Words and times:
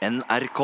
NRK. 0.00 0.60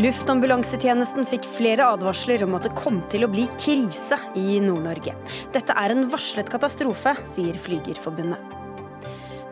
Luftambulansetjenesten 0.00 1.28
fikk 1.28 1.44
flere 1.44 1.84
advarsler 1.84 2.46
om 2.46 2.56
at 2.56 2.64
det 2.64 2.72
kom 2.78 3.02
til 3.12 3.26
å 3.26 3.28
bli 3.28 3.44
krise 3.60 4.16
i 4.32 4.56
Nord-Norge. 4.64 5.12
Dette 5.52 5.76
er 5.76 5.92
en 5.92 6.08
varslet 6.08 6.48
katastrofe, 6.48 7.12
sier 7.34 7.60
Flygerforbundet. 7.60 8.56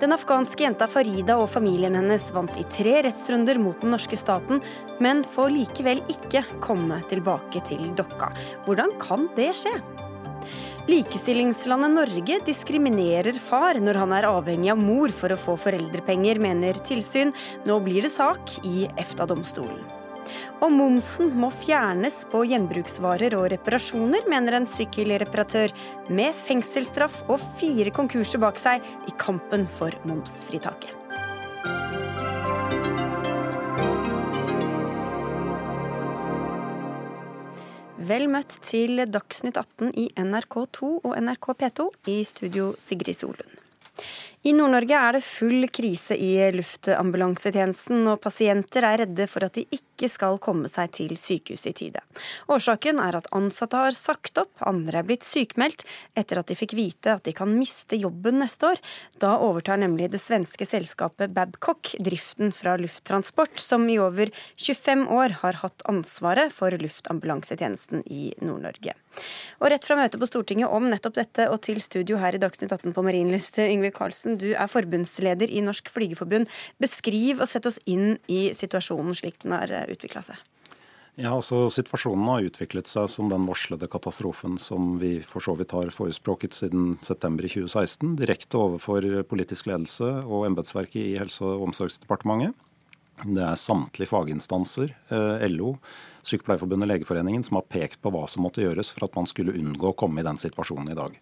Den 0.01 0.17
afghanske 0.17 0.65
jenta 0.65 0.89
Farida 0.89 1.37
og 1.37 1.51
familien 1.53 2.01
hennes 2.01 2.30
vant 2.33 2.57
i 2.57 2.65
tre 2.73 3.03
rettsrunder 3.05 3.61
mot 3.61 3.77
den 3.85 3.93
norske 3.93 4.17
staten, 4.17 4.65
men 5.05 5.21
får 5.37 5.53
likevel 5.53 6.01
ikke 6.17 6.46
komme 6.65 7.03
tilbake 7.12 7.61
til 7.69 7.91
Dokka. 7.99 8.33
Hvordan 8.65 8.96
kan 9.05 9.29
det 9.37 9.53
skje? 9.67 9.77
Likestillingslandet 10.89 11.91
Norge 11.93 12.39
diskriminerer 12.46 13.36
far 13.45 13.77
når 13.77 13.98
han 14.00 14.12
er 14.16 14.25
avhengig 14.25 14.71
av 14.72 14.81
mor 14.81 15.13
for 15.13 15.35
å 15.35 15.36
få 15.36 15.58
foreldrepenger, 15.61 16.40
mener 16.40 16.80
tilsyn. 16.80 17.35
Nå 17.68 17.76
blir 17.85 18.07
det 18.07 18.14
sak 18.14 18.54
i 18.64 18.86
EFTA-domstolen. 18.94 19.82
Og 20.64 20.72
momsen 20.72 21.29
må 21.36 21.50
fjernes 21.53 22.22
på 22.32 22.40
gjenbruksvarer 22.49 23.36
og 23.36 23.50
reparasjoner, 23.53 24.25
mener 24.32 24.57
en 24.57 24.68
sykkelreparatør, 24.68 25.77
med 26.08 26.36
fengselsstraff 26.49 27.21
og 27.29 27.44
fire 27.61 27.93
konkurser 27.93 28.41
bak 28.41 28.57
seg 28.61 28.80
i 29.08 29.18
kampen 29.21 29.68
for 29.79 29.93
momsfritaket. 30.08 30.97
Vel 38.08 38.25
møtt 38.33 38.55
til 38.64 39.03
Dagsnytt 39.12 39.58
18 39.61 39.91
i 40.00 40.06
NRK2 40.16 40.89
og 41.05 41.12
NRK 41.19 41.48
P2. 41.61 41.86
I 42.08 42.22
studio 42.25 42.70
Sigrid 42.80 43.19
Solund. 43.19 43.58
I 44.47 44.53
Nord-Norge 44.55 44.95
er 44.95 45.17
det 45.17 45.25
full 45.27 45.65
krise 45.75 46.15
i 46.15 46.31
luftambulansetjenesten, 46.55 48.05
og 48.06 48.20
pasienter 48.22 48.84
er 48.86 49.00
redde 49.03 49.27
for 49.27 49.42
at 49.42 49.56
de 49.58 49.64
ikke 49.75 50.06
skal 50.12 50.39
komme 50.39 50.70
seg 50.70 50.92
til 50.95 51.17
sykehuset 51.19 51.72
i 51.72 51.75
tide. 51.80 52.03
Årsaken 52.47 53.00
er 53.03 53.19
at 53.19 53.27
ansatte 53.34 53.80
har 53.83 53.97
sagt 53.98 54.39
opp, 54.39 54.53
andre 54.62 55.00
er 55.00 55.08
blitt 55.08 55.27
sykmeldt 55.27 55.83
etter 56.14 56.39
at 56.39 56.53
de 56.53 56.58
fikk 56.58 56.77
vite 56.78 57.17
at 57.19 57.25
de 57.27 57.34
kan 57.34 57.50
miste 57.50 57.98
jobben 57.98 58.39
neste 58.39 58.70
år. 58.70 58.78
Da 59.19 59.34
overtar 59.42 59.83
nemlig 59.83 60.12
det 60.12 60.22
svenske 60.22 60.69
selskapet 60.70 61.34
Babcock 61.34 61.97
driften 61.98 62.55
fra 62.55 62.77
Lufttransport, 62.78 63.58
som 63.58 63.91
i 63.91 63.98
over 63.98 64.30
25 64.55 65.08
år 65.19 65.41
har 65.42 65.58
hatt 65.64 65.83
ansvaret 65.91 66.55
for 66.55 66.78
luftambulansetjenesten 66.78 68.06
i 68.06 68.30
Nord-Norge. 68.39 68.95
Og 69.58 69.73
rett 69.73 69.86
fra 69.86 69.97
møtet 69.98 70.20
på 70.20 70.28
Stortinget 70.28 70.70
om 70.70 70.86
nettopp 70.91 71.17
dette 71.19 71.48
og 71.50 71.58
til 71.67 71.80
studio 71.83 72.20
her 72.23 72.36
i 72.36 72.42
Dagsnytt 72.42 72.70
18 72.75 72.95
på 72.95 73.02
Marienlyst, 73.02 73.58
Yngve 73.64 73.91
Karlsen, 73.95 74.27
du 74.36 74.50
er 74.52 74.68
forbundsleder 74.68 75.48
i 75.48 75.64
Norsk 75.64 75.88
Flygerforbund. 75.94 76.50
Beskriv 76.82 77.40
og 77.40 77.48
sett 77.48 77.66
oss 77.70 77.80
inn 77.88 78.18
i 78.28 78.50
situasjonen 78.56 79.16
slik 79.16 79.40
den 79.44 79.56
har 79.56 79.72
eh, 79.72 79.88
utvikla 79.94 80.26
seg. 80.26 80.46
Ja, 81.18 81.32
altså 81.34 81.64
Situasjonen 81.74 82.28
har 82.30 82.44
utviklet 82.46 82.86
seg 82.86 83.08
som 83.10 83.26
den 83.32 83.48
varslede 83.48 83.88
katastrofen 83.90 84.54
som 84.62 85.00
vi 85.00 85.16
for 85.26 85.42
så 85.42 85.56
vidt 85.58 85.72
har 85.74 85.90
forespråket 85.90 86.54
siden 86.54 86.92
september 87.02 87.42
i 87.42 87.50
2016, 87.50 88.12
direkte 88.20 88.60
overfor 88.60 89.08
politisk 89.26 89.66
ledelse 89.66 90.12
og 90.22 90.46
embetsverket 90.46 91.00
i 91.00 91.16
Helse- 91.18 91.42
og 91.42 91.64
omsorgsdepartementet. 91.66 92.54
Det 93.26 93.42
er 93.42 93.58
samtlige 93.58 94.12
faginstanser, 94.12 94.94
eh, 95.10 95.48
LO, 95.50 95.74
Sykepleierforbundet, 96.22 96.86
Legeforeningen, 96.86 97.42
som 97.42 97.58
har 97.58 97.66
pekt 97.66 97.98
på 98.02 98.12
hva 98.14 98.28
som 98.30 98.44
måtte 98.46 98.62
gjøres 98.62 98.92
for 98.94 99.08
at 99.08 99.16
man 99.18 99.26
skulle 99.26 99.56
unngå 99.58 99.90
å 99.90 99.96
komme 99.98 100.20
i 100.20 100.26
den 100.26 100.38
situasjonen 100.38 100.92
i 100.92 100.98
dag. 100.98 101.18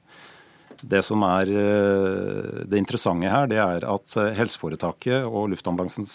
Det 0.83 1.03
som 1.05 1.23
er 1.27 1.51
eh, 1.51 2.63
det 2.69 2.81
interessante 2.81 3.31
her, 3.31 3.49
det 3.51 3.61
er 3.63 3.87
at 3.89 4.17
eh, 4.21 4.33
helseforetaket 4.37 5.27
og 5.27 5.51
luftambulansen 5.53 6.09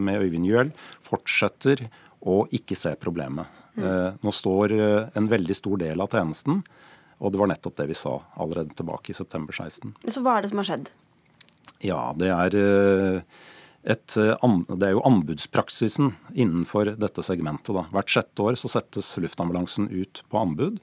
med 0.00 0.24
Øyvind 0.24 0.48
Juel 0.48 0.72
fortsetter 1.04 1.86
å 2.18 2.42
ikke 2.54 2.76
se 2.78 2.94
problemet. 2.98 3.54
Nå 3.78 4.32
står 4.34 4.72
en 5.14 5.28
veldig 5.30 5.54
stor 5.54 5.76
del 5.78 6.00
av 6.02 6.10
tjenesten, 6.10 6.64
og 7.22 7.30
det 7.30 7.38
var 7.38 7.46
nettopp 7.52 7.76
det 7.78 7.84
vi 7.92 7.96
sa 7.98 8.16
allerede 8.34 8.74
tilbake 8.74 9.12
i 9.12 9.14
september 9.14 9.54
16. 9.54 9.92
Så 10.10 10.22
hva 10.24 10.32
er 10.34 10.42
det 10.42 10.50
som 10.50 10.58
har 10.58 10.66
skjedd? 10.66 10.88
Ja, 11.86 12.00
det 12.18 12.32
er 12.34 12.56
et, 12.58 14.16
det 14.18 14.88
er 14.88 14.96
jo 14.96 15.04
anbudspraksisen 15.06 16.10
innenfor 16.34 16.90
dette 16.98 17.22
segmentet. 17.22 17.70
Da. 17.76 17.86
Hvert 17.94 18.10
sjette 18.16 18.48
år 18.50 18.58
så 18.58 18.72
settes 18.72 19.12
luftambulansen 19.22 19.86
ut 19.94 20.24
på 20.26 20.42
anbud. 20.42 20.82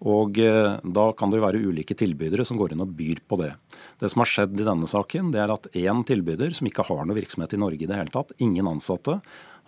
Og 0.00 0.32
Da 0.32 1.06
kan 1.12 1.28
det 1.28 1.40
jo 1.40 1.44
være 1.44 1.60
ulike 1.60 1.94
tilbydere 1.98 2.46
som 2.48 2.56
går 2.56 2.72
inn 2.72 2.80
og 2.80 2.94
byr 2.96 3.20
på 3.28 3.36
det. 3.36 3.50
Det 4.00 4.08
som 4.08 4.22
har 4.22 4.30
skjedd 4.30 4.56
i 4.56 4.64
denne 4.64 4.88
saken, 4.88 5.28
det 5.34 5.42
er 5.42 5.52
at 5.52 5.68
én 5.76 6.00
tilbyder 6.08 6.54
som 6.56 6.68
ikke 6.70 6.86
har 6.88 7.04
noe 7.04 7.18
virksomhet 7.18 7.52
i 7.52 7.60
Norge 7.60 7.84
i 7.84 7.90
det 7.90 7.98
hele 7.98 8.14
tatt, 8.14 8.32
ingen 8.40 8.70
ansatte, 8.70 9.18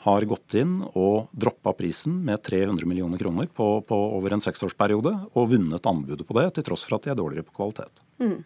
har 0.02 0.24
gått 0.26 0.56
inn 0.58 0.80
og 0.98 1.28
droppa 1.30 1.74
prisen 1.78 2.16
med 2.26 2.42
300 2.42 2.88
millioner 2.90 3.20
kroner 3.20 3.46
på, 3.46 3.66
på 3.86 3.98
over 4.18 4.34
en 4.34 4.42
seksårsperiode, 4.42 5.12
og 5.38 5.50
vunnet 5.52 5.86
anbudet 5.86 6.26
på 6.26 6.36
det, 6.38 6.48
til 6.56 6.66
tross 6.66 6.86
for 6.88 6.98
at 6.98 7.06
de 7.06 7.12
er 7.12 7.18
dårligere 7.20 7.46
på 7.46 7.54
kvalitet. 7.60 8.02
Mm. 8.22 8.42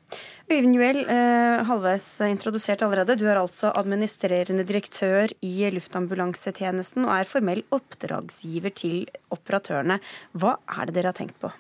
Øyvind 0.53 0.77
Juel, 0.77 1.03
eh, 1.13 1.65
halvveis 1.69 2.09
introdusert 2.29 2.85
allerede. 2.85 3.17
Du 3.17 3.25
er 3.29 3.41
altså 3.41 3.73
administrerende 3.73 4.67
direktør 4.69 5.33
i 5.45 5.71
Luftambulansetjenesten 5.73 7.09
og 7.09 7.15
er 7.17 7.29
formell 7.29 7.65
oppdragsgiver 7.77 8.77
til 8.77 9.07
operatørene. 9.33 10.01
Hva 10.37 10.59
er 10.77 10.89
det 10.89 10.99
dere 10.99 11.13
har 11.13 11.21
tenkt 11.25 11.41
på? 11.41 11.53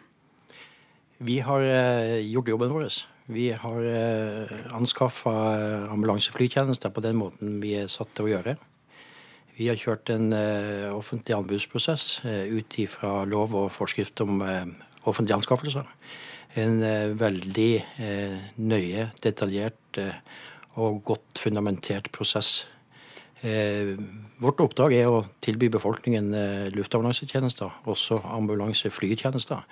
Vi 1.18 1.38
har 1.40 1.62
eh, 1.64 2.20
gjort 2.28 2.48
jobben 2.48 2.72
vår. 2.72 2.88
Vi 3.32 3.48
har 3.56 3.84
eh, 3.88 4.56
anskaffa 4.76 5.32
ambulanseflytjenester 5.88 6.92
på 6.92 7.00
den 7.00 7.16
måten 7.16 7.56
vi 7.62 7.72
er 7.80 7.88
satt 7.88 8.12
til 8.14 8.26
å 8.26 8.32
gjøre. 8.34 8.56
Vi 9.56 9.70
har 9.70 9.78
kjørt 9.80 10.10
en 10.12 10.34
uh, 10.36 10.92
offentlig 10.92 11.32
anbudsprosess 11.32 12.18
ut 12.26 12.74
ifra 12.76 13.22
lov 13.24 13.54
og 13.56 13.70
forskrift 13.72 14.20
om 14.20 14.42
offentlige 15.08 15.38
anskaffelser. 15.38 15.88
En 16.60 16.76
veldig 17.16 17.70
nøye, 18.60 19.06
detaljert 19.24 20.00
og 20.76 21.00
godt 21.08 21.40
fundamentert 21.40 22.10
prosess. 22.12 22.66
Vårt 23.40 24.60
oppdrag 24.60 24.92
er 24.98 25.08
å 25.08 25.24
tilby 25.40 25.70
befolkningen 25.72 26.28
luftambulansetjenester, 26.76 27.72
også 27.88 28.20
ambulanseflytjenester. 28.36 29.64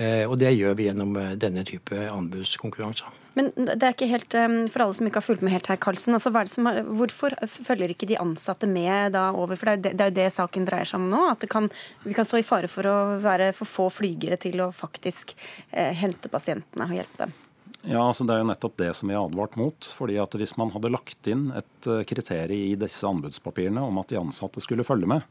Og 0.00 0.38
det 0.40 0.54
gjør 0.56 0.76
vi 0.78 0.86
gjennom 0.86 1.12
denne 1.36 1.60
type 1.68 1.92
anbudskonkurranser. 2.08 3.10
Men 3.36 3.50
det 3.54 3.76
er 3.78 3.92
ikke 3.92 4.08
helt, 4.10 4.34
for 4.72 4.82
alle 4.82 4.96
som 4.96 5.06
ikke 5.06 5.20
har 5.20 5.26
fulgt 5.26 5.44
med 5.44 5.52
helt 5.54 5.68
her, 5.70 5.78
Karlsen, 5.80 6.16
altså, 6.16 6.32
er, 6.32 6.80
hvorfor 6.88 7.36
følger 7.46 7.92
ikke 7.92 8.08
de 8.10 8.18
ansatte 8.18 8.68
med 8.70 9.12
da 9.14 9.28
over? 9.36 9.60
For 9.60 9.70
det 9.70 9.92
er 9.92 9.92
jo 9.92 10.00
det, 10.00 10.08
det 10.16 10.30
saken 10.34 10.66
dreier 10.66 10.88
seg 10.88 11.02
om 11.02 11.10
nå. 11.12 11.20
At 11.34 11.44
kan, 11.52 11.68
vi 12.06 12.16
kan 12.16 12.26
stå 12.28 12.40
i 12.40 12.46
fare 12.46 12.70
for 12.70 12.88
å 12.88 12.96
være 13.22 13.52
for 13.56 13.68
få 13.68 13.90
flygere 14.00 14.40
til 14.40 14.64
å 14.64 14.72
faktisk 14.74 15.36
eh, 15.70 15.92
hente 16.00 16.32
pasientene 16.32 16.88
og 16.88 16.96
hjelpe 16.96 17.26
dem. 17.26 17.36
Ja, 17.82 18.02
altså 18.02 18.26
Det 18.28 18.34
er 18.34 18.42
jo 18.42 18.50
nettopp 18.50 18.76
det 18.76 18.90
som 18.96 19.08
vi 19.08 19.16
har 19.16 19.24
advart 19.24 19.56
mot. 19.56 19.90
fordi 19.96 20.18
at 20.20 20.34
Hvis 20.36 20.56
man 20.60 20.72
hadde 20.74 20.92
lagt 20.92 21.30
inn 21.30 21.50
et 21.56 21.86
eh, 21.86 22.04
kriterium 22.04 22.72
i 22.72 22.78
disse 22.80 23.06
anbudspapirene 23.06 23.84
om 23.84 24.02
at 24.02 24.10
de 24.10 24.20
ansatte 24.20 24.60
skulle 24.60 24.84
følge 24.84 25.08
med, 25.08 25.24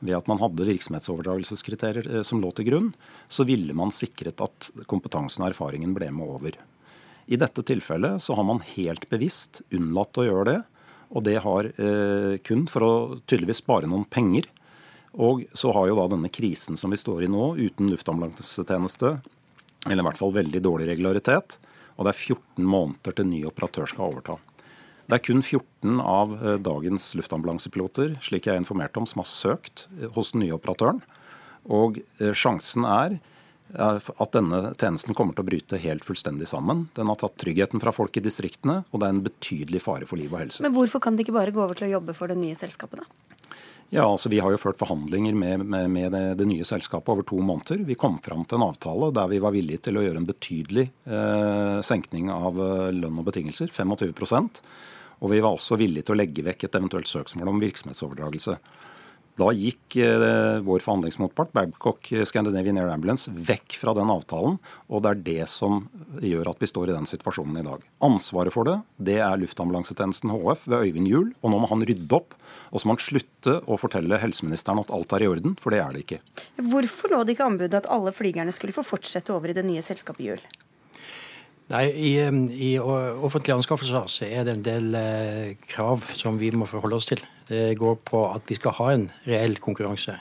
ved 0.00 0.16
at 0.16 0.28
man 0.30 0.40
hadde 0.40 0.66
virksomhetsoverdragelseskriterier 0.68 2.08
eh, 2.08 2.26
som 2.26 2.42
lå 2.42 2.50
til 2.56 2.68
grunn, 2.70 2.90
så 3.28 3.46
ville 3.48 3.76
man 3.76 3.92
sikret 3.94 4.40
at 4.44 4.70
kompetansen 4.90 5.44
og 5.44 5.52
erfaringen 5.52 5.94
ble 5.96 6.10
med 6.14 6.36
over. 6.36 6.58
I 7.30 7.38
dette 7.38 7.62
tilfellet 7.62 8.22
så 8.24 8.34
har 8.34 8.46
man 8.48 8.62
helt 8.72 9.06
bevisst 9.12 9.62
unnlatt 9.70 10.18
å 10.18 10.26
gjøre 10.26 10.46
det. 10.48 10.60
Og 11.10 11.24
det 11.26 11.36
har 11.42 11.68
eh, 11.70 12.38
kun 12.46 12.66
for 12.70 12.86
å 12.86 12.92
tydeligvis 13.26 13.62
spare 13.62 13.90
noen 13.90 14.06
penger. 14.10 14.48
Og 15.12 15.44
så 15.58 15.72
har 15.74 15.88
jo 15.90 15.98
da 15.98 16.06
denne 16.12 16.30
krisen 16.30 16.78
som 16.78 16.92
vi 16.94 16.98
står 17.00 17.26
i 17.26 17.30
nå, 17.30 17.54
uten 17.58 17.90
luftambulansetjeneste, 17.90 19.16
eller 19.88 20.04
i 20.04 20.06
hvert 20.06 20.20
fall 20.20 20.34
veldig 20.36 20.62
dårlig 20.62 20.86
regularitet, 20.90 21.56
og 21.96 22.06
det 22.06 22.12
er 22.12 22.20
14 22.34 22.66
måneder 22.66 23.16
til 23.16 23.26
ny 23.28 23.40
operatør 23.48 23.90
skal 23.90 24.12
overta. 24.12 24.36
Det 25.10 25.16
er 25.18 25.24
kun 25.26 25.40
14 25.42 25.98
av 26.06 26.36
eh, 26.38 26.56
dagens 26.62 27.08
luftambulansepiloter 27.18 28.12
slik 28.22 28.46
jeg 28.46 28.54
er 28.54 28.60
informert 28.62 28.94
om, 29.00 29.08
som 29.10 29.24
har 29.24 29.26
søkt 29.26 29.88
eh, 29.98 30.06
hos 30.14 30.30
den 30.30 30.44
nye 30.44 30.54
operatøren. 30.54 31.00
Og 31.66 31.98
eh, 32.20 32.30
sjansen 32.30 32.86
er 32.86 33.18
at 33.70 34.32
denne 34.34 34.72
tjenesten 34.74 35.14
kommer 35.14 35.34
til 35.34 35.44
å 35.44 35.46
bryte 35.46 35.78
helt 35.78 36.02
fullstendig 36.02 36.48
sammen. 36.50 36.88
Den 36.96 37.06
har 37.06 37.18
tatt 37.20 37.36
tryggheten 37.38 37.78
fra 37.82 37.92
folk 37.94 38.16
i 38.18 38.22
distriktene, 38.22 38.80
og 38.90 38.98
det 38.98 39.06
er 39.06 39.14
en 39.14 39.20
betydelig 39.22 39.82
fare 39.84 40.08
for 40.10 40.18
liv 40.18 40.32
og 40.34 40.40
helse. 40.40 40.64
Men 40.64 40.74
hvorfor 40.74 41.02
kan 41.04 41.14
de 41.14 41.22
ikke 41.22 41.36
bare 41.36 41.54
gå 41.54 41.62
over 41.62 41.78
til 41.78 41.86
å 41.86 41.92
jobbe 41.92 42.16
for 42.18 42.30
det 42.30 42.38
nye 42.40 42.58
selskapet, 42.58 43.04
da? 43.04 43.46
Ja, 43.94 44.08
altså 44.08 44.30
Vi 44.30 44.40
har 44.42 44.50
jo 44.50 44.58
ført 44.58 44.78
forhandlinger 44.78 45.38
med, 45.38 45.62
med, 45.62 45.86
med 45.90 46.10
det, 46.14 46.24
det, 46.38 46.48
nye 46.50 46.66
selskapet 46.66 47.14
over 47.14 47.26
to 47.26 47.38
måneder. 47.42 47.82
Vi 47.86 47.98
kom 47.98 48.18
fram 48.22 48.42
til 48.46 48.58
en 48.58 48.68
avtale 48.72 49.12
der 49.14 49.30
vi 49.30 49.42
var 49.42 49.54
villige 49.54 49.86
til 49.86 49.98
å 49.98 50.02
gjøre 50.02 50.22
en 50.22 50.30
betydelig 50.30 50.88
eh, 51.06 51.78
senkning 51.86 52.30
av 52.34 52.58
lønn 52.94 53.22
og 53.22 53.26
betingelser, 53.30 53.70
25 53.70 54.14
Og 55.20 55.34
vi 55.34 55.42
var 55.44 55.56
også 55.56 55.78
villige 55.80 56.08
til 56.08 56.16
å 56.16 56.20
legge 56.20 56.44
vekk 56.46 56.66
et 56.66 56.80
eventuelt 56.80 57.10
søksmål 57.10 57.52
om 57.52 57.60
virksomhetsoverdragelse. 57.62 58.56
Da 59.40 59.48
gikk 59.56 59.94
eh, 60.02 60.58
vår 60.66 60.82
forhandlingsmotpart, 60.84 61.52
Babcock 61.56 62.10
Scandinavian 62.28 62.80
Air 62.80 62.90
Ambulance, 62.92 63.30
vekk 63.30 63.76
fra 63.80 63.94
den 63.96 64.10
avtalen. 64.12 64.58
Og 64.90 65.04
det 65.04 65.12
er 65.12 65.22
det 65.28 65.46
som 65.48 65.84
gjør 66.20 66.50
at 66.52 66.60
vi 66.60 66.68
står 66.68 66.90
i 66.90 66.96
den 66.96 67.08
situasjonen 67.08 67.60
i 67.62 67.64
dag. 67.64 67.84
Ansvaret 68.04 68.52
for 68.54 68.68
det 68.68 68.76
det 69.00 69.18
er 69.24 69.40
Luftambulansetjenesten 69.40 70.32
HF 70.34 70.66
ved 70.68 70.90
Øyvind 70.90 71.08
Juel. 71.08 71.30
Og 71.40 71.54
nå 71.54 71.60
må 71.62 71.70
han 71.70 71.84
rydde 71.88 72.18
opp. 72.18 72.36
Og 72.70 72.82
så 72.82 72.88
må 72.88 72.96
han 72.96 73.04
slutte 73.04 73.58
å 73.64 73.78
fortelle 73.80 74.20
helseministeren 74.20 74.82
at 74.82 74.92
alt 74.94 75.14
er 75.16 75.24
i 75.24 75.30
orden, 75.30 75.56
for 75.60 75.72
det 75.72 75.80
er 75.84 75.94
det 75.94 76.04
ikke. 76.04 76.20
Hvorfor 76.72 77.14
lå 77.14 77.22
det 77.24 77.38
ikke 77.38 77.48
anbudet 77.48 77.80
at 77.80 77.88
alle 77.92 78.12
flygerne 78.16 78.52
skulle 78.56 78.76
få 78.76 78.84
fortsette 78.86 79.32
over 79.34 79.52
i 79.52 79.56
det 79.56 79.64
nye 79.66 79.84
selskapet 79.84 80.26
Juel? 80.26 80.44
Nei, 81.70 81.84
i, 81.94 82.12
i, 82.18 82.70
offentlige 82.82 83.54
anskaffelser 83.54 84.08
så 84.10 84.26
er 84.26 84.46
det 84.46 84.56
en 84.56 84.64
del 84.66 84.94
eh, 84.98 85.52
krav 85.70 86.02
som 86.18 86.40
vi 86.40 86.50
må 86.50 86.66
forholde 86.66 86.98
oss 86.98 87.06
til. 87.06 87.22
Det 87.46 87.76
går 87.78 88.00
på 88.06 88.24
at 88.26 88.48
vi 88.50 88.56
skal 88.58 88.74
ha 88.80 88.88
en 88.96 89.04
reell 89.26 89.54
konkurranse. 89.62 90.16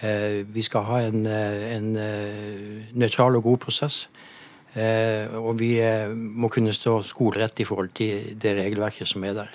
Eh, 0.00 0.40
vi 0.54 0.64
skal 0.64 0.86
ha 0.88 1.02
en, 1.04 1.26
eh, 1.26 1.76
en 1.76 1.90
eh, 2.00 2.88
nøytral 2.96 3.36
og 3.36 3.42
god 3.42 3.58
prosess. 3.66 4.06
Eh, 4.76 5.32
og 5.40 5.54
vi 5.56 5.70
eh, 5.80 6.10
må 6.12 6.50
kunne 6.52 6.74
stå 6.76 6.98
skolerett 7.08 7.62
i 7.62 7.64
forhold 7.64 7.94
til 7.96 8.34
det 8.40 8.52
regelverket 8.58 9.08
som 9.08 9.24
er 9.24 9.38
der. 9.38 9.54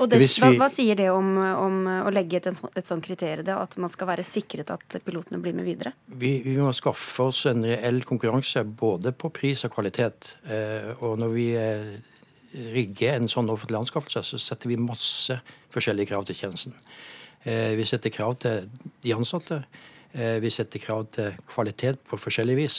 Og 0.00 0.08
det, 0.08 0.22
hva, 0.40 0.48
hva, 0.56 0.68
sier 0.72 0.96
det 0.96 1.10
om, 1.12 1.34
om 1.36 1.76
å 2.06 2.12
legge 2.12 2.40
et, 2.40 2.48
et 2.48 2.88
sånt 2.88 3.04
kriterium, 3.04 3.50
at 3.60 3.76
man 3.80 3.92
skal 3.92 4.08
være 4.08 4.24
sikret 4.24 4.72
at 4.72 4.96
pilotene 5.04 5.42
blir 5.44 5.56
med 5.58 5.68
videre? 5.68 5.92
Vi, 6.08 6.38
vi, 6.46 6.56
må 6.56 6.72
skaffe 6.76 7.28
oss 7.28 7.44
en 7.50 7.66
reell 7.68 8.00
konkurranse 8.08 8.64
både 8.64 9.12
på 9.12 9.32
pris 9.34 9.66
og 9.68 9.76
kvalitet. 9.76 10.32
Eh, 10.48 10.92
og 11.04 11.20
når 11.20 11.36
vi 11.36 11.46
rigger 12.72 13.18
en 13.18 13.28
sånn 13.32 13.52
offentlig 13.52 13.82
anskaffelse, 13.82 14.24
så 14.24 14.40
setter 14.40 14.72
vi 14.72 14.80
masse 14.80 15.36
forskjellige 15.72 16.14
krav 16.14 16.28
til 16.28 16.36
tjenesten. 16.36 16.76
Vi 17.42 17.84
setter 17.88 18.12
krav 18.12 18.36
til 18.38 18.68
de 19.02 19.14
ansatte. 19.16 19.56
Vi 20.12 20.50
setter 20.52 20.78
krav 20.78 21.08
til 21.16 21.32
kvalitet 21.48 22.04
på 22.06 22.18
forskjellig 22.20 22.58
vis. 22.60 22.76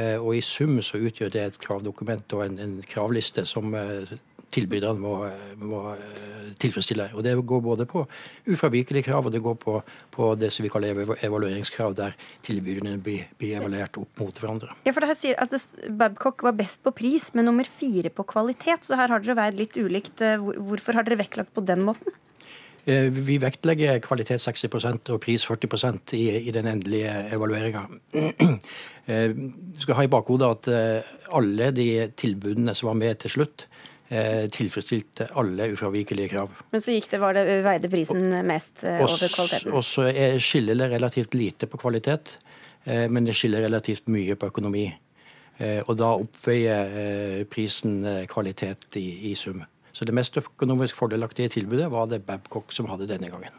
Eh, 0.00 0.16
og 0.16 0.36
i 0.36 0.42
sum 0.44 0.78
så 0.84 1.00
utgjør 1.00 1.32
det 1.32 1.40
et 1.44 1.56
kravdokument 1.60 2.36
og 2.36 2.46
en, 2.46 2.60
en 2.62 2.76
kravliste 2.88 3.44
som 3.48 3.74
eh, 3.76 4.14
tilbyderne 4.52 5.00
må, 5.00 5.16
må, 5.60 5.82
eh, 5.92 6.46
tilfredsstille. 6.62 7.10
Og 7.16 7.24
Det 7.24 7.34
går 7.36 7.60
både 7.64 7.86
på 7.88 8.06
ufravikelige 8.48 9.10
krav 9.10 9.28
og 9.28 9.34
det 9.34 9.42
går 9.44 9.58
på, 9.60 9.76
på, 10.12 10.30
det 10.40 10.52
som 10.52 10.64
vi 10.64 10.72
kaller 10.72 11.04
evalueringskrav, 11.20 11.96
der 11.98 12.16
tilbyderne 12.46 12.96
blir, 13.04 13.28
blir, 13.40 13.58
evaluert 13.60 14.00
opp 14.00 14.24
mot 14.24 14.40
hverandre. 14.40 14.72
Ja, 14.86 14.96
for 14.96 15.04
det 15.04 15.12
her 15.12 15.20
sier 15.20 15.40
altså, 15.42 15.60
Babcock 15.88 16.44
var 16.46 16.56
best 16.56 16.82
på 16.84 16.94
pris, 16.96 17.30
men 17.36 17.48
nummer 17.48 17.68
fire 17.68 18.12
på 18.12 18.24
kvalitet. 18.32 18.88
Så 18.88 18.96
her 18.96 19.12
har 19.12 19.24
dere 19.24 19.36
vært 19.38 19.60
litt 19.60 19.76
ulikt. 19.76 20.24
Hvorfor 20.40 20.96
har 20.96 21.08
dere 21.08 21.20
vektlagt 21.20 21.52
på 21.52 21.64
den 21.68 21.84
måten? 21.88 22.16
Vi 22.82 23.36
vektlegger 23.38 24.00
kvalitet 24.02 24.42
60% 24.42 25.12
og 25.14 25.20
pris 25.22 25.44
40 25.46 26.16
i, 26.18 26.24
i 26.48 26.54
den 26.54 26.66
endelige 26.66 27.12
evalueringa. 27.30 27.84
Eh, 29.06 29.30
du 29.34 29.80
skal 29.82 29.98
ha 29.98 30.04
i 30.06 30.10
bakhodet 30.10 30.48
at 30.56 30.68
eh, 30.70 31.12
alle 31.34 31.70
de 31.74 31.88
tilbudene 32.18 32.74
som 32.78 32.92
var 32.92 32.98
med 33.00 33.18
til 33.24 33.34
slutt, 33.36 33.66
eh, 34.12 34.46
tilfredsstilte 34.52 35.28
alle 35.40 35.72
ufravikelige 35.74 36.32
krav. 36.34 36.54
Men 36.72 36.84
så 36.84 36.94
gikk 36.94 37.10
det, 37.10 37.20
var 37.22 37.36
det 37.38 37.46
veide 37.66 37.90
prisen 37.92 38.30
mest 38.46 38.84
over 38.86 39.16
kvaliteten? 39.34 39.74
Og 39.74 39.86
så 39.86 40.08
skiller 40.42 40.78
det 40.78 40.92
relativt 40.94 41.34
lite 41.38 41.70
på 41.70 41.80
kvalitet, 41.82 42.36
men 42.82 43.22
det 43.22 43.36
skiller 43.38 43.62
relativt 43.62 44.08
mye 44.10 44.34
på 44.34 44.48
økonomi. 44.50 44.88
Og 45.86 45.92
da 45.94 46.08
oppveier 46.18 47.44
prisen 47.46 48.00
kvalitet 48.26 48.98
i, 48.98 49.30
i 49.30 49.36
sum. 49.38 49.60
Så 49.94 50.08
det 50.08 50.16
mest 50.18 50.40
økonomisk 50.40 50.98
fordelaktige 50.98 51.52
tilbudet 51.60 51.92
var 51.92 52.08
det 52.10 52.24
Babcock 52.26 52.74
som 52.74 52.90
hadde 52.90 53.06
denne 53.06 53.30
gangen. 53.30 53.54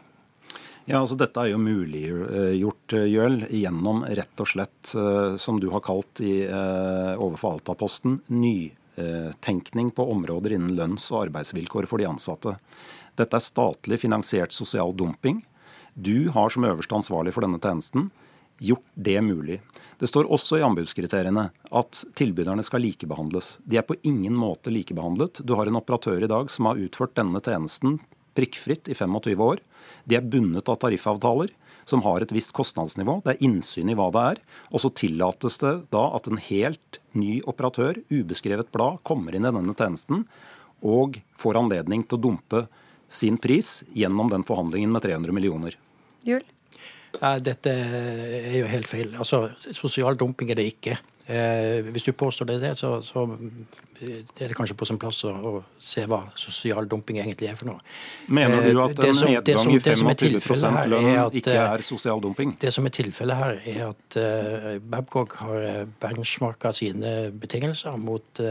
Ja, 0.84 0.98
altså 1.00 1.16
Dette 1.16 1.40
er 1.40 1.48
jo 1.48 1.60
muliggjort, 1.64 2.92
Gjøl, 2.92 3.08
Jøl, 3.08 3.38
gjennom 3.56 4.02
rett 4.04 4.40
og 4.42 4.48
slett, 4.50 4.90
eh, 4.92 5.36
som 5.40 5.56
du 5.60 5.70
har 5.72 5.80
kalt 5.80 6.20
i, 6.20 6.42
eh, 6.44 7.14
overfor 7.16 7.54
Alta-posten, 7.54 8.20
nytenkning 8.28 9.94
på 9.96 10.04
områder 10.12 10.52
innen 10.52 10.76
lønns- 10.76 11.10
og 11.10 11.30
arbeidsvilkår 11.30 11.88
for 11.88 11.96
de 11.96 12.04
ansatte. 12.04 12.58
Dette 13.16 13.34
er 13.34 13.40
statlig 13.40 13.98
finansiert 13.98 14.52
sosial 14.52 14.92
dumping. 14.92 15.42
Du 15.96 16.28
har 16.30 16.50
som 16.50 16.64
øverste 16.64 16.92
ansvarlig 16.92 17.32
for 17.32 17.40
denne 17.40 17.58
tjenesten 17.58 18.10
gjort 18.60 18.84
det 19.00 19.22
mulig. 19.24 19.60
Det 19.98 20.08
står 20.08 20.28
også 20.28 20.58
i 20.58 20.66
anbudskriteriene 20.66 21.50
at 21.72 22.04
tilbyderne 22.14 22.62
skal 22.62 22.82
likebehandles. 22.82 23.58
De 23.66 23.78
er 23.78 23.82
på 23.82 23.96
ingen 24.02 24.34
måte 24.34 24.70
likebehandlet. 24.70 25.44
Du 25.46 25.54
har 25.54 25.66
en 25.66 25.80
operatør 25.80 26.24
i 26.24 26.28
dag 26.28 26.50
som 26.50 26.66
har 26.66 26.76
utført 26.76 27.14
denne 27.14 27.40
tjenesten 27.40 28.00
prikkfritt 28.34 28.88
i 28.88 28.94
25 28.94 29.40
år. 29.40 29.62
De 30.04 30.18
er 30.18 30.26
bundet 30.26 30.68
av 30.68 30.80
tariffavtaler 30.82 31.52
som 31.88 32.02
har 32.04 32.24
et 32.24 32.32
visst 32.32 32.54
kostnadsnivå. 32.56 33.18
Det 33.24 33.34
er 33.34 33.44
innsyn 33.44 33.90
i 33.92 33.96
hva 33.98 34.08
det 34.14 34.24
er. 34.34 34.40
Og 34.72 34.82
så 34.84 34.90
tillates 34.96 35.58
det 35.60 35.74
da 35.94 36.04
at 36.16 36.28
en 36.28 36.40
helt 36.40 37.00
ny 37.16 37.40
operatør, 37.50 38.00
ubeskrevet 38.12 38.72
blad, 38.74 39.02
kommer 39.04 39.36
inn 39.36 39.46
i 39.46 39.52
denne 39.52 39.76
tjenesten 39.76 40.24
og 40.84 41.20
får 41.40 41.60
anledning 41.60 42.04
til 42.04 42.18
å 42.18 42.24
dumpe 42.26 42.66
sin 43.12 43.38
pris 43.40 43.82
gjennom 43.94 44.32
den 44.32 44.44
forhandlingen 44.48 44.92
med 44.92 45.04
300 45.04 45.36
millioner. 45.36 45.76
Jul? 46.26 46.44
Dette 47.44 47.70
er 47.70 48.56
jo 48.58 48.68
helt 48.68 48.88
feil. 48.90 49.12
Altså, 49.20 49.46
Sosial 49.76 50.18
dumping 50.18 50.50
er 50.50 50.58
det 50.58 50.66
ikke. 50.72 50.96
Eh, 51.26 51.80
hvis 51.88 52.04
du 52.04 52.12
påstår 52.12 52.44
det, 52.44 52.74
så, 52.76 52.98
så 53.00 53.22
er 53.24 54.48
det 54.48 54.56
kanskje 54.56 54.76
på 54.76 54.84
sin 54.84 54.98
plass 55.00 55.22
å, 55.24 55.30
å, 55.32 55.52
se 55.80 56.04
hva 56.10 56.18
sosial 56.36 56.84
dumping 56.90 57.16
egentlig 57.22 57.48
er 57.48 57.56
for 57.56 57.70
noe. 57.70 57.80
Mener 58.28 58.66
du 58.68 58.80
at 58.84 59.00
en 59.06 59.16
som, 59.16 59.30
nedgang 59.32 59.72
i 59.72 59.78
25 59.80 60.92
lønn 60.92 61.38
ikke 61.40 61.56
er 61.56 61.84
sosial 61.86 62.20
dumping? 62.20 62.52
Det 62.60 62.74
som 62.76 62.84
er 62.84 62.96
tilfellet 62.98 63.40
her, 63.40 63.56
er 63.72 63.82
at 63.88 64.18
eh, 64.20 64.70
Babcock 64.84 65.38
har 65.40 65.88
benchmarka 66.02 66.74
sine 66.76 67.14
betingelser 67.32 67.96
mot 67.96 68.44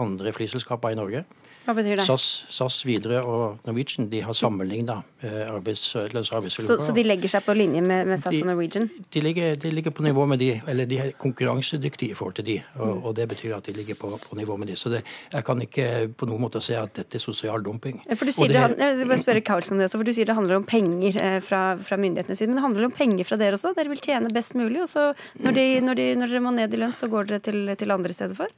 andre 0.00 0.36
flyselskaper 0.36 0.92
i 0.92 1.00
Norge. 1.00 1.24
Hva 1.66 1.74
betyr 1.76 2.00
det? 2.00 2.04
SAS, 2.06 2.26
SAS 2.48 2.80
Widerøe 2.88 3.20
og 3.20 3.66
Norwegian 3.66 4.08
de 4.10 4.22
har 4.24 4.36
sammenligna 4.36 5.00
eh, 5.20 5.44
arbeids, 5.44 5.82
lønns- 6.14 6.30
og 6.32 6.38
arbeidsvilkår. 6.38 6.80
Så, 6.80 6.86
så, 6.88 6.94
de 6.96 7.04
legger 7.04 7.32
seg 7.34 7.44
på 7.44 7.54
linje 7.56 7.82
med, 7.84 8.08
med 8.08 8.22
SAS 8.22 8.32
de, 8.34 8.40
og 8.44 8.48
Norwegian? 8.48 8.88
De 9.12 9.22
ligger, 9.22 9.58
de 9.60 9.72
ligger, 9.74 9.94
på 9.94 10.04
nivå 10.06 10.24
med 10.30 10.40
de, 10.40 10.50
eller 10.70 10.88
de 10.88 11.00
er 11.04 11.12
konkurransedyktige 11.20 12.14
i 12.14 12.16
forhold 12.16 12.38
til 12.40 12.46
de, 12.48 12.56
og, 12.78 12.86
mm. 12.86 13.02
og 13.04 13.16
det 13.18 13.28
betyr 13.34 13.56
at 13.58 13.68
de 13.68 13.76
ligger 13.76 14.00
på, 14.00 14.12
på 14.24 14.40
nivå 14.40 14.56
med 14.60 14.72
de. 14.72 14.78
Så 14.80 14.92
det, 14.94 15.02
jeg 15.34 15.46
kan 15.46 15.60
ikke 15.66 15.90
på 16.16 16.30
noen 16.30 16.46
måte 16.46 16.64
se 16.64 16.78
at 16.80 16.96
dette 16.96 17.20
er 17.20 17.24
sosial 17.24 17.66
dumping. 17.66 18.00
For 18.14 18.24
du 18.24 18.34
sier 18.34 18.56
det, 18.56 18.64
det, 18.80 18.90
jeg 19.04 19.22
spørre 19.26 19.44
Karlsen 19.44 19.76
om 19.76 19.82
det 19.82 19.90
også, 19.90 20.00
for 20.00 20.08
du 20.08 20.14
sier 20.16 20.30
det 20.30 20.38
handler 20.38 20.62
om 20.62 20.66
penger 20.68 21.20
eh, 21.20 21.38
fra, 21.44 21.62
fra 21.76 22.00
myndighetenes 22.00 22.40
side, 22.40 22.48
men 22.48 22.62
det 22.62 22.66
handler 22.70 22.88
om 22.88 22.96
penger 22.96 23.28
fra 23.28 23.40
dere 23.40 23.60
også? 23.60 23.74
Dere 23.76 23.92
vil 23.92 24.00
tjene 24.00 24.32
best 24.32 24.56
mulig, 24.56 24.80
og 24.86 24.90
så 24.90 25.10
når, 25.44 25.56
de, 25.60 25.68
når, 25.84 26.04
når 26.24 26.34
dere 26.34 26.44
må 26.48 26.56
ned 26.56 26.72
i 26.72 26.80
lønn, 26.80 26.96
så 26.96 27.10
går 27.12 27.34
dere 27.34 27.44
til, 27.44 27.62
til 27.76 27.98
andre 27.98 28.16
steder 28.16 28.38
for? 28.38 28.50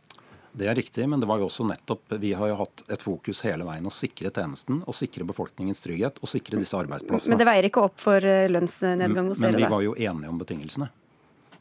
Det 0.52 0.66
er 0.68 0.76
riktig, 0.76 1.06
men 1.08 1.20
det 1.20 1.26
var 1.28 1.40
jo 1.40 1.46
også 1.48 1.64
nettopp, 1.64 2.12
vi 2.20 2.34
har 2.36 2.50
jo 2.50 2.58
hatt 2.58 2.82
et 2.92 3.02
fokus 3.02 3.40
hele 3.46 3.64
veien 3.64 3.86
å 3.88 3.92
sikre 3.94 4.28
tjenesten, 4.28 4.82
og 4.84 4.96
sikre 4.96 5.24
befolkningens 5.24 5.80
trygghet 5.80 6.18
og 6.20 6.28
sikre 6.28 6.60
disse 6.60 6.76
arbeidsplassene. 6.76 7.32
Men 7.32 7.40
det 7.40 7.46
veier 7.48 7.68
ikke 7.70 7.86
opp 7.86 7.96
for 8.02 8.20
eh, 8.20 8.50
lønnsnedgang 8.52 9.30
hos 9.32 9.40
dere? 9.40 9.54
Men 9.54 9.62
vi 9.62 9.70
var 9.72 9.84
jo 9.86 9.94
enige 9.96 10.32
om 10.34 10.42
betingelsene. 10.42 10.90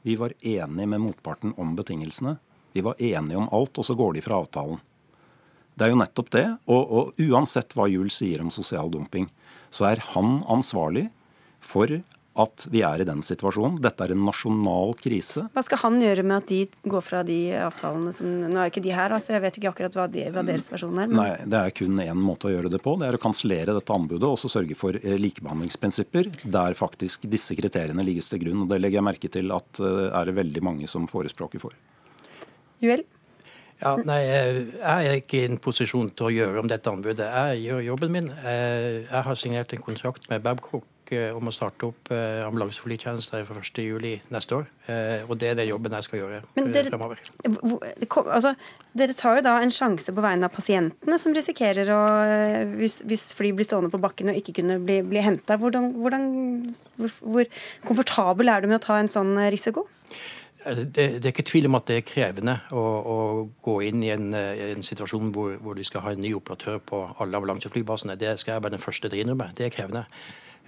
Vi 0.04 0.18
var 0.20 0.36
enige 0.42 0.89
med 0.92 1.04
motparten 1.06 1.54
om 1.62 1.75
betingelsene. 1.77 2.36
Vi 2.75 2.84
var 2.84 3.00
enige 3.00 3.39
om 3.39 3.48
alt, 3.56 3.80
og 3.80 3.88
så 3.88 3.96
går 3.96 4.18
de 4.18 4.25
fra 4.25 4.42
avtalen. 4.44 4.82
Det 5.75 5.88
er 5.88 5.94
jo 5.94 6.01
nettopp 6.01 6.32
det. 6.36 6.46
Og, 6.68 6.92
og 6.92 7.24
uansett 7.32 7.72
hva 7.77 7.88
Juel 7.88 8.12
sier 8.12 8.44
om 8.44 8.51
sosial 8.51 8.92
dumping, 8.92 9.30
så 9.72 9.88
er 9.94 10.04
han 10.12 10.42
ansvarlig 10.51 11.08
for 11.63 12.01
at 12.40 12.66
vi 12.72 12.80
er 12.86 13.02
i 13.02 13.08
den 13.08 13.20
situasjonen. 13.26 13.80
Dette 13.84 14.06
er 14.06 14.14
en 14.14 14.24
nasjonal 14.24 14.94
krise. 15.02 15.44
Hva 15.52 15.64
skal 15.68 15.82
han 15.84 15.98
gjøre 16.00 16.24
med 16.24 16.38
at 16.38 16.48
de 16.52 16.90
går 16.94 17.04
fra 17.04 17.24
de 17.28 17.40
avtalene 17.60 18.14
som 18.16 18.30
Nå 18.32 18.56
er 18.56 18.70
jo 18.70 18.72
ikke 18.72 18.84
de 18.86 18.94
her, 18.96 19.12
altså 19.16 19.36
jeg 19.36 19.44
vet 19.44 19.60
ikke 19.60 19.72
akkurat 19.74 19.98
hva, 20.00 20.08
de, 20.12 20.24
hva 20.32 20.44
deres 20.48 20.70
versjon 20.72 20.96
er. 20.96 21.12
Men... 21.12 21.20
Nei, 21.20 21.50
Det 21.52 21.60
er 21.60 21.76
kun 21.76 22.00
én 22.04 22.24
måte 22.24 22.48
å 22.48 22.54
gjøre 22.54 22.72
det 22.72 22.82
på. 22.84 22.96
Det 23.00 23.10
er 23.10 23.18
å 23.18 23.22
kansellere 23.22 23.76
dette 23.76 23.96
anbudet 23.96 24.30
og 24.30 24.40
så 24.40 24.52
sørge 24.52 24.78
for 24.80 24.96
eh, 25.02 25.18
likebehandlingsprinsipper 25.20 26.32
der 26.44 26.78
faktisk 26.80 27.28
disse 27.32 27.58
kriteriene 27.60 28.06
ligges 28.08 28.32
til 28.32 28.44
grunn. 28.46 28.64
og 28.64 28.72
Det 28.72 28.80
legger 28.80 29.02
jeg 29.02 29.10
merke 29.12 29.32
til 29.32 29.52
at 29.56 29.82
det 29.82 30.12
er 30.12 30.30
det 30.30 30.38
veldig 30.40 30.64
mange 30.64 30.88
som 30.92 31.10
forespråker 31.12 31.64
for. 31.64 31.76
Juel? 32.82 33.04
Ja, 33.82 33.96
nei, 34.06 34.20
Jeg 34.22 34.78
er 34.78 35.16
ikke 35.18 35.40
i 35.40 35.48
en 35.50 35.58
posisjon 35.62 36.12
til 36.14 36.28
å 36.28 36.34
gjøre 36.34 36.62
om 36.62 36.68
dette 36.70 36.92
anbudet. 36.92 37.26
Jeg 37.26 37.64
gjør 37.66 37.86
jobben 37.90 38.14
min. 38.14 38.28
Jeg 38.46 39.24
har 39.26 39.40
signert 39.42 39.74
en 39.74 39.82
kontrakt 39.82 40.30
med 40.30 40.44
Babcock 40.46 40.86
Eh, 41.12 41.36
om 41.36 41.50
å 41.50 41.51
starte 41.51 41.89
opp 41.89 42.12
eh, 42.15 42.39
ambulanseflytjenester 42.46 43.44
fra 43.44 43.60
1.7 43.60 44.32
neste 44.32 44.56
år. 44.56 44.68
Eh, 44.88 45.25
og 45.27 45.36
det 45.41 45.50
er 45.50 45.58
den 45.60 45.68
jobben 45.68 45.91
jeg 45.98 46.06
skal 46.08 46.22
gjøre 46.22 46.38
dere, 46.56 46.84
fremover. 46.88 47.20
Altså, 48.32 48.53
dere 48.96 49.15
tar 49.20 49.39
jo 49.39 49.44
da 49.44 49.58
en 49.60 49.74
sjanse 49.75 50.13
på 50.15 50.24
vegne 50.24 50.48
av 50.48 50.56
pasientene 50.56 51.18
som 51.20 51.36
risikerer 51.36 51.89
å 51.91 52.00
Hvis, 52.77 53.01
hvis 53.08 53.25
fly 53.36 53.51
blir 53.56 53.68
stående 53.68 53.91
på 53.91 54.00
bakken 54.00 54.32
og 54.32 54.38
ikke 54.39 54.56
kunne 54.62 54.77
bli, 54.80 55.01
bli 55.03 55.24
henta, 55.24 55.58
hvordan, 55.60 55.89
hvordan, 56.00 56.27
hvor, 56.96 57.15
hvor 57.34 57.50
komfortabel 57.88 58.51
er 58.53 58.63
du 58.63 58.70
med 58.72 58.80
å 58.80 58.86
ta 58.86 59.00
en 59.01 59.12
sånn 59.12 59.34
risiko? 59.51 59.84
Det, 60.62 60.94
det, 60.94 61.25
er 61.25 61.34
ikke 61.34 61.48
tvil 61.50 61.68
om 61.68 61.75
at 61.80 61.89
det 61.89 61.98
er 61.98 62.06
krevende 62.06 62.53
å, 62.72 62.82
å 62.86 63.18
gå 63.65 63.80
inn 63.88 64.03
i 64.06 64.13
en, 64.13 64.30
en 64.38 64.86
situasjon 64.86 65.34
hvor, 65.36 65.58
hvor, 65.60 65.75
du 65.75 65.84
skal 65.84 66.06
ha 66.06 66.13
en 66.13 66.22
ny 66.22 66.36
operatør 66.38 66.77
på 66.86 67.01
alle 67.18 67.41
ambulanseflybasene. 67.41 68.15
Det 68.22 68.38
skal 68.39 68.56
jeg 68.56 68.63
være 68.68 68.77
den 68.77 68.84
første 68.86 69.10
til 69.10 69.18
å 69.18 69.25
innrømme. 69.25 69.50
Det 69.58 69.68
er 69.68 69.74
krevende. 69.74 70.06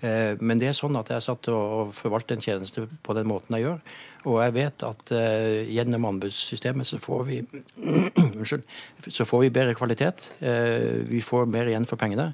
Eh, 0.03 0.33
men 0.43 0.59
det 0.59 0.67
er 0.67 0.75
sånn 0.75 0.97
at 0.99 1.07
jeg 1.11 1.15
er 1.15 1.23
satt 1.23 1.45
til 1.45 1.55
å 1.55 1.85
forvalte 1.95 2.35
en 2.35 2.43
tjeneste 2.43 2.83
på 3.05 3.15
den 3.15 3.29
måten 3.29 3.55
jeg 3.55 3.67
gjør. 3.67 3.79
Og 4.23 4.37
jeg 4.39 4.53
vet 4.55 4.83
at 4.87 5.11
uh, 5.11 5.57
gjennom 5.67 6.05
anbudssystemet 6.07 6.87
så 6.87 6.95
får 7.03 7.25
vi 7.27 7.41
Unnskyld. 8.23 8.63
Så 9.11 9.27
får 9.27 9.41
vi 9.41 9.49
bedre 9.57 9.75
kvalitet. 9.75 10.23
Uh, 10.39 11.03
vi 11.09 11.19
får 11.23 11.49
mer 11.51 11.67
igjen 11.67 11.87
for 11.89 11.99
pengene. 11.99 12.29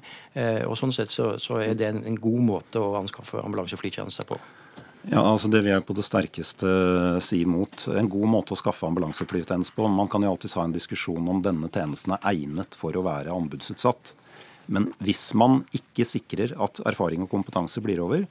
Og 0.70 0.76
sånn 0.78 0.94
sett 0.94 1.10
så, 1.10 1.34
er 1.58 1.74
det 1.74 1.88
en, 1.90 2.18
god 2.22 2.42
måte 2.46 2.78
å 2.78 2.94
anskaffe 3.00 3.42
ambulanseflytjenester 3.42 4.28
på. 4.28 4.38
Ja, 5.10 5.24
altså 5.24 5.48
Det 5.50 5.64
vil 5.64 5.72
jeg 5.72 5.86
på 5.88 5.96
det 5.98 6.06
sterkeste 6.06 6.70
si 7.26 7.40
imot. 7.42 7.88
En 7.90 8.10
god 8.12 8.30
måte 8.36 8.54
å 8.54 8.60
skaffe 8.60 8.86
ambulanseflytjeneste 8.86 9.74
på. 9.74 9.90
Man 9.90 10.10
kan 10.12 10.22
jo 10.22 10.30
alltids 10.30 10.54
ha 10.60 10.68
en 10.68 10.76
diskusjon 10.76 11.26
om 11.34 11.42
denne 11.42 11.70
tjenesten 11.74 12.14
er 12.14 12.26
egnet 12.30 12.78
for 12.78 12.94
å 12.94 13.02
være 13.06 13.34
anbudsutsatt. 13.34 14.14
Men 14.70 14.90
hvis 15.02 15.32
man 15.34 15.64
ikke 15.74 16.06
sikrer 16.06 16.54
at 16.62 16.80
erfaring 16.86 17.24
og 17.24 17.32
kompetanse 17.32 17.82
blir 17.82 18.02
over, 18.04 18.26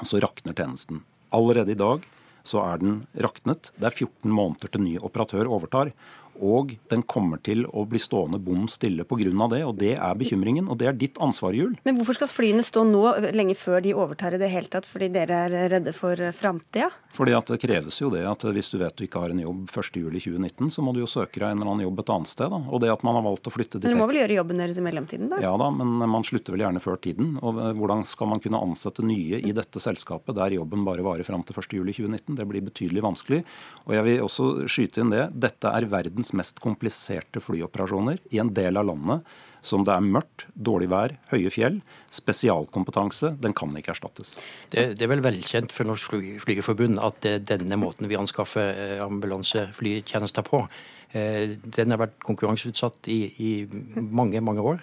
så 0.00 0.20
rakner 0.22 0.56
tjenesten. 0.56 1.02
Allerede 1.34 1.74
i 1.74 1.78
dag 1.78 2.06
så 2.48 2.62
er 2.64 2.80
den 2.80 3.02
raknet. 3.20 3.70
Det 3.76 3.90
er 3.90 3.94
14 3.94 4.32
måneder 4.32 4.72
til 4.72 4.84
ny 4.84 4.94
operatør 5.04 5.50
overtar. 5.52 5.92
Og 6.38 6.76
den 6.90 7.02
kommer 7.02 7.40
til 7.42 7.64
å 7.66 7.84
bli 7.88 8.00
stående 8.02 8.38
bom 8.42 8.68
stille 8.70 9.04
pga. 9.08 9.48
det, 9.50 9.64
og 9.64 9.76
det 9.78 9.94
er 9.96 10.14
bekymringen. 10.14 10.68
Og 10.68 10.78
det 10.78 10.88
er 10.88 10.92
ditt 10.92 11.18
ansvar, 11.18 11.52
Jul. 11.52 11.74
Men 11.84 11.96
hvorfor 11.98 12.14
skal 12.14 12.30
flyene 12.30 12.62
stå 12.62 12.84
nå, 12.84 13.32
lenge 13.34 13.56
før 13.58 13.82
de 13.82 13.94
overtar 13.94 14.34
i 14.34 14.38
det 14.38 14.50
hele 14.52 14.70
tatt, 14.70 14.86
fordi 14.86 15.10
dere 15.14 15.44
er 15.48 15.68
redde 15.72 15.92
for 15.92 16.16
framtida? 16.32 16.90
Fordi 17.18 17.34
at 17.34 17.50
det 17.50 17.58
kreves 17.62 17.96
jo 17.98 18.10
det 18.12 18.22
at 18.28 18.44
hvis 18.44 18.70
du 18.70 18.76
vet 18.78 18.94
du 18.94 19.04
ikke 19.06 19.22
har 19.22 19.32
en 19.32 19.40
jobb 19.42 19.66
1.7.2019, 19.72 20.70
så 20.70 20.84
må 20.84 20.92
du 20.94 21.00
jo 21.02 21.08
søke 21.10 21.40
deg 21.40 21.48
en 21.50 21.58
eller 21.58 21.72
annen 21.72 21.86
jobb 21.86 22.02
et 22.02 22.12
annet 22.14 22.30
sted. 22.30 22.52
Da. 22.52 22.60
Og 22.68 22.82
det 22.84 22.92
at 22.92 23.02
man 23.06 23.18
har 23.18 23.24
valgt 23.26 23.48
å 23.48 23.52
flytte 23.54 23.80
dit 23.80 23.88
Men 23.88 23.96
du 23.96 24.02
må 24.02 24.08
vel 24.10 24.20
gjøre 24.20 24.36
jobben 24.38 24.62
deres 24.62 24.78
i 24.78 24.84
mellomtiden, 24.84 25.30
da? 25.32 25.40
Ja 25.42 25.54
da, 25.58 25.70
men 25.74 25.96
man 26.12 26.26
slutter 26.26 26.54
vel 26.54 26.62
gjerne 26.66 26.82
før 26.84 27.00
tiden. 27.02 27.32
Og 27.42 27.58
hvordan 27.80 28.04
skal 28.06 28.30
man 28.30 28.42
kunne 28.44 28.60
ansette 28.62 29.02
nye 29.06 29.40
i 29.40 29.54
dette 29.56 29.82
selskapet 29.82 30.36
der 30.38 30.54
jobben 30.58 30.86
bare 30.86 31.06
varer 31.06 31.26
fram 31.26 31.42
til 31.48 31.58
1.7.2019? 31.58 32.38
Det 32.38 32.46
blir 32.52 32.66
betydelig 32.68 33.04
vanskelig. 33.08 33.42
Og 33.86 33.96
jeg 33.96 34.06
vil 34.06 34.24
også 34.28 34.48
skyte 34.70 35.02
inn 35.02 35.14
det. 35.14 35.24
Dette 35.48 35.72
er 35.74 35.88
verdens 35.90 36.27
mest 36.36 36.60
kompliserte 36.64 37.42
flyoperasjoner 37.44 38.20
i 38.34 38.40
en 38.42 38.52
del 38.54 38.80
av 38.80 38.88
landet 38.90 39.36
som 39.64 39.84
det 39.86 39.94
er 39.94 40.04
mørkt, 40.04 40.46
dårlig 40.54 40.88
vær, 40.92 41.14
høye 41.32 41.50
fjell. 41.52 41.80
Spesialkompetanse, 42.14 43.34
den 43.42 43.54
kan 43.56 43.74
ikke 43.78 43.92
erstattes. 43.94 44.36
Det, 44.72 44.92
det 44.98 45.04
er 45.06 45.12
vel 45.12 45.24
velkjent 45.24 45.74
for 45.74 45.88
Norsk 45.88 46.14
Flygerforbund 46.44 47.00
at 47.02 47.20
det 47.24 47.34
er 47.34 47.44
denne 47.56 47.80
måten 47.80 48.08
vi 48.10 48.18
anskaffer 48.18 48.70
eh, 48.70 48.96
ambulanseflytjenester 49.04 50.46
på. 50.46 50.62
Eh, 51.10 51.56
den 51.64 51.94
har 51.94 52.02
vært 52.04 52.18
konkurranseutsatt 52.26 53.10
i, 53.12 53.20
i 53.42 53.52
mange, 53.98 54.42
mange 54.44 54.64
år. 54.74 54.82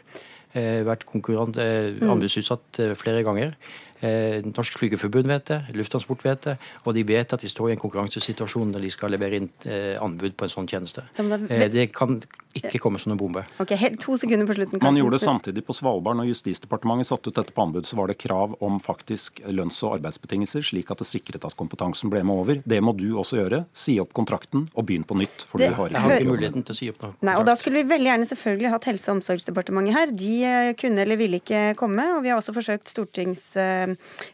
Eh, 0.56 0.84
vært 0.88 1.08
mm. 1.08 2.06
anbudsutsatt 2.12 2.84
flere 3.00 3.25
ganger. 3.28 3.56
Eh, 4.02 4.42
Norsk 4.44 4.75
Flygerforbund 4.80 5.28
vet 5.32 5.46
det, 5.48 5.60
Lufttransport 5.78 6.25
vet 6.25 6.42
det, 6.50 6.56
og 6.84 6.94
de 6.98 7.04
vet 7.08 7.32
at 7.34 7.42
de 7.42 7.50
står 7.50 7.70
i 7.72 7.75
en 7.78 7.80
konkurransesituasjon 7.80 8.74
når 8.74 8.84
de 8.84 8.90
skal 8.92 9.14
levere 9.16 9.40
inn 9.40 9.50
eh, 9.66 9.96
anbud 10.04 10.36
på 10.36 10.48
en 10.48 10.52
sånn 10.52 10.68
tjeneste. 10.68 11.06
Eh, 11.20 11.68
det 11.72 11.88
kan 11.96 12.18
ikke 12.56 12.80
komme 12.84 13.00
som 13.00 13.12
en 13.12 13.20
bombe. 13.20 13.44
Ok, 13.60 13.74
helt 13.80 14.00
To 14.06 14.18
sekunder 14.20 14.48
på 14.48 14.56
slutten. 14.58 14.80
Man 14.84 14.96
gjorde 15.00 15.18
det 15.18 15.25
samtidig 15.25 15.64
på 15.66 15.74
Svalbard. 15.75 16.20
Når 16.20 16.30
Justisdepartementet 16.30 17.10
satte 17.10 17.32
ut 17.32 17.36
dette 17.40 17.56
på 17.56 17.64
anbud, 17.64 17.88
så 17.88 17.98
var 17.98 18.12
det 18.12 18.18
krav 18.22 18.54
om 18.64 18.78
faktisk 18.84 19.42
lønns- 19.48 19.82
og 19.88 19.96
arbeidsbetingelser, 19.98 20.64
slik 20.64 20.92
at 20.94 21.02
det 21.02 21.08
sikret 21.10 21.48
at 21.48 21.56
kompetansen 21.58 22.12
ble 22.12 22.22
med 22.24 22.36
over. 22.36 22.62
Det 22.68 22.82
må 22.84 22.94
du 22.96 23.08
også 23.18 23.40
gjøre. 23.40 23.64
Si 23.74 23.98
opp 24.04 24.14
kontrakten 24.16 24.68
og 24.75 24.86
begynn 24.88 25.08
på 25.08 25.18
nytt. 25.20 25.48
for 25.50 25.58
det, 25.60 25.72
du 25.72 25.80
har 25.80 25.90
ikke, 25.90 25.96
jeg 25.96 26.02
har 26.02 26.20
ikke 26.20 26.32
muligheten 26.32 26.64
til 26.68 26.75
å 26.75 26.78
si 26.78 26.90
opp 26.92 27.02
noe. 27.04 27.16
Nei, 27.22 27.36
og 27.40 27.46
Da 27.46 27.56
skulle 27.56 27.82
vi 27.84 27.90
veldig 27.90 28.12
gjerne 28.12 28.30
selvfølgelig 28.30 28.72
hatt 28.75 28.88
Helse- 28.92 29.10
og 29.10 29.18
omsorgsdepartementet 29.18 29.94
her. 29.96 30.12
De 30.12 30.36
kunne 30.80 31.02
eller 31.02 31.20
ville 31.20 31.40
ikke 31.42 31.75
komme. 31.75 32.06
og 32.18 32.24
Vi 32.24 32.30
har 32.30 32.40
også 32.40 32.54
forsøkt 32.56 32.92
stortings 32.94 33.56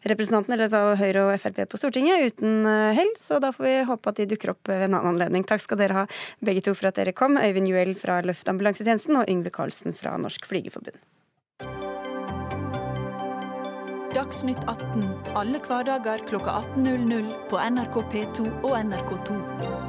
representantene, 0.08 0.58
eller 0.58 0.70
altså 0.70 0.96
Høyre 1.02 1.28
og 1.28 1.36
Frp 1.42 1.64
på 1.72 1.80
Stortinget, 1.82 2.32
uten 2.32 2.66
eh, 2.70 2.92
hell. 2.98 3.14
Så 3.20 3.42
da 3.44 3.54
får 3.56 3.68
vi 3.68 3.76
håpe 3.92 4.14
at 4.14 4.22
de 4.22 4.30
dukker 4.34 4.56
opp 4.56 4.72
ved 4.72 4.88
en 4.88 4.96
annen 4.96 5.14
anledning. 5.14 5.48
Takk 5.48 5.66
skal 5.66 5.82
dere 5.82 6.04
ha 6.04 6.08
begge 6.44 6.66
to 6.66 6.76
for 6.78 6.92
at 6.92 7.00
dere 7.00 7.16
kom. 7.16 7.40
Øyvind 7.42 7.72
Juel 7.72 7.96
fra 8.00 8.22
Luftambulansetjenesten 8.26 9.22
og 9.22 9.32
Yngve 9.32 9.54
Karlsen 9.56 9.98
fra 9.98 10.18
Norsk 10.22 10.48
Flygerforbund. 10.50 11.02
Dagsnytt 14.12 14.60
18 14.68 15.06
alle 15.40 15.62
hverdager 15.64 16.26
klokka 16.28 16.58
18.00 16.76 17.32
på 17.50 17.62
NRK 17.72 18.02
P2 18.12 18.50
og 18.68 18.76
NRK2. 18.82 19.81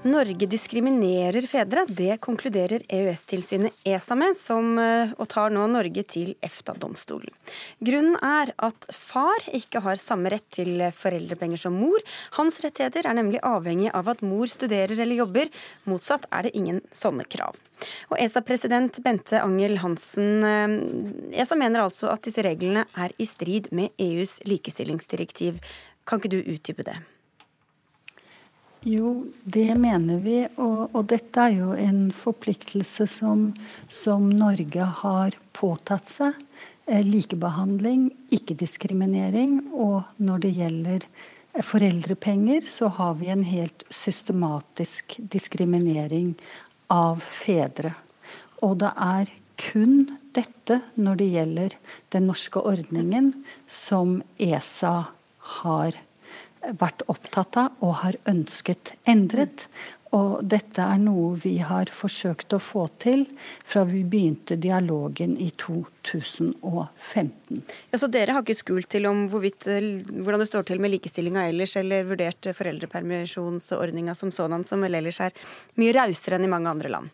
Norge 0.00 0.46
diskriminerer 0.48 1.44
fedre. 1.44 1.82
Det 1.84 2.14
konkluderer 2.24 2.80
EØS-tilsynet 2.88 3.82
ESA 3.84 4.14
med, 4.16 4.36
som, 4.36 4.78
eh, 4.78 5.12
og 5.18 5.28
tar 5.28 5.50
nå 5.52 5.66
Norge 5.68 6.02
til 6.08 6.30
EFTA-domstolen. 6.40 7.28
Grunnen 7.84 8.16
er 8.24 8.54
at 8.64 8.88
far 8.96 9.44
ikke 9.52 9.82
har 9.84 10.00
samme 10.00 10.32
rett 10.32 10.48
til 10.50 10.80
foreldrepenger 10.96 11.60
som 11.60 11.76
mor. 11.76 12.00
Hans 12.38 12.62
rettigheter 12.64 13.04
er 13.04 13.12
nemlig 13.12 13.44
avhengig 13.44 13.92
av 13.92 14.08
at 14.08 14.22
mor 14.22 14.46
studerer 14.46 14.96
eller 14.96 15.20
jobber. 15.20 15.52
Motsatt 15.84 16.24
er 16.32 16.48
det 16.48 16.56
ingen 16.56 16.80
sånne 16.92 17.28
krav. 17.28 17.60
Og 18.08 18.16
ESA-president 18.16 19.04
Bente 19.04 19.36
Angel 19.36 19.76
Hansen, 19.84 20.42
eh, 20.42 21.42
ESA 21.42 21.54
mener 21.54 21.80
altså 21.80 22.08
at 22.08 22.22
disse 22.22 22.40
reglene 22.40 22.86
er 22.96 23.12
i 23.18 23.26
strid 23.26 23.68
med 23.70 23.90
EUs 23.98 24.40
likestillingsdirektiv. 24.48 25.60
Kan 26.06 26.20
ikke 26.20 26.30
du 26.30 26.40
utdype 26.40 26.84
det? 26.88 26.96
Jo, 28.82 29.26
det 29.44 29.74
mener 29.76 30.20
vi. 30.24 30.38
Og, 30.56 30.88
og 30.96 31.04
dette 31.12 31.42
er 31.42 31.58
jo 31.58 31.72
en 31.76 32.08
forpliktelse 32.16 33.04
som, 33.10 33.50
som 33.92 34.30
Norge 34.32 34.86
har 35.02 35.36
påtatt 35.56 36.08
seg. 36.08 36.38
Eh, 36.88 37.04
likebehandling, 37.04 38.08
ikke-diskriminering. 38.32 39.58
Og 39.76 40.08
når 40.16 40.46
det 40.46 40.54
gjelder 40.56 41.04
eh, 41.04 41.60
foreldrepenger, 41.60 42.64
så 42.64 42.88
har 42.96 43.20
vi 43.20 43.28
en 43.28 43.44
helt 43.44 43.84
systematisk 43.92 45.18
diskriminering 45.20 46.32
av 46.90 47.20
fedre. 47.20 47.92
Og 48.64 48.80
det 48.80 48.94
er 48.96 49.36
kun 49.60 50.06
dette 50.32 50.80
når 50.96 51.20
det 51.20 51.32
gjelder 51.34 51.80
den 52.16 52.30
norske 52.32 52.64
ordningen, 52.64 53.34
som 53.68 54.22
ESA 54.40 55.10
har 55.60 56.06
vært 56.60 57.02
opptatt 57.10 57.56
av 57.60 57.84
og 57.84 58.00
har 58.02 58.18
ønsket 58.30 58.94
endret. 59.08 59.68
Og 60.16 60.40
dette 60.42 60.82
er 60.82 60.98
noe 60.98 61.36
vi 61.38 61.58
har 61.62 61.86
forsøkt 61.94 62.50
å 62.56 62.58
få 62.58 62.88
til 63.02 63.28
fra 63.38 63.84
vi 63.86 64.02
begynte 64.02 64.56
dialogen 64.58 65.36
i 65.38 65.52
2015. 65.54 67.62
Ja, 67.92 67.98
Så 67.98 68.10
dere 68.10 68.34
har 68.34 68.42
ikke 68.42 68.58
skult 68.58 68.88
til 68.90 69.06
om 69.06 69.28
hvorvidt, 69.30 69.68
eh, 69.70 70.02
hvordan 70.02 70.42
det 70.42 70.50
står 70.50 70.66
til 70.66 70.80
med 70.80 70.90
likestillinga 70.96 71.46
ellers, 71.48 71.76
eller 71.76 72.04
vurdert 72.04 72.42
foreldrepermisjonsordninga 72.42 74.16
som 74.16 74.32
sådan, 74.32 74.66
som 74.66 74.82
vel 74.82 74.98
ellers 74.98 75.20
er 75.20 75.30
mye 75.76 75.94
rausere 75.94 76.34
enn 76.34 76.44
i 76.44 76.50
mange 76.50 76.68
andre 76.68 76.90
land? 76.90 77.10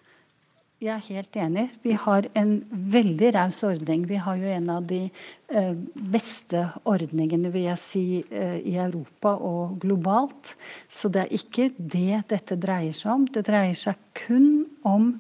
Jeg 0.77 0.93
er 0.93 1.07
helt 1.09 1.37
enig. 1.41 1.63
Vi 1.81 1.95
har 1.97 2.27
en 2.37 2.51
veldig 2.69 3.31
raus 3.33 3.63
ordning. 3.65 4.03
Vi 4.05 4.19
har 4.21 4.37
jo 4.37 4.51
en 4.53 4.67
av 4.75 4.85
de 4.85 5.07
eh, 5.49 5.71
beste 6.13 6.67
ordningene 6.85 7.49
vil 7.55 7.65
jeg 7.71 7.81
si, 7.81 8.03
eh, 8.29 8.59
i 8.61 8.75
Europa 8.77 9.33
og 9.41 9.79
globalt. 9.81 10.53
Så 10.85 11.09
det 11.09 11.23
er 11.23 11.33
ikke 11.39 11.71
det 11.79 12.27
dette 12.29 12.61
dreier 12.61 12.93
seg 12.93 13.15
om. 13.15 13.25
Det 13.25 13.47
dreier 13.49 13.79
seg 13.87 13.97
kun 14.21 14.67
om 14.85 15.15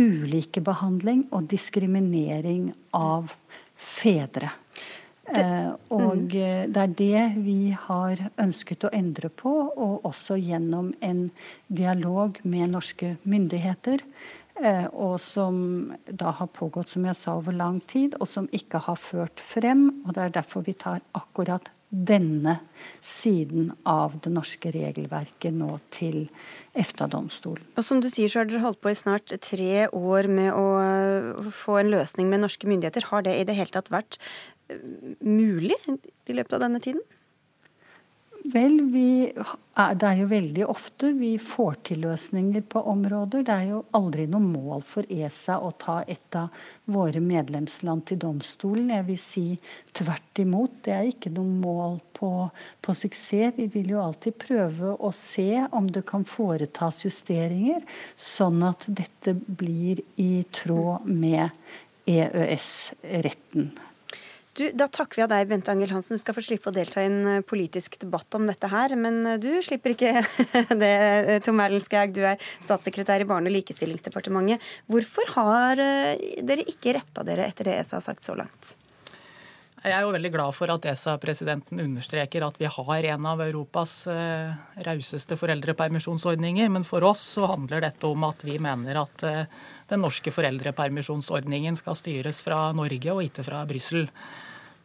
ulikebehandling 0.00 1.26
og 1.28 1.44
diskriminering 1.52 2.70
av 2.96 3.36
fedre. 3.76 4.54
Det, 5.22 5.44
og 5.94 6.24
mm. 6.24 6.30
eh, 6.40 6.64
det 6.72 6.82
er 6.82 6.94
det 6.98 7.24
vi 7.44 7.70
har 7.84 8.20
ønsket 8.42 8.88
å 8.88 8.96
endre 8.96 9.28
på, 9.28 9.52
og 9.76 10.08
også 10.08 10.40
gjennom 10.40 10.94
en 11.04 11.26
dialog 11.68 12.40
med 12.42 12.72
norske 12.72 13.18
myndigheter. 13.22 14.02
Eh, 14.60 14.86
og 14.92 15.16
som 15.22 15.92
da 16.04 16.32
har 16.36 16.50
pågått 16.52 16.92
som 16.92 17.06
jeg 17.08 17.16
sa, 17.16 17.36
over 17.40 17.56
lang 17.56 17.80
tid, 17.88 18.18
og 18.20 18.28
som 18.28 18.50
ikke 18.52 18.82
har 18.84 18.98
ført 19.00 19.40
frem. 19.40 20.04
og 20.06 20.14
Det 20.14 20.26
er 20.26 20.34
derfor 20.40 20.66
vi 20.66 20.74
tar 20.74 21.00
akkurat 21.16 21.70
denne 21.92 22.56
siden 23.04 23.72
av 23.84 24.14
det 24.24 24.30
norske 24.32 24.70
regelverket 24.72 25.52
nå 25.52 25.74
til 25.92 26.30
EFTA-domstolen. 26.72 27.66
Og 27.76 27.84
Som 27.84 28.00
du 28.00 28.08
sier, 28.08 28.28
så 28.28 28.40
har 28.40 28.48
dere 28.48 28.64
holdt 28.64 28.80
på 28.80 28.92
i 28.92 28.96
snart 28.96 29.32
tre 29.44 29.88
år 29.88 30.28
med 30.28 30.52
å 30.56 30.66
eh, 30.80 31.50
få 31.52 31.80
en 31.82 31.92
løsning 31.92 32.30
med 32.32 32.44
norske 32.44 32.68
myndigheter. 32.68 33.10
Har 33.12 33.22
det 33.22 33.36
i 33.36 33.44
det 33.44 33.56
hele 33.56 33.72
tatt 33.72 33.92
vært 33.92 34.16
eh, 34.72 34.80
mulig 35.20 35.76
i 35.88 36.32
løpet 36.32 36.56
av 36.56 36.64
denne 36.64 36.80
tiden? 36.80 37.04
Vel, 38.44 38.80
vi, 38.90 39.30
det 39.94 40.06
er 40.08 40.16
jo 40.18 40.24
veldig 40.26 40.64
ofte 40.66 41.12
vi 41.14 41.36
får 41.38 41.76
til 41.86 42.00
løsninger 42.02 42.64
på 42.72 42.80
områder. 42.90 43.44
Det 43.46 43.54
er 43.54 43.68
jo 43.68 43.82
aldri 43.94 44.24
noe 44.30 44.42
mål 44.42 44.82
for 44.86 45.06
ESA 45.06 45.60
å 45.62 45.70
ta 45.78 46.00
et 46.10 46.34
av 46.38 46.50
våre 46.90 47.22
medlemsland 47.22 48.02
til 48.10 48.18
domstolen. 48.24 48.90
Jeg 48.90 49.06
vil 49.06 49.20
si 49.22 49.44
tvert 49.94 50.42
imot. 50.42 50.80
Det 50.82 50.94
er 50.96 51.12
ikke 51.12 51.30
noe 51.36 51.54
mål 51.62 52.00
på, 52.18 52.32
på 52.82 52.96
suksess. 52.98 53.54
Vi 53.60 53.68
vil 53.76 53.94
jo 53.94 54.02
alltid 54.02 54.34
prøve 54.42 54.96
å 54.98 55.12
se 55.14 55.62
om 55.70 55.86
det 55.94 56.02
kan 56.10 56.26
foretas 56.26 57.04
justeringer, 57.06 57.86
sånn 58.18 58.58
at 58.66 58.88
dette 58.90 59.36
blir 59.38 60.02
i 60.18 60.42
tråd 60.50 61.06
med 61.06 61.54
EØS-retten. 62.10 63.70
Du, 64.52 64.66
da 64.76 64.84
takker 64.92 65.16
vi 65.16 65.24
av 65.24 65.30
deg, 65.32 65.46
Bente 65.48 65.72
Angel 65.72 65.94
Hansen. 65.94 66.18
Du 66.18 66.20
skal 66.20 66.36
få 66.36 66.42
slippe 66.44 66.68
å 66.68 66.74
delta 66.76 67.00
i 67.00 67.08
en 67.08 67.38
eh, 67.38 67.44
politisk 67.46 67.96
debatt 68.02 68.36
om 68.36 68.44
dette 68.50 68.68
her. 68.68 68.92
Men 69.00 69.22
eh, 69.24 69.38
du 69.40 69.48
slipper 69.64 69.94
ikke 69.94 70.12
det, 70.82 70.92
eh, 70.92 71.38
Tom 71.44 71.62
Erlendskaug. 71.64 72.12
Du 72.12 72.20
er 72.28 72.36
statssekretær 72.58 73.24
i 73.24 73.28
Barne- 73.28 73.48
og 73.48 73.56
likestillingsdepartementet. 73.56 74.60
Hvorfor 74.92 75.32
har 75.38 75.80
dere 75.80 76.68
ikke 76.68 76.98
retta 76.98 77.24
dere 77.24 77.48
etter 77.48 77.70
det 77.70 77.78
ESA 77.80 77.96
har 77.96 78.04
sagt 78.10 78.28
så 78.28 78.36
langt? 78.36 78.74
Jeg 79.82 79.96
er 79.96 80.04
jo 80.04 80.12
veldig 80.14 80.30
glad 80.30 80.54
for 80.54 80.70
at 80.70 80.84
ESA-presidenten 80.86 81.80
understreker 81.82 82.44
at 82.46 82.60
vi 82.60 82.68
har 82.70 83.08
en 83.16 83.24
av 83.26 83.40
Europas 83.42 84.04
rauseste 84.86 85.34
foreldrepermisjonsordninger. 85.40 86.68
Men 86.70 86.86
for 86.86 87.02
oss 87.08 87.24
så 87.38 87.48
handler 87.50 87.82
dette 87.88 88.06
om 88.06 88.28
at 88.28 88.44
vi 88.46 88.60
mener 88.62 89.00
at 89.00 89.24
den 89.92 90.02
norske 90.04 90.32
foreldrepermisjonsordningen 90.34 91.76
skal 91.78 91.98
styres 91.98 92.40
fra 92.44 92.70
Norge 92.76 93.12
og 93.12 93.22
ikke 93.26 93.44
fra 93.46 93.62
Brussel. 93.68 94.08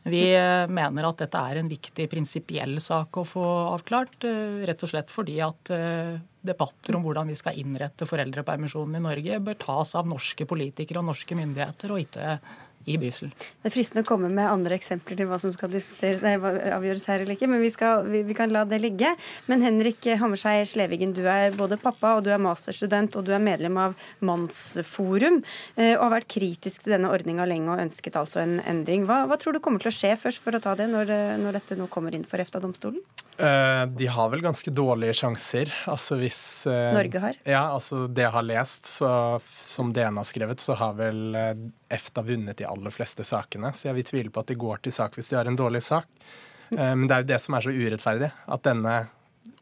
Vi 0.07 0.23
eh, 0.31 0.69
mener 0.71 1.07
at 1.09 1.19
dette 1.23 1.39
er 1.49 1.59
en 1.59 1.69
viktig 1.71 2.05
prinsipiell 2.11 2.77
sak 2.83 3.17
å 3.19 3.25
få 3.27 3.43
avklart. 3.73 4.21
Eh, 4.27 4.63
rett 4.67 4.83
og 4.85 4.91
slett 4.91 5.11
fordi 5.11 5.39
at 5.43 5.71
eh, 5.75 6.15
debatter 6.47 6.95
om 6.95 7.03
hvordan 7.03 7.27
vi 7.27 7.35
skal 7.35 7.59
innrette 7.59 8.07
foreldrepermisjonen 8.07 8.99
i 8.99 9.03
Norge, 9.03 9.41
bør 9.43 9.59
tas 9.59 9.91
av 9.99 10.07
norske 10.07 10.47
politikere 10.47 11.01
og 11.01 11.09
norske 11.09 11.35
myndigheter, 11.35 11.91
og 11.91 12.05
ikke 12.05 12.37
i 12.87 12.95
Brussel. 12.97 13.31
Det 13.35 13.67
er 13.67 13.73
fristende 13.73 14.03
å 14.05 14.07
komme 14.07 14.29
med 14.31 14.47
andre 14.47 14.77
eksempler 14.77 15.19
til 15.19 15.27
hva 15.27 15.39
som 15.41 15.51
skal 15.51 15.73
avgjøres 15.75 17.07
her 17.09 17.23
eller 17.23 17.35
ikke, 17.35 17.49
men 17.51 17.59
vi, 17.59 17.71
skal, 17.73 18.05
vi, 18.07 18.21
vi, 18.27 18.35
kan 18.37 18.53
la 18.53 18.63
det 18.67 18.79
ligge. 18.79 19.11
Men 19.51 19.65
Henrik 19.65 20.07
Hammersei 20.21 20.61
Slevigen, 20.67 21.11
du 21.15 21.25
er 21.27 21.55
både 21.57 21.79
pappa 21.81 22.15
og 22.15 22.23
du 22.23 22.31
er 22.31 22.41
masterstudent 22.41 23.17
og 23.19 23.27
du 23.27 23.33
er 23.35 23.43
medlem 23.43 23.75
av 23.81 23.97
Mannsforum 24.23 25.41
eh, 25.75 25.97
og 25.97 26.05
har 26.05 26.13
vært 26.19 26.31
kritisk 26.31 26.85
til 26.85 26.95
denne 26.95 27.11
ordninga 27.11 27.47
lenge 27.49 27.73
og 27.73 27.83
ønsket 27.83 28.19
altså 28.19 28.39
en 28.45 28.61
endring. 28.63 29.03
Hva, 29.09 29.25
hva, 29.27 29.39
tror 29.41 29.57
du 29.57 29.63
kommer 29.63 29.83
til 29.83 29.91
å 29.91 29.97
skje 29.97 30.13
først 30.21 30.43
for 30.43 30.55
å 30.55 30.63
ta 30.63 30.77
det, 30.79 30.87
når, 30.91 31.11
når 31.43 31.59
dette 31.59 31.79
nå 31.79 31.89
kommer 31.91 32.15
inn 32.15 32.23
for 32.27 32.39
EFTA-domstolen? 32.39 33.03
Uh, 33.37 33.83
de 33.93 34.07
har 34.09 34.31
vel 34.31 34.41
ganske 34.41 34.71
dårlige 34.73 35.17
sjanser. 35.19 35.73
Altså 35.91 36.15
hvis 36.21 36.39
Norge 36.65 37.21
har? 37.21 37.41
Ja, 37.43 37.67
altså 37.75 38.07
det 38.07 38.23
jeg 38.23 38.33
har 38.33 38.47
lest, 38.47 38.87
så, 38.95 39.11
som 39.59 39.91
DN 39.93 40.23
har 40.23 40.29
skrevet, 40.31 40.63
så 40.63 40.79
har 40.79 40.95
vel 40.97 41.35
EFTA 41.89 42.23
vunnet 42.27 42.59
de 42.59 42.67
aller 42.67 42.93
fleste 42.93 43.25
sakene. 43.27 43.73
Så 43.75 43.89
jeg 43.89 43.97
vil 43.99 44.07
tvile 44.07 44.33
på 44.33 44.43
at 44.43 44.51
de 44.51 44.59
går 44.59 44.83
til 44.85 44.95
sak 44.95 45.17
hvis 45.17 45.31
de 45.31 45.39
har 45.39 45.49
en 45.49 45.59
dårlig 45.59 45.83
sak. 45.85 46.09
Men 46.69 47.05
det 47.07 47.15
er 47.15 47.21
jo 47.23 47.29
det 47.29 47.37
som 47.39 47.55
er 47.55 47.63
så 47.63 47.71
urettferdig. 47.71 48.27
At 48.51 48.65
denne 48.67 48.95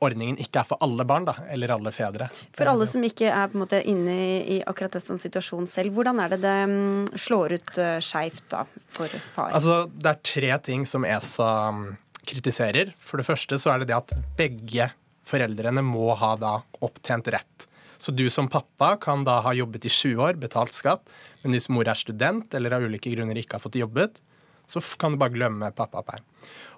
ordningen 0.03 0.39
ikke 0.41 0.61
er 0.61 0.67
for 0.67 0.81
alle 0.83 1.05
barn, 1.07 1.27
da, 1.27 1.35
eller 1.51 1.75
alle 1.75 1.91
fedre. 1.93 2.27
For 2.57 2.69
alle 2.69 2.87
som 2.89 3.03
ikke 3.05 3.29
er 3.29 3.51
på 3.51 3.57
en 3.57 3.63
måte 3.63 3.81
inne 3.87 4.15
i 4.41 4.57
akkurat 4.67 4.97
en 4.97 5.05
sånn 5.05 5.21
situasjon 5.21 5.69
selv, 5.71 5.93
hvordan 5.95 6.19
er 6.23 6.33
det 6.33 6.41
det 6.43 6.55
mm, 6.71 7.13
slår 7.21 7.57
ut 7.59 7.79
skeivt 8.03 8.47
da 8.51 8.65
for 8.95 9.13
far? 9.35 9.53
Altså, 9.53 9.85
Det 9.93 10.11
er 10.11 10.25
tre 10.31 10.57
ting 10.65 10.87
som 10.89 11.05
ESA 11.07 11.51
mm, 11.77 11.85
kritiserer. 12.25 12.93
For 12.97 13.21
det 13.21 13.27
første 13.29 13.61
så 13.61 13.75
er 13.75 13.83
det 13.83 13.91
det 13.93 13.99
at 13.99 14.15
begge 14.39 14.89
foreldrene 15.25 15.81
må 15.85 16.11
ha 16.19 16.35
da 16.39 16.57
opptjent 16.85 17.31
rett. 17.33 17.69
Så 17.97 18.11
du 18.11 18.25
som 18.29 18.49
pappa 18.51 18.95
kan 19.01 19.23
da 19.27 19.39
ha 19.45 19.53
jobbet 19.55 19.87
i 19.87 19.91
20 19.91 20.23
år, 20.27 20.39
betalt 20.41 20.75
skatt, 20.75 21.05
men 21.43 21.55
hvis 21.55 21.69
mor 21.71 21.87
er 21.87 21.97
student 21.99 22.53
eller 22.57 22.77
av 22.77 22.85
ulike 22.87 23.11
grunner 23.13 23.37
ikke 23.39 23.57
har 23.57 23.63
fått 23.63 23.79
jobbet, 23.79 24.21
så 24.67 24.81
kan 24.97 25.13
du 25.13 25.21
bare 25.21 25.35
glemme 25.35 25.69
pappaperm. 25.77 26.25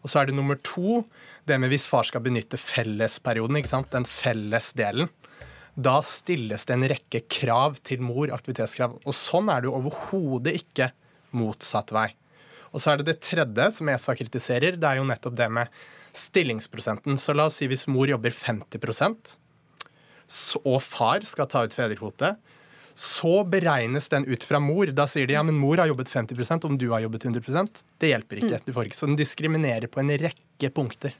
Og 0.03 0.11
så 0.11 0.21
er 0.21 0.27
det 0.27 0.35
nummer 0.35 0.59
to 0.65 1.03
det 1.47 1.57
med 1.61 1.71
hvis 1.71 1.87
far 1.87 2.07
skal 2.07 2.23
benytte 2.25 2.59
fellesperioden, 2.59 3.59
ikke 3.59 3.71
sant? 3.71 3.93
den 3.93 4.07
felles 4.07 4.73
delen. 4.77 5.09
Da 5.77 5.99
stilles 6.03 6.65
det 6.67 6.75
en 6.75 6.87
rekke 6.89 7.21
krav 7.31 7.77
til 7.85 8.01
mor, 8.03 8.31
aktivitetskrav. 8.33 8.97
Og 9.05 9.15
sånn 9.15 9.51
er 9.53 9.61
det 9.61 9.69
jo 9.69 9.77
overhodet 9.77 10.57
ikke 10.59 10.91
motsatt 11.37 11.93
vei. 11.95 12.09
Og 12.73 12.81
så 12.81 12.91
er 12.91 12.99
det 12.99 13.11
det 13.11 13.21
tredje 13.23 13.69
som 13.77 13.89
ESA 13.89 14.15
kritiserer, 14.17 14.75
det 14.75 14.89
er 14.89 14.99
jo 14.99 15.07
nettopp 15.07 15.37
det 15.37 15.47
med 15.53 15.71
stillingsprosenten. 16.17 17.19
Så 17.21 17.35
la 17.37 17.47
oss 17.47 17.59
si 17.61 17.69
hvis 17.69 17.87
mor 17.91 18.09
jobber 18.09 18.33
50 18.33 18.81
og 20.63 20.81
far 20.83 21.25
skal 21.27 21.49
ta 21.51 21.63
ut 21.65 21.75
fedrekvote, 21.75 22.35
så 22.97 23.43
beregnes 23.45 24.09
den 24.09 24.25
ut 24.25 24.43
fra 24.43 24.59
mor. 24.63 24.89
Da 24.95 25.05
sier 25.09 25.29
de 25.29 25.35
ja, 25.37 25.43
men 25.45 25.59
mor 25.61 25.77
har 25.77 25.89
jobbet 25.91 26.09
50% 26.09 26.65
om 26.65 26.79
du 26.81 26.89
har 26.95 27.03
jobbet 27.05 27.27
100% 27.29 27.83
Det 28.01 28.09
hjelper 28.09 28.41
ikke. 28.41 28.57
Mm. 28.57 28.65
Du 28.65 28.73
får 28.73 28.89
ikke. 28.89 28.97
Så 28.97 29.09
den 29.09 29.19
diskriminerer 29.19 29.85
på 29.91 30.01
en 30.01 30.09
rekke 30.17 30.71
punkter. 30.73 31.13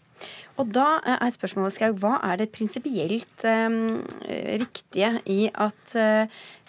Og 0.58 0.72
da 0.74 0.98
er 1.06 1.30
spørsmålet, 1.30 1.76
Skaug, 1.76 2.00
hva 2.02 2.16
er 2.26 2.40
det 2.42 2.50
prinsipielt 2.56 3.46
um, 3.46 4.00
riktige 4.58 5.12
i 5.30 5.44
at 5.54 5.94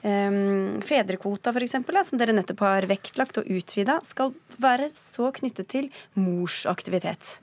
um, 0.05 0.77
fedrekvota, 0.85 1.55
f.eks., 1.57 1.79
som 2.11 2.21
dere 2.21 2.37
nettopp 2.37 2.67
har 2.67 2.89
vektlagt 2.91 3.41
og 3.41 3.49
utvida, 3.49 3.97
skal 4.05 4.37
være 4.61 4.91
så 4.93 5.33
knyttet 5.41 5.73
til 5.73 5.89
mors 6.21 6.67
aktivitet? 6.69 7.39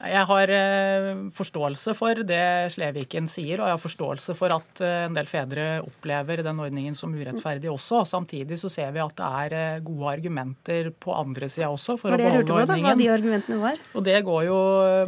Jeg 0.00 0.24
har 0.30 0.48
eh, 0.48 1.08
forståelse 1.36 1.92
for 1.98 2.22
det 2.24 2.72
Sleviken 2.72 3.26
sier, 3.28 3.60
og 3.60 3.68
jeg 3.68 3.74
har 3.74 3.82
forståelse 3.82 4.34
for 4.38 4.54
at 4.54 4.80
eh, 4.80 5.02
en 5.04 5.16
del 5.16 5.28
fedre 5.28 5.66
opplever 5.84 6.40
den 6.46 6.62
ordningen 6.64 6.96
som 6.96 7.12
urettferdig 7.12 7.68
også. 7.68 8.00
Samtidig 8.08 8.56
så 8.62 8.70
ser 8.72 8.94
vi 8.96 9.02
at 9.04 9.12
det 9.18 9.28
er 9.42 9.56
eh, 9.58 9.82
gode 9.84 10.14
argumenter 10.14 10.88
på 10.96 11.12
andre 11.12 11.50
sida 11.52 11.68
også 11.68 11.98
for 12.00 12.16
å 12.16 12.20
beholde 12.20 12.56
ordningen. 12.62 12.88
Hva 12.88 12.96
de 12.96 13.10
argumentene 13.12 13.60
var? 13.60 13.84
Og 13.92 14.06
Det 14.08 14.16
går 14.24 14.46
jo 14.48 14.58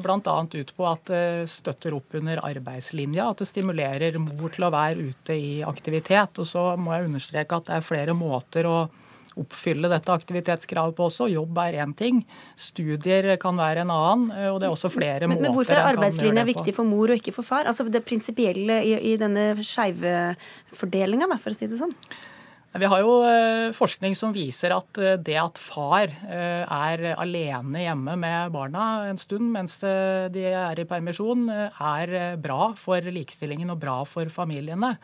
bl.a. 0.05 0.37
ut 0.52 0.74
på 0.76 0.88
at 0.90 1.09
det 1.09 1.24
støtter 1.48 1.96
opp 1.96 2.20
under 2.20 2.44
arbeidslinja, 2.44 3.31
at 3.33 3.40
det 3.40 3.48
stimulerer 3.48 4.20
mor 4.20 4.52
til 4.52 4.68
å 4.68 4.74
være 4.76 5.09
ute 5.09 5.38
i 5.38 5.55
aktivitet. 5.64 6.37
Og 6.37 6.52
så 6.52 6.74
må 6.76 6.92
jeg 6.92 7.09
understreke 7.09 7.57
at 7.57 7.70
det 7.70 7.81
er 7.81 7.88
flere 7.94 8.18
måter 8.18 8.68
å 8.68 8.76
oppfylle 9.40 9.90
dette 9.92 10.12
aktivitetskravet 10.12 10.97
på 10.99 11.07
også. 11.09 11.31
Jobb 11.33 11.61
er 11.64 11.79
én 11.85 11.95
ting, 11.97 12.23
studier 12.57 13.35
kan 13.42 13.57
være 13.61 13.87
en 13.87 13.95
annen. 13.95 14.35
og 14.53 14.61
det 14.61 14.68
er 14.68 14.75
også 14.75 14.92
flere 14.92 15.27
men, 15.27 15.38
måter 15.38 15.49
Men 15.49 15.57
hvorfor 15.57 15.79
er 15.79 15.92
arbeidslinja 15.92 16.45
viktig 16.49 16.75
for 16.77 16.88
mor 16.88 17.12
og 17.12 17.23
ikke 17.23 17.35
for 17.37 17.47
far? 17.47 17.71
Altså 17.71 17.88
Det 17.88 18.05
prinsipielle 18.05 18.83
i, 18.85 18.99
i 19.12 19.16
denne 19.21 19.55
skeive 19.64 20.37
fordelinga, 20.77 21.31
for 21.38 21.55
å 21.55 21.57
si 21.57 21.71
det 21.71 21.81
sånn? 21.81 21.97
Vi 22.73 22.88
har 22.88 23.03
jo 23.05 23.18
eh, 23.29 23.68
forskning 23.77 24.14
som 24.16 24.33
viser 24.33 24.73
at 24.73 24.97
eh, 24.97 25.18
det 25.21 25.37
at 25.37 25.59
far 25.61 26.09
eh, 26.09 26.62
er 26.64 27.03
alene 27.21 27.83
hjemme 27.83 28.14
med 28.16 28.55
barna 28.55 29.11
en 29.11 29.21
stund 29.21 29.51
mens 29.53 29.77
de 29.83 30.47
er 30.49 30.81
i 30.81 30.87
permisjon, 30.88 31.51
er 31.53 32.14
bra 32.40 32.73
for 32.81 33.12
likestillingen 33.12 33.75
og 33.75 33.81
bra 33.83 33.99
for 34.09 34.33
familiene. 34.33 34.95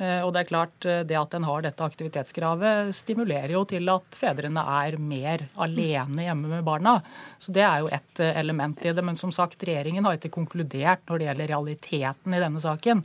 Eh, 0.00 0.20
og 0.24 0.32
det 0.32 0.42
er 0.42 0.48
klart, 0.48 0.86
eh, 0.88 1.02
det 1.06 1.18
at 1.18 1.34
en 1.36 1.44
har 1.46 1.62
dette 1.62 1.84
aktivitetskravet, 1.84 2.94
stimulerer 2.96 3.52
jo 3.54 3.62
til 3.68 3.90
at 3.92 4.16
fedrene 4.18 4.64
er 4.80 4.96
mer 4.98 5.46
alene 5.60 6.26
hjemme 6.26 6.50
med 6.54 6.64
barna. 6.66 6.96
Så 7.38 7.52
det 7.54 7.64
er 7.66 7.82
jo 7.84 7.90
et 7.92 8.22
eh, 8.24 8.32
element 8.40 8.80
i 8.86 8.94
det. 8.96 9.04
Men 9.04 9.20
som 9.20 9.32
sagt, 9.34 9.62
regjeringen 9.68 10.08
har 10.08 10.18
ikke 10.18 10.32
konkludert 10.32 11.04
når 11.06 11.18
det 11.18 11.28
gjelder 11.28 11.52
realiteten 11.54 12.34
i 12.34 12.42
denne 12.42 12.62
saken. 12.62 13.04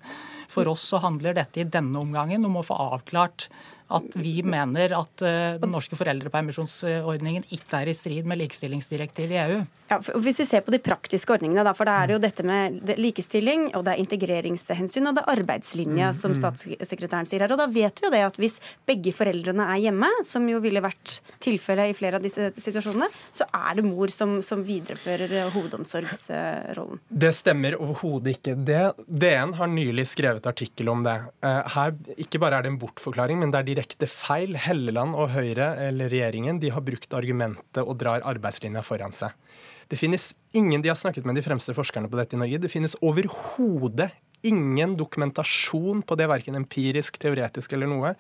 For 0.50 0.70
oss 0.72 0.88
så 0.94 1.02
handler 1.04 1.36
dette 1.38 1.62
i 1.62 1.68
denne 1.68 2.00
omgangen 2.00 2.46
om 2.48 2.62
å 2.62 2.66
få 2.66 2.80
avklart 2.96 3.50
at 3.88 4.16
vi 4.20 4.42
mener 4.44 4.92
at 4.98 5.24
eh, 5.24 5.56
den 5.62 5.72
norske 5.72 5.96
foreldrepermisjonsordningen 6.00 7.48
ikke 7.56 7.82
er 7.82 7.92
i 7.92 7.96
strid 7.96 8.28
med 8.28 8.42
likestillingsdirektivet 8.42 9.36
i 9.36 9.42
EU. 9.46 9.60
Ja, 9.88 10.02
hvis 10.20 10.42
vi 10.42 10.48
ser 10.50 10.66
på 10.66 10.74
de 10.74 10.82
praktiske 10.84 11.32
ordningene, 11.32 11.64
da, 11.64 11.72
for 11.78 11.88
da 11.88 12.02
er 12.02 12.10
det 12.10 12.18
jo 12.18 12.24
dette 12.26 12.44
med 12.48 12.92
likestilling, 13.00 13.70
og 13.78 13.86
det 13.88 13.94
er 13.94 14.04
integreringshensyn 14.04 15.08
og 15.08 15.16
det 15.16 15.24
er 15.24 15.32
arbeidslinja, 15.38 16.10
mm, 16.12 16.18
som 16.20 16.34
mm. 16.34 16.40
statssekretæren 16.42 17.30
sier 17.30 17.46
her. 17.46 17.54
Og 17.56 17.62
da 17.62 17.70
vet 17.72 18.02
vi 18.02 18.08
jo 18.08 18.12
det 18.12 18.24
at 18.28 18.40
hvis 18.42 18.58
begge 18.88 19.14
foreldrene 19.16 19.70
er 19.72 19.86
hjemme, 19.86 20.10
som 20.28 20.48
jo 20.52 20.60
ville 20.64 20.84
vært 20.84 21.22
tilfellet 21.44 21.94
i 21.94 21.96
flere 21.96 22.20
av 22.20 22.26
disse 22.26 22.50
situasjonene, 22.60 23.08
så 23.32 23.48
er 23.48 23.80
det 23.80 23.88
mor 23.88 24.12
som, 24.12 24.42
som 24.44 24.66
viderefører 24.68 25.54
hovedomsorgsrollen. 25.56 27.00
Det 27.08 27.32
stemmer 27.38 27.80
overhodet 27.80 28.36
ikke. 28.36 28.58
Det, 28.68 28.84
DN 29.08 29.56
har 29.56 29.72
nylig 29.72 30.08
skrevet 30.12 30.52
artikkel 30.52 30.92
om 30.92 31.08
det. 31.08 31.16
Eh, 31.48 31.74
her 31.78 31.96
ikke 32.20 32.44
bare 32.44 32.60
er 32.60 32.68
det 32.68 32.74
en 32.74 32.82
bortforklaring, 32.82 33.40
men 33.40 33.56
det 33.56 33.62
er 33.62 33.70
de 33.72 33.77
direkte 33.78 34.10
feil. 34.10 34.58
Helleland 34.60 35.16
og 35.18 35.32
Høyre, 35.36 35.76
eller 35.88 36.12
regjeringen, 36.12 36.62
de 36.64 36.74
har 36.74 36.86
brukt 36.86 37.14
argumentet 37.14 37.84
og 37.84 37.98
drar 38.02 38.26
arbeidslinja 38.28 38.84
foran 38.86 39.16
seg. 39.16 39.36
Det 39.88 40.00
finnes 40.00 40.34
ingen 40.58 40.84
de 40.84 40.92
har 40.92 41.00
snakket 41.00 41.28
med 41.28 41.38
de 41.38 41.46
fremste 41.46 41.76
forskerne 41.78 42.10
på 42.12 42.20
dette 42.20 42.36
i 42.36 42.42
Norge. 42.42 42.60
Det 42.60 42.72
finnes 42.72 42.98
overhodet 43.00 44.12
ingen 44.46 44.94
dokumentasjon 44.98 46.04
på 46.06 46.16
det, 46.20 46.28
verken 46.30 46.58
empirisk, 46.60 47.18
teoretisk 47.22 47.74
eller 47.74 47.90
noe, 47.90 48.14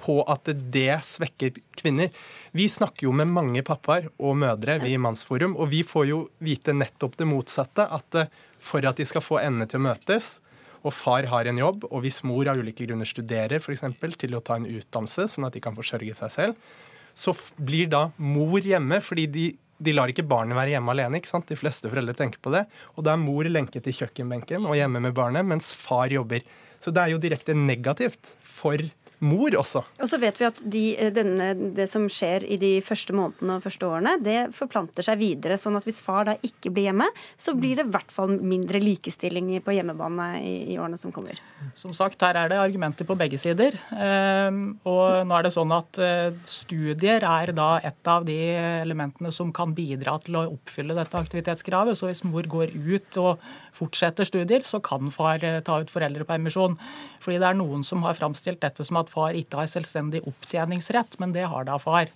på 0.00 0.20
at 0.30 0.48
det 0.72 1.00
svekker 1.06 1.56
kvinner. 1.80 2.12
Vi 2.54 2.68
snakker 2.70 3.08
jo 3.08 3.14
med 3.16 3.32
mange 3.32 3.64
pappaer 3.66 4.10
og 4.18 4.38
mødre, 4.38 4.78
vi 4.84 4.94
i 4.94 5.00
Mannsforum, 5.00 5.56
og 5.58 5.72
vi 5.72 5.82
får 5.86 6.08
jo 6.10 6.20
vite 6.44 6.76
nettopp 6.76 7.18
det 7.18 7.28
motsatte. 7.28 7.88
At 7.90 8.26
for 8.64 8.86
at 8.86 9.00
de 9.00 9.06
skal 9.08 9.24
få 9.24 9.40
endene 9.42 9.68
til 9.70 9.82
å 9.82 9.86
møtes, 9.88 10.38
og 10.84 10.92
far 10.92 11.26
har 11.32 11.48
en 11.48 11.58
jobb, 11.58 11.86
og 11.88 12.04
hvis 12.04 12.22
mor 12.28 12.48
av 12.50 12.60
ulike 12.60 12.84
grunner 12.84 13.08
studerer 13.08 13.56
f.eks. 13.56 13.84
til 14.20 14.36
å 14.36 14.42
ta 14.44 14.58
en 14.60 14.68
utdannelse, 14.68 15.28
sånn 15.32 15.48
at 15.48 15.56
de 15.56 15.62
kan 15.64 15.76
forsørge 15.76 16.16
seg 16.20 16.32
selv, 16.32 16.72
så 17.14 17.34
blir 17.56 17.88
da 17.88 18.08
mor 18.18 18.60
hjemme 18.60 19.00
fordi 19.04 19.28
de 19.30 19.46
de 19.84 19.94
lar 19.94 20.10
ikke 20.10 20.26
barnet 20.26 20.56
være 20.56 20.76
hjemme 20.76 20.92
alene. 20.94 21.18
ikke 21.18 21.32
sant? 21.32 21.48
De 21.50 21.58
fleste 21.58 21.90
foreldre 21.90 22.14
tenker 22.16 22.40
på 22.42 22.52
det. 22.54 22.64
Og 22.94 23.04
da 23.06 23.14
er 23.14 23.22
mor 23.22 23.46
lenket 23.50 23.84
til 23.84 23.96
kjøkkenbenken 23.98 24.68
og 24.68 24.76
hjemme 24.78 25.02
med 25.02 25.16
barnet, 25.16 25.46
mens 25.46 25.72
far 25.76 26.12
jobber. 26.14 26.44
Så 26.80 26.92
det 26.94 27.02
er 27.02 27.14
jo 27.14 27.20
direkte 27.20 27.56
negativt 27.58 28.34
for 28.46 28.78
mor 29.24 29.54
også. 29.58 29.82
Og 30.02 30.10
så 30.10 30.18
vet 30.22 30.38
vi 30.40 30.46
at 30.48 30.60
de, 30.60 30.82
eh, 30.98 31.12
denne, 31.14 31.50
det 31.76 31.86
som 31.90 32.06
skjer 32.10 32.44
i 32.46 32.58
de 32.60 32.72
første 32.84 33.14
månedene 33.16 33.58
og 33.58 33.64
første 33.64 33.88
årene, 33.88 34.16
det 34.22 34.38
forplanter 34.56 35.06
seg 35.06 35.20
videre. 35.20 35.58
sånn 35.58 35.76
at 35.78 35.86
hvis 35.86 36.02
far 36.04 36.28
da 36.28 36.36
ikke 36.42 36.72
blir 36.74 36.90
hjemme, 36.90 37.08
så 37.36 37.54
blir 37.56 37.76
det 37.76 37.86
i 37.86 37.94
hvert 37.94 38.12
fall 38.12 38.36
mindre 38.40 38.80
likestilling 38.82 39.50
på 39.64 39.74
hjemmebane 39.76 40.28
i, 40.42 40.54
i, 40.74 40.78
årene 40.78 40.98
som 41.00 41.12
kommer. 41.14 41.40
Som 41.74 41.94
sagt, 41.96 42.20
her 42.20 42.36
er 42.36 42.50
det 42.52 42.60
argumenter 42.60 43.06
på 43.08 43.16
begge 43.16 43.38
sider. 43.40 43.76
Ehm, 43.96 44.78
og 44.84 45.24
nå 45.26 45.38
er 45.38 45.46
det 45.46 45.54
sånn 45.54 45.72
at 45.74 45.98
eh, 45.98 46.34
studier 46.44 47.24
er 47.24 47.54
da 47.56 47.78
et 47.84 48.10
av 48.10 48.26
de 48.26 48.38
elementene 48.84 49.32
som 49.32 49.52
kan 49.54 49.74
bidra 49.74 50.18
til 50.24 50.38
å 50.40 50.46
oppfylle 50.52 50.96
dette 50.96 51.18
aktivitetskravet. 51.18 51.96
Så 51.96 52.10
hvis 52.10 52.24
mor 52.26 52.46
går 52.50 52.74
ut 52.74 53.20
og 53.22 53.40
fortsetter 53.74 54.28
studier, 54.28 54.64
så 54.66 54.80
kan 54.84 55.10
far 55.14 55.44
eh, 55.44 55.60
ta 55.66 55.80
ut 55.82 55.92
foreldrepermisjon. 55.92 56.78
Fordi 57.24 57.40
det 57.42 57.50
er 57.50 57.58
noen 57.58 57.84
som 57.86 58.04
har 58.06 58.16
framstilt 58.18 58.62
dette 58.64 58.86
som 58.86 59.00
at 59.00 59.12
far 59.12 59.36
ikke 59.38 59.62
har 59.62 59.70
selvstendig 59.70 60.24
opptjeningsrett, 60.30 61.18
men 61.22 61.34
det 61.36 61.48
har 61.50 61.68
da 61.68 61.78
far. 61.82 62.12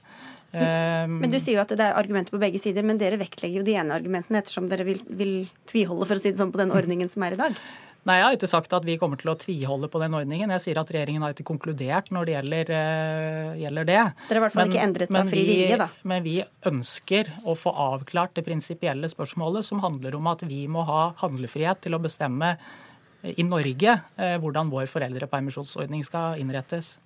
Men, 0.53 1.18
men 1.21 1.33
Du 1.33 1.37
sier 1.37 1.59
jo 1.59 1.64
at 1.64 1.75
det 1.77 1.85
er 1.85 1.99
argumenter 1.99 2.33
på 2.33 2.40
begge 2.40 2.61
sider, 2.62 2.87
men 2.87 3.01
dere 3.01 3.18
vektlegger 3.21 3.61
jo 3.61 3.66
de 3.66 3.75
ene 3.77 3.92
argumentene 3.99 4.40
ettersom 4.40 4.71
dere 4.71 4.87
vil, 4.88 5.03
vil 5.12 5.35
tviholde 5.68 6.09
for 6.09 6.16
å 6.16 6.23
si 6.23 6.33
det 6.33 6.40
sånn, 6.40 6.55
på 6.55 6.62
den 6.62 6.73
ordningen 6.73 7.11
som 7.12 7.27
er 7.27 7.37
i 7.37 7.40
dag. 7.42 7.59
Nei, 8.06 8.16
Jeg 8.18 8.24
har 8.24 8.37
ikke 8.37 8.48
sagt 8.48 8.72
at 8.72 8.84
vi 8.87 8.96
kommer 9.00 9.18
til 9.20 9.32
å 9.32 9.37
tviholde 9.37 9.88
på 9.90 10.00
den 10.00 10.14
ordningen. 10.16 10.52
Jeg 10.54 10.64
sier 10.64 10.80
at 10.80 10.90
regjeringen 10.94 11.24
har 11.24 11.34
ikke 11.34 11.46
konkludert 11.50 12.12
når 12.14 12.28
det 12.28 12.34
gjelder, 12.37 12.70
uh, 12.72 13.56
gjelder 13.58 13.88
det. 13.88 13.98
Dere 13.98 14.28
har 14.28 14.40
i 14.40 14.44
hvert 14.44 14.54
fall 14.54 14.62
men, 14.62 14.72
ikke 14.72 14.84
endret 14.87 15.18
av 15.20 15.32
fri 15.32 15.42
vilje, 15.48 15.80
da. 15.82 15.88
Men 16.08 16.24
vi 16.24 16.37
ønsker 16.70 17.32
å 17.44 17.56
få 17.58 17.74
avklart 17.88 18.38
det 18.38 18.46
prinsipielle 18.46 19.11
spørsmålet 19.12 19.66
som 19.68 19.82
handler 19.84 20.16
om 20.16 20.30
at 20.30 20.46
vi 20.48 20.62
må 20.70 20.87
ha 20.88 21.02
handlefrihet 21.20 21.82
til 21.84 21.98
å 21.98 22.02
bestemme 22.04 22.54
i 23.28 23.44
Norge 23.44 23.98
uh, 23.98 24.37
hvordan 24.40 24.72
vår 24.72 24.88
foreldrepermisjonsordning 24.94 26.06
skal 26.06 26.40
innrettes. 26.40 26.96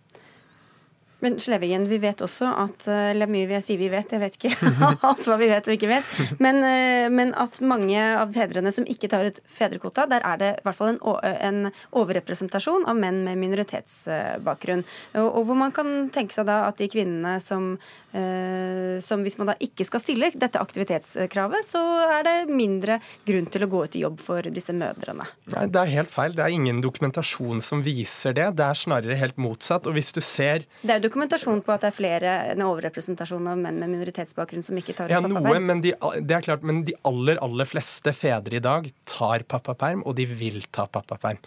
Men 1.23 1.39
Slevingen, 1.41 1.85
vi 1.87 2.01
vet 2.03 2.23
også 2.25 2.49
at 2.65 2.87
eh, 2.91 3.13
Eller 3.13 3.31
mye 3.31 3.47
vil 3.47 3.57
jeg 3.61 3.67
si 3.67 3.77
vi 3.79 3.91
vet, 3.93 4.11
jeg 4.11 4.23
vet 4.23 4.39
ikke 4.39 4.73
alt 5.09 5.27
hva 5.29 5.39
vi 5.39 5.49
vet 5.51 5.69
og 5.69 5.77
ikke 5.77 5.91
vet. 5.91 6.09
Men, 6.43 6.59
eh, 6.67 7.07
men, 7.13 7.31
at 7.39 7.61
mange 7.65 7.99
av 8.19 8.35
fedrene 8.35 8.73
som 8.75 8.87
ikke 8.91 9.09
tar 9.13 9.29
ut 9.31 9.39
fedrekvota, 9.51 10.09
der 10.11 10.25
er 10.27 10.41
det 10.41 10.51
i 10.59 10.67
hvert 10.67 10.79
fall 10.79 10.93
en, 10.93 11.01
en 11.33 11.61
overrepresentasjon 11.99 12.87
av 12.91 12.99
menn 12.99 13.23
med 13.27 13.39
minoritetsbakgrunn. 13.41 14.83
Og, 15.17 15.29
og, 15.29 15.41
hvor 15.49 15.59
man 15.59 15.75
kan 15.75 16.11
tenke 16.15 16.35
seg 16.35 16.49
da 16.51 16.65
at 16.69 16.81
de 16.83 16.89
kvinnene 16.91 17.37
som, 17.45 17.73
eh, 18.13 18.99
som 19.05 19.23
hvis 19.23 19.39
man 19.41 19.53
da 19.53 19.57
ikke 19.63 19.87
skal 19.89 20.03
stille 20.03 20.33
dette 20.35 20.61
aktivitetskravet, 20.61 21.67
så 21.69 21.83
er 22.19 22.27
det 22.27 22.37
mindre 22.51 22.99
grunn 23.29 23.47
til 23.53 23.67
å 23.67 23.71
gå 23.71 23.85
ut 23.87 23.99
i 23.99 24.05
jobb 24.05 24.19
for 24.23 24.51
disse 24.51 24.75
mødrene. 24.75 25.29
Nei, 25.55 25.67
det 25.71 25.83
er 25.85 25.95
helt 25.95 26.13
feil. 26.13 26.35
Det 26.37 26.45
er 26.45 26.57
ingen 26.59 26.83
dokumentasjon 26.85 27.63
som 27.65 27.87
viser 27.87 28.35
det. 28.39 28.51
Det 28.59 28.67
er 28.67 28.83
snarere 28.83 29.19
helt 29.23 29.39
motsatt. 29.41 29.87
Og 29.87 29.97
hvis 29.97 30.13
du 30.15 30.21
ser 30.25 30.67
det 30.83 30.97
er 30.97 31.03
dokumentasjon 31.13 31.61
på 31.65 31.75
at 31.75 31.85
det 31.85 31.91
er 31.91 31.97
flere, 31.97 32.33
en 32.55 32.65
overrepresentasjon 32.65 33.51
av 33.53 33.61
menn 33.61 33.79
med 33.83 33.93
minoritetsbakgrunn 33.93 34.65
som 34.65 34.79
ikke 34.81 34.97
tar 34.97 35.11
ut 35.11 35.15
ja, 35.15 35.21
pappaperm? 35.21 35.69
Men 35.69 35.85
de, 35.85 35.93
det 36.25 36.37
er 36.39 36.47
klart, 36.47 36.65
men 36.67 36.83
de 36.89 36.97
aller, 37.09 37.41
aller 37.45 37.69
fleste 37.69 38.15
fedre 38.17 38.59
i 38.59 38.65
dag 38.65 38.89
tar 39.09 39.45
pappaperm, 39.51 40.03
og 40.09 40.17
de 40.19 40.27
vil 40.31 40.63
ta 40.73 40.89
pappaperm. 40.89 41.41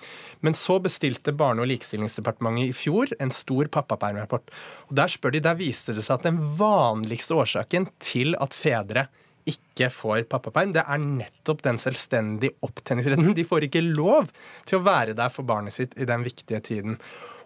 Men 0.45 0.57
så 0.57 0.77
bestilte 0.83 1.33
Barne- 1.35 1.65
og 1.65 1.69
likestillingsdepartementet 1.73 2.69
i 2.69 2.77
fjor 2.77 3.11
en 3.19 3.33
stor 3.33 3.69
pappapermrapport. 3.73 4.53
Og 4.89 4.97
Der 5.01 5.11
spør 5.11 5.35
de, 5.35 5.43
der 5.43 5.59
viste 5.59 5.95
det 5.97 6.05
seg 6.05 6.19
at 6.19 6.29
den 6.29 6.41
vanligste 6.59 7.35
årsaken 7.35 7.89
til 8.03 8.37
at 8.39 8.55
fedre 8.55 9.07
ikke 9.45 9.91
får 9.93 10.23
pappaperm, 10.29 10.73
det 10.73 10.81
er 10.89 11.01
nettopp 11.01 11.61
den 11.65 11.77
selvstendige 11.81 12.55
opptenningsretten. 12.65 13.35
De 13.37 13.45
får 13.45 13.67
ikke 13.67 13.83
lov 13.85 14.31
til 14.65 14.79
å 14.79 14.85
være 14.85 15.13
der 15.17 15.29
for 15.33 15.45
barnet 15.45 15.75
sitt 15.75 15.93
i 15.97 16.07
den 16.09 16.25
viktige 16.25 16.63
tiden. 16.65 16.97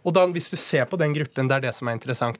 Og 0.04 0.14
da, 0.16 0.22
hvis 0.32 0.52
du 0.52 0.58
ser 0.60 0.86
på 0.90 0.98
den 1.00 1.14
gruppen, 1.16 1.48
det 1.50 1.56
er 1.58 1.64
det 1.68 1.76
som 1.78 1.88
er 1.90 1.96
interessant. 1.98 2.40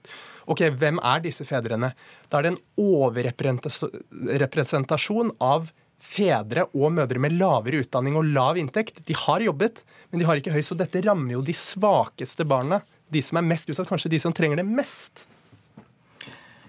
Ok, 0.50 0.62
Hvem 0.80 0.98
er 1.06 1.20
disse 1.26 1.44
fedrene? 1.48 1.90
Da 2.30 2.34
er 2.40 2.44
det 2.46 2.52
en 2.54 2.66
overrepresentasjon 2.86 5.30
av 5.44 5.62
fedre 6.00 6.64
og 6.72 6.94
mødre 6.96 7.20
med 7.22 7.36
lavere 7.36 7.82
utdanning 7.84 8.16
og 8.18 8.30
lav 8.32 8.58
inntekt. 8.60 9.06
De 9.06 9.14
har 9.26 9.40
jobbet, 9.44 9.76
men 10.10 10.20
de 10.22 10.28
har 10.30 10.36
ikke 10.40 10.56
høy, 10.56 10.64
så 10.64 10.80
dette 10.80 11.06
rammer 11.06 11.34
jo 11.36 11.42
de 11.46 11.56
svakeste 11.58 12.44
barna. 12.48 12.78
De 13.12 13.22
som 13.26 13.38
er 13.42 13.50
mest 13.50 13.70
utsatt, 13.70 13.90
kanskje 13.90 14.14
de 14.14 14.20
som 14.24 14.34
trenger 14.36 14.58
det 14.62 14.68
mest. 14.68 15.14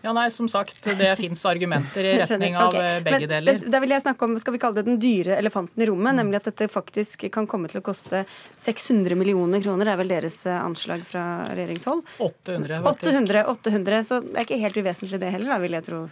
Ja, 0.00 0.12
nei, 0.16 0.30
som 0.32 0.48
sagt, 0.48 0.80
Det 0.84 1.16
fins 1.16 1.42
argumenter 1.44 2.04
i 2.04 2.12
retning 2.22 2.56
av 2.56 2.72
okay. 2.72 2.96
Eh, 2.96 3.02
begge 3.04 3.26
Men, 3.26 3.32
deler. 3.34 3.58
Da 3.68 3.80
vil 3.82 3.92
jeg 3.92 4.04
snakke 4.06 4.24
om 4.24 4.38
skal 4.40 4.56
vi 4.56 4.60
kalle 4.62 4.80
det 4.80 4.86
den 4.88 5.00
dyre 5.02 5.36
elefanten 5.36 5.84
i 5.84 5.88
rommet, 5.90 6.16
nemlig 6.16 6.40
at 6.40 6.48
dette 6.48 6.70
faktisk 6.72 7.26
kan 7.34 7.48
komme 7.50 7.68
til 7.68 7.82
å 7.82 7.84
koste 7.84 8.24
600 8.64 9.18
millioner 9.20 9.60
kroner. 9.64 9.84
Det 9.84 9.94
er 9.94 10.00
vel 10.00 10.14
deres 10.14 10.40
eh, 10.48 10.56
anslag 10.56 11.04
fra 11.04 11.26
regjeringshold? 11.52 12.02
800, 12.16 12.80
faktisk. 12.88 13.12
800, 13.12 13.44
800, 13.52 14.02
Så 14.08 14.22
det 14.24 14.34
er 14.38 14.48
ikke 14.48 14.64
helt 14.64 14.80
uvesentlig 14.80 15.20
det 15.20 15.36
heller, 15.36 15.52
da, 15.52 15.60
vil 15.66 15.76
jeg 15.76 15.88
tro. 15.90 16.02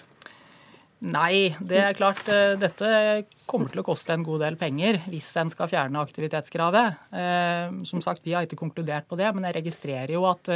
Nei, 1.09 1.57
det 1.63 1.81
er 1.81 1.97
klart. 1.97 2.29
Eh, 2.29 2.59
dette 2.61 2.95
kommer 3.49 3.73
til 3.73 3.81
å 3.81 3.89
koste 3.89 4.13
en 4.13 4.27
god 4.27 4.45
del 4.45 4.61
penger 4.61 5.01
hvis 5.09 5.33
en 5.41 5.49
skal 5.49 5.71
fjerne 5.73 6.05
aktivitetskravet. 6.05 7.05
Som 7.89 8.05
sagt, 8.05 8.21
Vi 8.27 8.37
har 8.37 8.45
ikke 8.45 8.61
konkludert 8.61 9.09
på 9.09 9.17
det, 9.17 9.33
men 9.33 9.49
jeg 9.49 9.63
registrerer 9.63 10.13
jo 10.13 10.27
at 10.29 10.51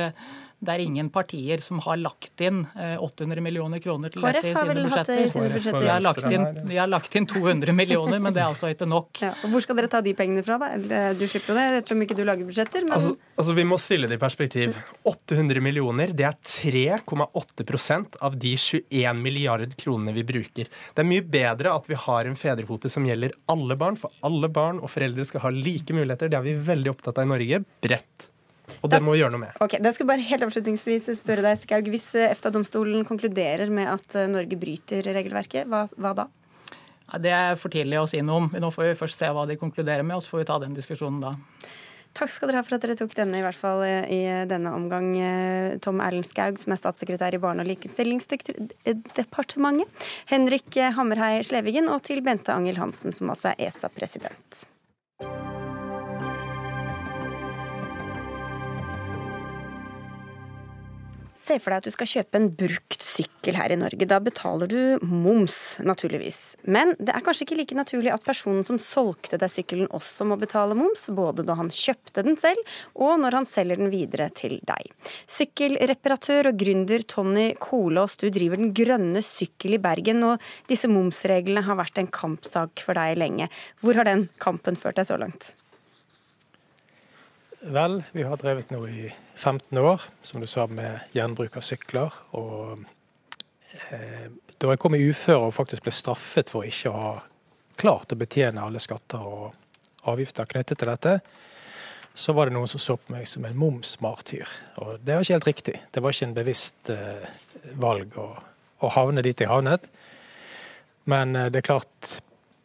det 0.62 0.76
er 0.76 0.82
ingen 0.84 1.08
partier 1.10 1.58
som 1.62 1.80
har 1.82 1.98
lagt 1.98 2.42
inn 2.44 2.60
800 2.62 3.34
eh, 3.34 3.42
millioner 3.42 3.80
kroner 3.82 4.12
til 4.14 4.22
dette 4.22 4.44
i 4.46 4.54
sine 4.54 4.76
budsjetter. 4.78 5.80
De 5.82 5.88
har, 5.90 6.02
lagt 6.04 6.28
inn, 6.28 6.44
de 6.68 6.78
har 6.78 6.90
lagt 6.90 7.16
inn 7.18 7.26
200 7.26 7.74
millioner, 7.74 8.20
men 8.22 8.34
det 8.34 8.44
er 8.44 8.52
altså 8.52 8.70
ikke 8.70 8.86
nok. 8.86 9.24
Ja, 9.24 9.32
hvor 9.50 9.64
skal 9.64 9.80
dere 9.80 9.90
ta 9.90 9.98
de 10.06 10.14
pengene 10.14 10.44
fra, 10.46 10.60
da? 10.62 10.70
Du 11.18 11.24
slipper 11.26 11.50
jo 11.50 11.58
det, 11.58 11.66
ettersom 11.80 12.06
ikke 12.06 12.18
du 12.18 12.22
lager 12.28 12.46
budsjetter. 12.46 12.86
Men... 12.86 12.94
Altså, 12.94 13.16
altså, 13.34 13.58
Vi 13.58 13.66
må 13.66 13.78
stille 13.82 14.10
det 14.10 14.20
i 14.20 14.22
perspektiv. 14.22 14.78
800 15.10 15.64
millioner, 15.66 16.14
det 16.14 16.28
er 16.30 16.38
3,8% 16.38 18.20
av 18.22 18.38
de 18.46 18.54
21 18.54 19.22
milliarder 19.26 19.74
kronene 19.82 20.14
vi 20.14 20.26
bruker. 20.30 20.70
Det 20.70 21.02
er 21.02 21.10
mye 21.10 21.26
bedre 21.26 21.74
at 21.74 21.90
vi 21.90 21.98
har 22.06 22.30
en 22.30 22.38
fedrekvote 22.38 22.92
som 22.92 23.08
gjelder 23.08 23.34
alle 23.50 23.78
barn, 23.80 23.98
for 23.98 24.14
alle 24.22 24.50
barn 24.52 24.78
og 24.78 24.94
foreldre 24.94 25.26
skal 25.26 25.48
ha 25.48 25.56
like 25.58 25.90
muligheter. 25.90 26.30
Det 26.30 26.38
er 26.38 26.46
vi 26.46 26.60
veldig 26.70 26.94
opptatt 26.94 27.18
av 27.18 27.26
i 27.26 27.34
Norge. 27.34 27.64
Bredt. 27.82 28.31
Og 28.82 28.90
det 28.90 28.98
må 29.02 29.12
vi 29.14 29.20
gjøre 29.20 29.32
noe 29.36 29.44
med. 29.44 29.52
Ok, 29.62 29.76
da 29.82 29.92
skal 29.94 30.06
bare 30.10 30.24
helt 30.26 30.42
avslutningsvis 30.46 31.04
spørre 31.20 31.42
deg, 31.46 31.60
Skaug. 31.62 31.86
Hvis 31.92 32.08
eh, 32.18 32.30
EFTA-domstolen 32.32 33.04
konkluderer 33.06 33.68
med 33.70 33.86
at 33.92 34.14
eh, 34.18 34.30
Norge 34.30 34.56
bryter 34.58 35.02
regelverket, 35.06 35.68
hva, 35.70 35.80
hva 35.94 36.12
da? 36.18 36.24
Det 37.22 37.32
er 37.36 37.56
for 37.60 37.70
tidlig 37.70 37.98
å 38.00 38.06
si 38.10 38.18
noe 38.24 38.36
om. 38.42 38.48
Nå 38.50 38.70
får 38.74 38.84
vi 38.88 38.98
først 38.98 39.18
se 39.20 39.28
hva 39.30 39.44
de 39.46 39.60
konkluderer 39.60 40.02
med, 40.06 40.16
og 40.18 40.22
så 40.24 40.30
får 40.34 40.40
vi 40.42 40.50
ta 40.50 40.56
den 40.64 40.74
diskusjonen 40.74 41.20
da. 41.22 41.32
Takk 42.12 42.30
skal 42.32 42.48
dere 42.50 42.58
ha 42.60 42.64
for 42.66 42.76
at 42.76 42.84
dere 42.84 42.98
tok 42.98 43.14
denne, 43.16 43.38
i 43.38 43.44
hvert 43.44 43.60
fall 43.60 43.80
eh, 43.86 44.06
i 44.10 44.46
denne 44.50 44.70
omgang. 44.74 45.06
Tom 45.84 45.98
Erlend 46.02 46.26
Skaug, 46.26 46.54
som 46.60 46.72
er 46.74 46.82
statssekretær 46.82 47.32
i 47.38 47.42
Barne- 47.42 47.62
og 47.62 47.68
likestillingsdepartementet. 47.70 49.88
Henrik 50.34 50.70
Hammerhei 50.98 51.34
Slevigen, 51.46 51.86
og 51.92 51.98
til 52.10 52.20
Bente 52.26 52.50
Angel 52.56 52.76
Hansen, 52.82 53.10
som 53.14 53.30
altså 53.30 53.46
er 53.54 53.58
ESA-president. 53.70 54.50
Se 61.42 61.56
for 61.58 61.72
deg 61.72 61.80
at 61.80 61.86
du 61.88 61.94
skal 61.94 62.06
kjøpe 62.06 62.38
en 62.38 62.48
brukt 62.54 63.02
sykkel 63.02 63.56
her 63.58 63.72
i 63.74 63.78
Norge. 63.80 64.06
Da 64.06 64.20
betaler 64.22 64.70
du 64.70 65.02
moms, 65.02 65.56
naturligvis. 65.82 66.54
Men 66.70 66.94
det 67.00 67.10
er 67.16 67.24
kanskje 67.26 67.48
ikke 67.48 67.58
like 67.58 67.78
naturlig 67.78 68.12
at 68.14 68.22
personen 68.22 68.62
som 68.66 68.78
solgte 68.78 69.40
deg 69.42 69.50
sykkelen 69.50 69.90
også 69.90 70.26
må 70.28 70.38
betale 70.38 70.76
moms, 70.78 71.08
både 71.10 71.42
da 71.48 71.56
han 71.58 71.72
kjøpte 71.74 72.22
den 72.22 72.38
selv, 72.38 72.60
og 72.94 73.16
når 73.24 73.40
han 73.40 73.48
selger 73.48 73.80
den 73.80 73.90
videre 73.90 74.28
til 74.38 74.60
deg. 74.68 74.92
Sykkelreparatør 75.26 76.52
og 76.52 76.62
gründer 76.62 77.02
Tony 77.10 77.48
Kolås, 77.62 78.14
du 78.22 78.28
driver 78.30 78.60
Den 78.62 78.70
grønne 78.76 79.24
sykkel 79.26 79.74
i 79.74 79.82
Bergen, 79.82 80.22
og 80.28 80.46
disse 80.70 80.90
momsreglene 80.90 81.64
har 81.66 81.80
vært 81.80 81.98
en 81.98 82.12
kampsak 82.12 82.84
for 82.86 82.94
deg 82.98 83.18
lenge. 83.18 83.50
Hvor 83.82 83.98
har 83.98 84.06
den 84.06 84.28
kampen 84.42 84.78
ført 84.78 85.00
deg 85.00 85.10
så 85.10 85.18
langt? 85.18 85.56
Vel, 87.64 88.02
vi 88.12 88.22
har 88.22 88.36
drevet 88.36 88.70
nå 88.70 88.80
i 88.88 89.12
15 89.34 89.78
år, 89.78 90.00
som 90.22 90.40
du 90.40 90.46
sa, 90.50 90.66
med 90.66 90.98
gjenbruk 91.14 91.54
av 91.56 91.62
sykler. 91.62 92.14
Og 92.34 92.80
eh, 93.94 94.24
da 94.58 94.72
jeg 94.72 94.80
kom 94.82 94.96
i 94.98 95.04
uføre 95.06 95.46
og 95.46 95.54
faktisk 95.54 95.84
ble 95.86 95.92
straffet 95.94 96.50
for 96.50 96.66
ikke 96.66 96.90
å 96.90 97.02
ha 97.04 97.12
klart 97.78 98.10
å 98.10 98.18
betjene 98.18 98.64
alle 98.66 98.82
skatter 98.82 99.22
og 99.22 100.08
avgifter 100.10 100.48
knyttet 100.50 100.80
til 100.82 100.90
dette, 100.90 101.12
så 102.14 102.34
var 102.34 102.50
det 102.50 102.56
noen 102.56 102.70
som 102.72 102.82
så 102.82 102.96
på 102.98 103.14
meg 103.14 103.30
som 103.30 103.46
en 103.46 103.54
momsmartyr. 103.56 104.56
Og 104.82 104.98
det 104.98 105.14
var 105.14 105.22
ikke 105.22 105.38
helt 105.38 105.50
riktig. 105.52 105.76
Det 105.94 106.02
var 106.02 106.16
ikke 106.16 106.28
en 106.32 106.34
bevisst 106.40 106.90
eh, 106.90 107.30
valg 107.78 108.18
å, 108.18 108.26
å, 108.82 108.90
havne 108.96 109.22
dit 109.22 109.38
jeg 109.38 109.52
havnet. 109.52 109.86
Men 111.06 111.38
eh, 111.38 111.46
det 111.54 111.62
er 111.62 111.70
klart, 111.70 112.18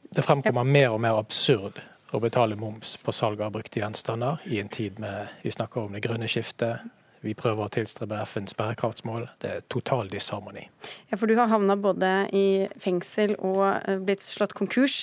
det 0.10 0.26
fremkommer 0.26 0.66
mer 0.66 0.98
og 0.98 1.06
mer 1.06 1.22
absurd 1.22 1.78
å 2.12 2.22
betale 2.24 2.56
moms 2.60 2.96
på 3.04 3.14
salg 3.16 3.42
av 3.44 3.56
brukte 3.56 3.82
gjenstander 3.82 4.44
i 4.46 4.62
en 4.62 4.70
tid 4.70 5.00
med 5.00 5.34
Vi 5.44 5.52
snakker 5.52 5.88
om 5.88 5.98
det 5.98 6.04
grønne 6.06 6.30
skiftet. 6.32 6.86
Vi 7.26 7.34
prøver 7.36 7.66
å 7.66 7.74
tilstrebe 7.74 8.22
FNs 8.24 8.54
bærekraftsmål. 8.56 9.26
Det 9.42 9.50
er 9.50 9.66
total 9.74 10.08
disharmoni. 10.12 10.68
Ja, 11.10 11.18
For 11.18 11.28
du 11.28 11.36
har 11.40 11.50
havna 11.52 11.76
både 11.76 12.30
i 12.32 12.68
fengsel 12.80 13.34
og 13.40 13.66
eh, 13.66 13.98
blitt 13.98 14.24
slått 14.24 14.54
konkurs 14.56 15.02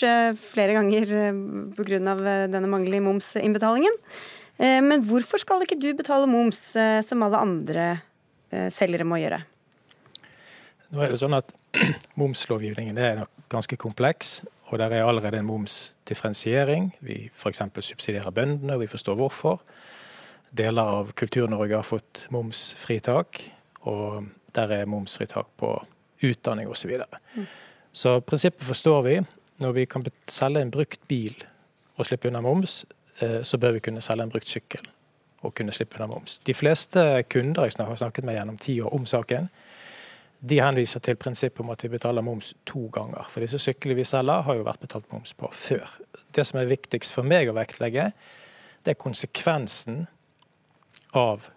flere 0.53 0.79
ganger 0.79 1.11
pga. 1.75 1.99
denne 2.49 2.71
manglende 2.71 3.05
momsinnbetalingen. 3.05 4.01
Eh, 4.57 4.81
men 4.85 5.03
hvorfor 5.07 5.43
skal 5.43 5.65
ikke 5.65 5.79
du 5.81 5.91
betale 5.99 6.29
moms, 6.31 6.61
eh, 6.79 7.01
som 7.03 7.23
alle 7.27 7.41
andre 7.43 7.87
eh, 8.55 8.71
selgere 8.75 9.07
må 9.07 9.19
gjøre? 9.19 9.41
Nå 10.95 11.03
er 11.03 11.11
det 11.11 11.19
sånn 11.23 11.35
at 11.35 11.51
Momslovgivningen 12.21 12.99
er 12.99 13.19
nok 13.25 13.49
ganske 13.51 13.79
kompleks, 13.81 14.39
og 14.75 14.81
der 14.83 14.93
er 14.93 15.07
allerede 15.07 15.39
en 15.39 15.47
momsdifferensiering. 15.47 16.91
Vi 17.07 17.29
f.eks. 17.31 17.63
subsidierer 17.79 18.35
bøndene, 18.35 18.75
og 18.75 18.83
vi 18.83 18.91
forstår 18.91 19.17
hvorfor. 19.19 19.63
Deler 20.55 20.91
av 20.99 21.13
Kultur-Norge 21.19 21.79
har 21.79 21.87
fått 21.87 22.27
momsfritak, 22.35 23.41
og 23.87 24.27
der 24.55 24.75
er 24.81 24.91
momsfritak 24.91 25.47
på 25.59 25.73
utdanning 26.25 26.69
osv. 26.69 26.83
Så, 26.83 26.89
videre. 26.89 27.23
mm. 27.35 27.47
så 27.93 28.19
prinsippet 28.21 28.67
forstår 28.67 29.03
vi. 29.07 29.17
Når 29.63 29.73
vi 29.73 29.87
kan 29.87 30.05
selge 30.27 30.61
en 30.63 30.75
brukt 30.75 31.01
bil 31.09 31.39
og 31.95 32.09
slippe 32.09 32.29
unna 32.29 32.41
moms, 32.43 32.83
Eh, 33.19 33.43
så 33.43 33.59
bør 33.59 33.73
vi 33.73 33.81
kunne 33.81 34.03
selge 34.03 34.27
en 34.27 34.31
brukt 34.31 34.49
sykkel 34.49 34.89
og 35.45 35.55
kunne 35.55 35.73
slippe 35.73 35.99
unna 35.99 36.09
moms. 36.11 36.39
De 36.47 36.55
fleste 36.55 37.23
kunder 37.31 37.69
jeg 37.69 37.87
har 37.87 37.97
snakket 38.01 38.25
med 38.25 38.39
gjennom 38.39 38.59
ti 38.59 38.81
år 38.81 38.95
om 38.95 39.07
saken, 39.07 39.49
de 40.45 40.61
henviser 40.61 41.01
til 41.01 41.17
prinsippet 41.17 41.63
om 41.65 41.73
at 41.73 41.83
vi 41.85 41.93
betaler 41.95 42.25
moms 42.25 42.53
to 42.69 42.87
ganger. 42.93 43.25
For 43.33 43.45
disse 43.45 43.61
syklene 43.63 43.97
vi 43.97 44.05
selger, 44.09 44.45
har 44.45 44.59
jo 44.59 44.67
vært 44.67 44.83
betalt 44.85 45.09
moms 45.13 45.33
på 45.39 45.49
før. 45.53 45.89
Det 46.35 46.45
som 46.45 46.61
er 46.61 46.69
viktigst 46.69 47.15
for 47.15 47.27
meg 47.27 47.49
å 47.49 47.57
vektlegge, 47.57 48.11
det 48.85 48.93
er 48.93 49.01
konsekvensen 49.01 50.05
av 51.17 51.49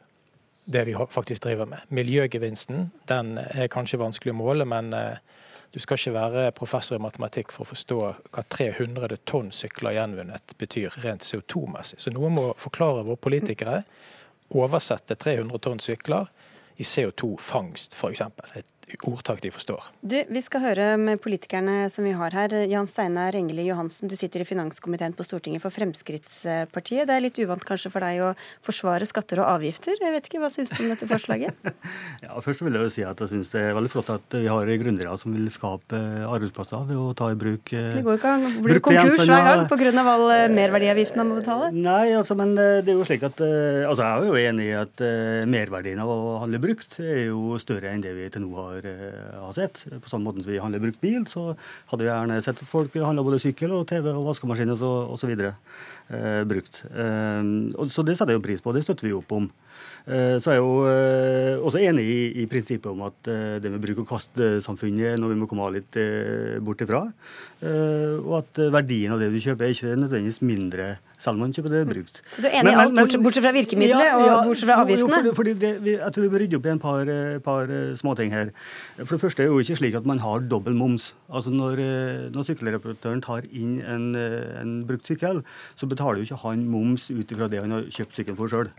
det 0.68 0.86
vi 0.88 0.96
faktisk 1.10 1.44
driver 1.44 1.68
med. 1.68 1.84
Miljøgevinsten 1.90 2.92
den 3.12 3.38
er 3.38 3.72
kanskje 3.72 4.00
vanskelig 4.00 4.34
å 4.36 4.40
måle, 4.40 4.68
men 4.68 4.94
eh, 4.96 5.20
du 5.72 5.80
skal 5.84 6.00
ikke 6.00 6.16
være 6.16 6.46
professor 6.56 7.00
i 7.00 7.04
matematikk 7.04 7.52
for 7.56 7.66
å 7.66 7.72
forstå 7.74 8.00
hva 8.36 8.44
300 8.56 9.20
tonn 9.28 9.52
sykler 9.56 9.98
gjenvunnet 9.98 10.56
betyr 10.60 10.96
rent 11.04 11.28
CO2-messig. 11.28 12.00
Så 12.04 12.12
noe 12.16 12.32
må 12.32 12.50
forklare 12.60 13.04
våre 13.08 13.20
politikere. 13.20 13.82
Oversette 14.56 15.20
300 15.20 15.64
tonn 15.64 15.84
sykler 15.84 16.32
i 16.78 16.88
CO2-fangst, 16.88 17.98
f.eks. 17.98 18.24
Et 18.56 18.77
ordtak 19.08 19.42
de 19.44 19.52
forstår. 19.52 19.90
Du, 20.02 20.18
Vi 20.30 20.42
skal 20.44 20.64
høre 20.64 20.88
med 21.02 21.22
politikerne 21.24 21.90
som 21.94 22.06
vi 22.08 22.14
har 22.16 22.36
her. 22.36 22.56
Jan 22.70 22.88
Steinar 22.88 23.36
Engeli 23.36 23.68
Johansen, 23.68 24.08
du 24.08 24.16
sitter 24.16 24.44
i 24.44 24.48
finanskomiteen 24.48 25.16
på 25.18 25.26
Stortinget 25.28 25.64
for 25.64 25.76
Fremskrittspartiet. 25.76 27.08
Det 27.08 27.16
er 27.16 27.24
litt 27.24 27.40
uvant 27.44 27.64
kanskje 27.68 27.92
for 27.92 28.06
deg 28.06 28.24
å 28.24 28.34
forsvare 28.66 29.08
skatter 29.10 29.44
og 29.44 29.50
avgifter. 29.58 30.00
Jeg 30.00 30.16
vet 30.16 30.30
ikke, 30.30 30.42
Hva 30.44 30.52
syns 30.54 30.72
du 30.72 30.84
om 30.84 30.92
dette 30.94 31.10
forslaget? 31.10 31.58
ja, 32.26 32.38
først 32.44 32.64
vil 32.64 32.78
jeg 32.78 32.88
jo 32.88 32.94
si 32.94 33.06
at 33.08 33.20
jeg 33.24 33.34
syns 33.34 33.52
det 33.54 33.64
er 33.66 33.76
veldig 33.78 33.92
flott 33.92 34.12
at 34.14 34.38
vi 34.38 34.48
har 34.48 34.72
gründere 34.82 35.18
som 35.20 35.34
vil 35.36 35.50
skape 35.54 36.00
arbeidsplasser 36.28 36.86
ved 36.88 37.00
å 37.00 37.12
ta 37.18 37.30
i 37.34 37.38
bruk 37.40 37.74
eh, 37.76 37.98
Det 37.98 38.04
går 38.06 38.20
ikke 38.20 38.34
an 38.34 38.48
å 38.48 38.52
bli 38.64 38.80
konkurs 38.84 39.24
hver 39.26 39.46
gang 39.48 39.66
pga. 39.72 40.04
all 40.14 40.26
eh, 40.34 40.46
merverdiavgiften 40.54 41.22
man 41.22 41.32
må 41.32 41.40
betale? 41.42 41.70
Nei, 41.76 42.14
altså, 42.18 42.38
men 42.40 42.54
eh, 42.56 42.80
det 42.86 42.94
er 42.94 43.00
jo 43.00 43.08
slik 43.08 43.26
at 43.28 43.42
altså, 43.42 44.02
Jeg 44.04 44.12
er 44.12 44.28
jo 44.30 44.40
enig 44.52 44.70
i 44.70 44.76
at 44.78 45.06
merverdien 45.50 46.02
av 46.04 46.12
å 46.12 46.38
handle 46.44 46.62
brukt 46.64 47.00
er 47.04 47.28
jo 47.28 47.58
større 47.62 47.92
enn 47.94 48.04
det 48.04 48.14
vi 48.18 48.30
til 48.34 48.46
nå 48.46 48.54
har 48.58 48.77
har, 48.78 48.88
eh, 48.88 49.40
har 49.42 49.54
sett. 49.54 49.84
På 50.02 50.10
samme 50.10 50.30
måte 50.30 50.44
som 50.44 50.52
vi 50.52 50.60
handler 50.62 50.84
brukt 50.84 51.02
bil, 51.02 51.26
så 51.26 51.56
hadde 51.92 52.04
vi 52.06 52.10
gjerne 52.10 52.42
sett 52.44 52.62
at 52.62 52.70
folk 52.70 52.94
handla 52.94 53.26
både 53.26 53.42
sykkel 53.42 53.74
og 53.76 53.88
TV 53.88 54.10
og 54.14 54.26
vaskemaskin 54.30 54.74
osv. 54.74 55.34
Eh, 55.38 56.44
brukt. 56.48 56.84
Eh, 56.94 57.44
så 57.92 58.06
det 58.06 58.18
setter 58.18 58.34
jeg 58.34 58.42
jo 58.42 58.48
pris 58.48 58.62
på, 58.62 58.74
det 58.74 58.84
støtter 58.86 59.10
vi 59.10 59.16
opp 59.18 59.32
om. 59.32 59.50
Eh, 60.08 60.38
så 60.40 60.54
er 60.54 60.56
jeg 60.56 60.64
jo 60.64 60.76
eh, 60.88 61.58
også 61.68 61.82
enig 61.84 62.04
i, 62.08 62.20
i, 62.40 62.46
prinsippet 62.48 62.88
om 62.88 63.02
at 63.10 63.28
eh, 63.28 63.58
det 63.60 63.74
med 63.74 63.82
bruk 63.84 64.06
og 64.06 64.14
kast-samfunnet 64.14 65.20
når 65.20 65.34
vi 65.34 65.40
må 65.42 65.50
komme 65.52 65.68
litt 65.76 66.00
bort 66.64 66.82
ifra. 66.86 67.02
Og 67.68 68.34
at 68.38 68.60
verdien 68.72 69.12
av 69.12 69.20
det 69.20 69.32
du 69.34 69.40
kjøper 69.42 69.66
er 69.66 69.74
ikke 69.74 69.98
nødvendigvis 69.98 70.40
mindre 70.46 70.86
selv 71.18 71.40
om 71.40 71.48
man 71.48 71.54
kjøper 71.56 71.74
det 71.74 71.82
brukt. 71.90 72.22
Så 72.30 72.44
du 72.44 72.46
er 72.46 72.60
enig 72.60 72.76
i 72.76 72.78
alt, 72.78 72.94
bortsett, 72.94 73.24
bortsett 73.26 73.44
fra 73.44 73.52
virkemidlet 73.56 74.04
ja, 74.06 74.20
ja, 74.22 74.36
og 74.38 74.52
bortsett 74.52 74.70
fra 74.70 74.78
avgiftene? 74.84 75.22
Jo, 75.26 75.34
fordi, 75.40 75.56
det, 75.58 75.72
jeg 75.96 76.12
tror 76.14 76.28
vi 76.28 76.32
bør 76.36 76.44
rydde 76.44 76.60
opp 76.60 76.68
i 76.68 76.72
en 76.76 76.82
par, 76.84 77.12
par 77.48 77.74
småting 77.98 78.36
her. 78.36 78.54
For 79.02 79.18
det 79.18 79.24
første 79.26 79.44
er 79.44 79.50
det 79.50 79.56
jo 79.56 79.66
ikke 79.66 79.80
slik 79.82 79.98
at 79.98 80.08
man 80.08 80.22
har 80.22 80.46
dobbel 80.46 80.78
moms. 80.78 81.10
Altså 81.28 81.52
Når, 81.52 81.82
når 82.38 82.48
sykkelreparatøren 82.52 83.26
tar 83.26 83.50
inn 83.50 83.80
en, 83.82 84.12
en 84.62 84.78
brukt 84.88 85.10
sykkel, 85.10 85.42
så 85.76 85.90
betaler 85.90 86.22
jo 86.22 86.30
ikke 86.30 86.44
han 86.46 86.68
moms 86.70 87.10
ut 87.10 87.34
ifra 87.34 87.50
det 87.50 87.66
han 87.66 87.74
har 87.80 87.90
kjøpt 87.90 88.22
sykkelen 88.22 88.38
for 88.38 88.54
sjøl. 88.54 88.70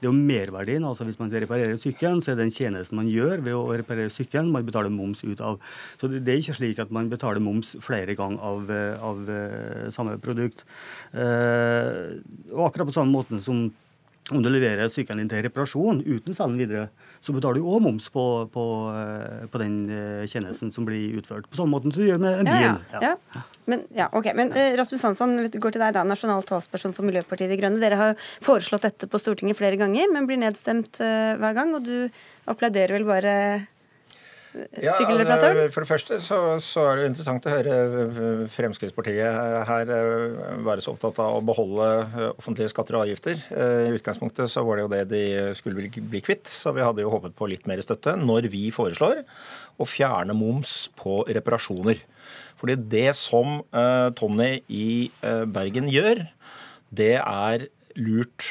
Det 0.00 0.08
er 0.08 0.10
jo 0.10 0.16
merverdien. 0.16 0.84
altså 0.84 1.04
Hvis 1.04 1.18
man 1.20 1.32
reparerer 1.32 1.76
sykkelen, 1.76 2.22
så 2.24 2.32
er 2.32 2.38
det 2.38 2.46
den 2.46 2.54
tjenesten 2.56 2.96
man 2.96 3.10
gjør 3.10 3.44
ved 3.44 3.56
å 3.56 3.66
reparere 3.76 4.12
sykkelen, 4.12 4.48
man 4.52 4.64
betaler 4.64 4.92
moms 4.92 5.20
ut 5.24 5.40
av. 5.44 5.60
Så 6.00 6.08
det, 6.08 6.24
er 6.24 6.40
ikke 6.40 6.56
slik 6.56 6.80
at 6.80 6.94
man 6.94 7.10
betaler 7.12 7.42
moms 7.44 7.74
flere 7.84 8.16
ganger 8.16 8.40
av, 8.40 8.72
av 9.10 9.28
eh, 9.28 9.90
samme 9.92 10.16
produkt. 10.22 10.64
Eh, 11.12 12.16
og 12.54 12.64
akkurat 12.70 12.88
på 12.88 12.96
samme 12.96 13.12
måte 13.12 13.42
som 13.44 13.68
om 14.30 14.42
du 14.44 14.48
leverer 14.50 14.90
sykkelen 14.92 15.24
din 15.24 15.30
til 15.32 15.44
reparasjon 15.46 16.04
uten 16.06 16.36
selge 16.36 16.62
videre, 16.62 16.88
så 17.20 17.34
betaler 17.36 17.60
du 17.60 17.68
òg 17.68 17.82
moms 17.84 18.06
på, 18.12 18.24
på, 18.52 18.64
eh, 18.96 19.42
på, 19.52 19.60
den 19.60 19.74
eh, 19.92 20.22
tjenesten 20.30 20.70
som 20.72 20.86
blir 20.88 21.18
utført. 21.20 21.48
På 21.50 21.58
samme 21.58 21.74
måten 21.74 21.92
som 21.92 22.00
du 22.00 22.08
gjør 22.08 22.22
med 22.22 22.40
en 22.40 22.48
bil. 22.48 22.78
Ja, 22.96 23.00
ja. 23.12 23.42
Men, 23.68 23.82
ja, 23.94 24.06
ok. 24.16 24.30
Men 24.38 24.54
uh, 24.56 24.72
Rasmus 24.80 25.04
Hansson, 25.04 25.36
går 25.52 25.74
til 25.76 25.84
deg 25.84 25.94
da, 25.94 26.04
nasjonal 26.08 26.46
talsperson 26.48 26.94
for 26.96 27.06
Miljøpartiet 27.06 27.52
De 27.52 27.58
Grønne. 27.60 27.78
Dere 27.82 27.98
har 28.00 28.30
foreslått 28.42 28.88
dette 28.88 29.08
på 29.10 29.20
Stortinget 29.20 29.60
flere 29.60 29.78
ganger, 29.80 30.08
men 30.14 30.26
blir 30.30 30.40
nedstemt 30.40 30.96
uh, 31.04 31.36
hver 31.38 31.58
gang. 31.60 31.76
Og 31.76 31.84
du 31.84 32.08
applauderer 32.50 32.96
vel 32.96 33.06
bare 33.06 33.34
ja, 34.50 34.90
altså, 34.90 35.68
For 35.70 35.84
det 35.84 35.88
første 35.88 36.16
så, 36.22 36.38
så, 36.58 36.82
er 36.90 36.98
det 36.98 37.10
interessant 37.12 37.44
å 37.46 37.52
høre 37.52 38.46
Fremskrittspartiet 38.50 39.66
her 39.68 39.92
eh, 39.94 40.40
være 40.66 40.82
så 40.82 40.94
opptatt 40.96 41.20
av 41.22 41.36
å 41.38 41.44
beholde 41.46 41.86
eh, 42.02 42.32
offentlige 42.32 42.72
skatter 42.72 42.98
og 42.98 43.04
avgifter. 43.04 43.38
Eh, 43.54 43.86
I 43.86 43.94
utgangspunktet 43.94 44.50
så 44.50 44.64
var 44.66 44.78
det 44.78 44.84
jo 44.84 44.90
det 44.90 45.02
de 45.12 45.22
skulle 45.54 45.86
bli 45.86 46.22
kvitt, 46.26 46.50
så 46.50 46.74
vi 46.74 46.82
hadde 46.82 47.04
jo 47.04 47.12
håpet 47.14 47.36
på 47.38 47.50
litt 47.52 47.68
mer 47.70 47.82
støtte 47.84 48.16
når 48.18 48.50
vi 48.50 48.66
foreslår 48.74 49.22
å 49.80 49.86
fjerne 49.86 50.34
moms 50.34 50.88
på 50.98 51.20
reparasjoner. 51.30 52.02
Fordi 52.60 52.76
det 52.90 53.14
som 53.16 53.62
Tony 54.18 54.58
i 54.68 55.08
Bergen 55.48 55.86
gjør, 55.88 56.26
det 56.92 57.14
er 57.22 57.70
lurt 57.96 58.50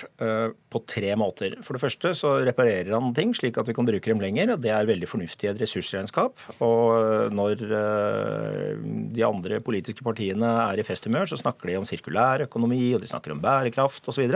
på 0.70 0.82
tre 0.86 1.16
måter. 1.18 1.56
For 1.66 1.76
det 1.76 1.82
første 1.82 2.12
så 2.18 2.36
reparerer 2.46 2.94
han 2.94 3.14
ting 3.18 3.34
slik 3.38 3.58
at 3.58 3.70
vi 3.70 3.76
kan 3.78 3.88
bruke 3.88 4.12
dem 4.12 4.22
lenger. 4.22 4.54
og 4.54 4.62
Det 4.64 4.72
er 4.74 4.90
veldig 4.90 5.10
fornuftig 5.10 5.48
i 5.48 5.52
et 5.52 5.62
ressursregnskap. 5.64 6.44
Og 6.66 6.84
eh, 6.94 7.34
når 7.34 7.64
uh, 7.72 8.76
de 9.16 9.26
andre 9.26 9.60
politiske 9.66 10.06
partiene 10.06 10.50
er 10.68 10.82
i 10.82 10.86
festhumør, 10.86 11.30
så 11.30 11.40
snakker 11.42 11.72
de 11.72 11.80
om 11.80 11.88
sirkulær 11.90 12.46
økonomi, 12.46 12.94
og 12.94 13.02
de 13.04 13.10
snakker 13.10 13.34
om 13.34 13.42
bærekraft 13.44 14.06
osv. 14.12 14.30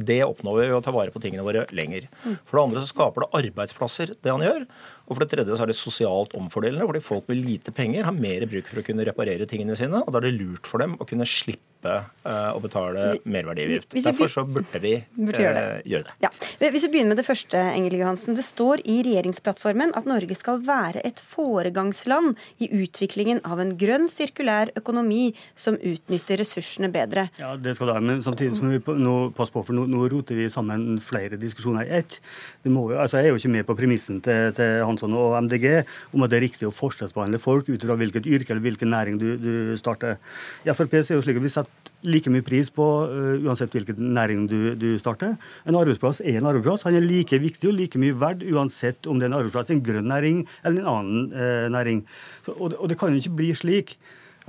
Det 0.00 0.20
oppnår 0.26 0.58
vi 0.58 0.68
ved 0.70 0.78
å 0.80 0.84
ta 0.84 0.94
vare 0.94 1.14
på 1.14 1.22
tingene 1.22 1.46
våre 1.46 1.66
lenger. 1.76 2.08
For 2.48 2.58
det 2.58 2.64
andre 2.64 2.82
så 2.82 2.90
skaper 2.90 3.26
det 3.26 3.32
arbeidsplasser, 3.44 4.16
det 4.18 4.34
han 4.34 4.46
gjør. 4.46 4.66
Og 5.10 5.16
for 5.16 5.24
det 5.24 5.32
tredje 5.32 5.56
så 5.58 5.64
er 5.64 5.72
det 5.72 5.78
sosialt 5.78 6.36
omfordelende, 6.38 6.86
fordi 6.86 7.02
folk 7.02 7.26
med 7.30 7.40
lite 7.42 7.74
penger 7.74 8.06
har 8.06 8.14
mer 8.14 8.46
bruk 8.50 8.68
for 8.70 8.78
å 8.78 8.84
kunne 8.86 9.06
reparere 9.08 9.48
tingene 9.50 9.74
sine, 9.78 10.04
og 10.04 10.14
da 10.14 10.20
er 10.20 10.28
det 10.28 10.36
lurt 10.36 10.70
for 10.70 10.82
dem 10.82 10.94
å 11.02 11.06
kunne 11.08 11.26
slippe 11.26 11.96
uh, 11.98 12.50
å 12.54 12.60
betale 12.62 13.16
merverdiavgift. 13.26 13.96
Derfor 14.06 14.30
så 14.30 14.44
burde 14.46 14.82
vi 14.82 14.92
burde 15.16 15.42
gjøre 15.42 15.56
det. 15.58 15.59
Gjøre 15.90 16.08
det. 16.08 16.14
Ja. 16.24 16.30
Hvis 16.60 16.84
vi 16.86 16.92
begynner 16.92 17.14
med 17.14 17.20
det 17.20 17.26
første, 17.26 17.60
Engel 17.74 17.98
Johansen. 18.00 18.36
Det 18.38 18.44
står 18.46 18.82
i 18.84 19.00
regjeringsplattformen 19.06 19.94
at 19.98 20.08
Norge 20.08 20.36
skal 20.38 20.60
være 20.66 21.02
et 21.06 21.20
foregangsland 21.22 22.38
i 22.62 22.70
utviklingen 22.82 23.42
av 23.46 23.62
en 23.62 23.74
grønn, 23.80 24.08
sirkulær 24.12 24.72
økonomi 24.78 25.30
som 25.58 25.76
utnytter 25.76 26.40
ressursene 26.42 26.90
bedre. 26.92 27.28
Ja, 27.40 27.54
det 27.56 27.76
skal 27.76 27.90
det 27.90 27.96
være. 27.98 28.06
men 28.10 28.22
samtidig 28.24 28.58
som 28.58 28.70
vi 28.72 28.80
nå 29.00 29.16
passer 29.36 29.54
på, 29.54 29.64
for 29.66 29.76
nå, 29.76 29.86
nå 29.90 30.06
roter 30.12 30.38
vi 30.38 30.50
sammen 30.52 31.00
flere 31.04 31.38
diskusjoner 31.40 31.88
i 31.88 32.00
ett. 32.00 32.20
Altså, 32.66 33.20
jeg 33.20 33.30
er 33.30 33.34
jo 33.34 33.40
ikke 33.40 33.54
med 33.56 33.68
på 33.68 33.78
premissen 33.78 34.20
til, 34.24 34.50
til 34.56 34.84
Hansson 34.86 35.16
og 35.16 35.36
MDG 35.46 35.82
om 36.14 36.24
at 36.24 36.32
det 36.32 36.40
er 36.40 36.46
riktig 36.48 36.68
å 36.68 36.74
forskjellsbehandle 36.74 37.40
folk 37.42 37.70
ut 37.70 37.86
fra 37.86 37.96
hvilket 38.00 38.28
yrke 38.28 38.54
eller 38.54 38.64
hvilken 38.64 38.92
næring 38.92 39.20
du, 39.20 39.28
du 39.40 39.52
starter. 39.80 40.18
I 40.64 40.74
Frp 40.76 41.00
er 41.00 41.14
jo 41.16 41.22
slik 41.24 41.40
at 41.40 41.46
vi 41.46 41.52
setter 41.52 41.90
like 42.06 42.30
mye 42.32 42.44
pris 42.44 42.70
på 42.72 42.86
uh, 43.10 43.36
uansett 43.44 43.74
hvilken 43.76 44.12
næring 44.16 44.46
du, 44.50 44.74
du, 44.78 44.88
starter. 45.00 45.36
En 45.68 45.78
arbeidsplass 45.78 46.22
er 46.24 46.40
en 46.40 46.48
arbeidsplass. 46.50 46.86
Han 46.88 46.96
er 46.96 47.04
like 47.04 47.40
viktig 47.42 47.70
og 47.70 47.76
like 47.76 48.00
mye 48.00 48.16
verdt 48.16 48.44
uansett 48.48 49.08
om 49.10 49.20
det 49.20 49.28
er 49.28 49.34
en 49.34 49.38
arbeidsplass 49.40 49.72
i 49.72 49.76
en 49.78 49.84
grønn 49.84 50.10
næring 50.10 50.42
eller 50.64 50.82
en 50.82 50.92
annen 50.94 51.30
uh, 51.34 51.68
næring. 51.72 52.04
Så, 52.46 52.56
og, 52.56 52.76
og, 52.78 52.88
det 52.90 52.98
kan 53.00 53.12
jo 53.12 53.22
ikke 53.22 53.40
bli 53.42 53.54
slik 53.56 53.96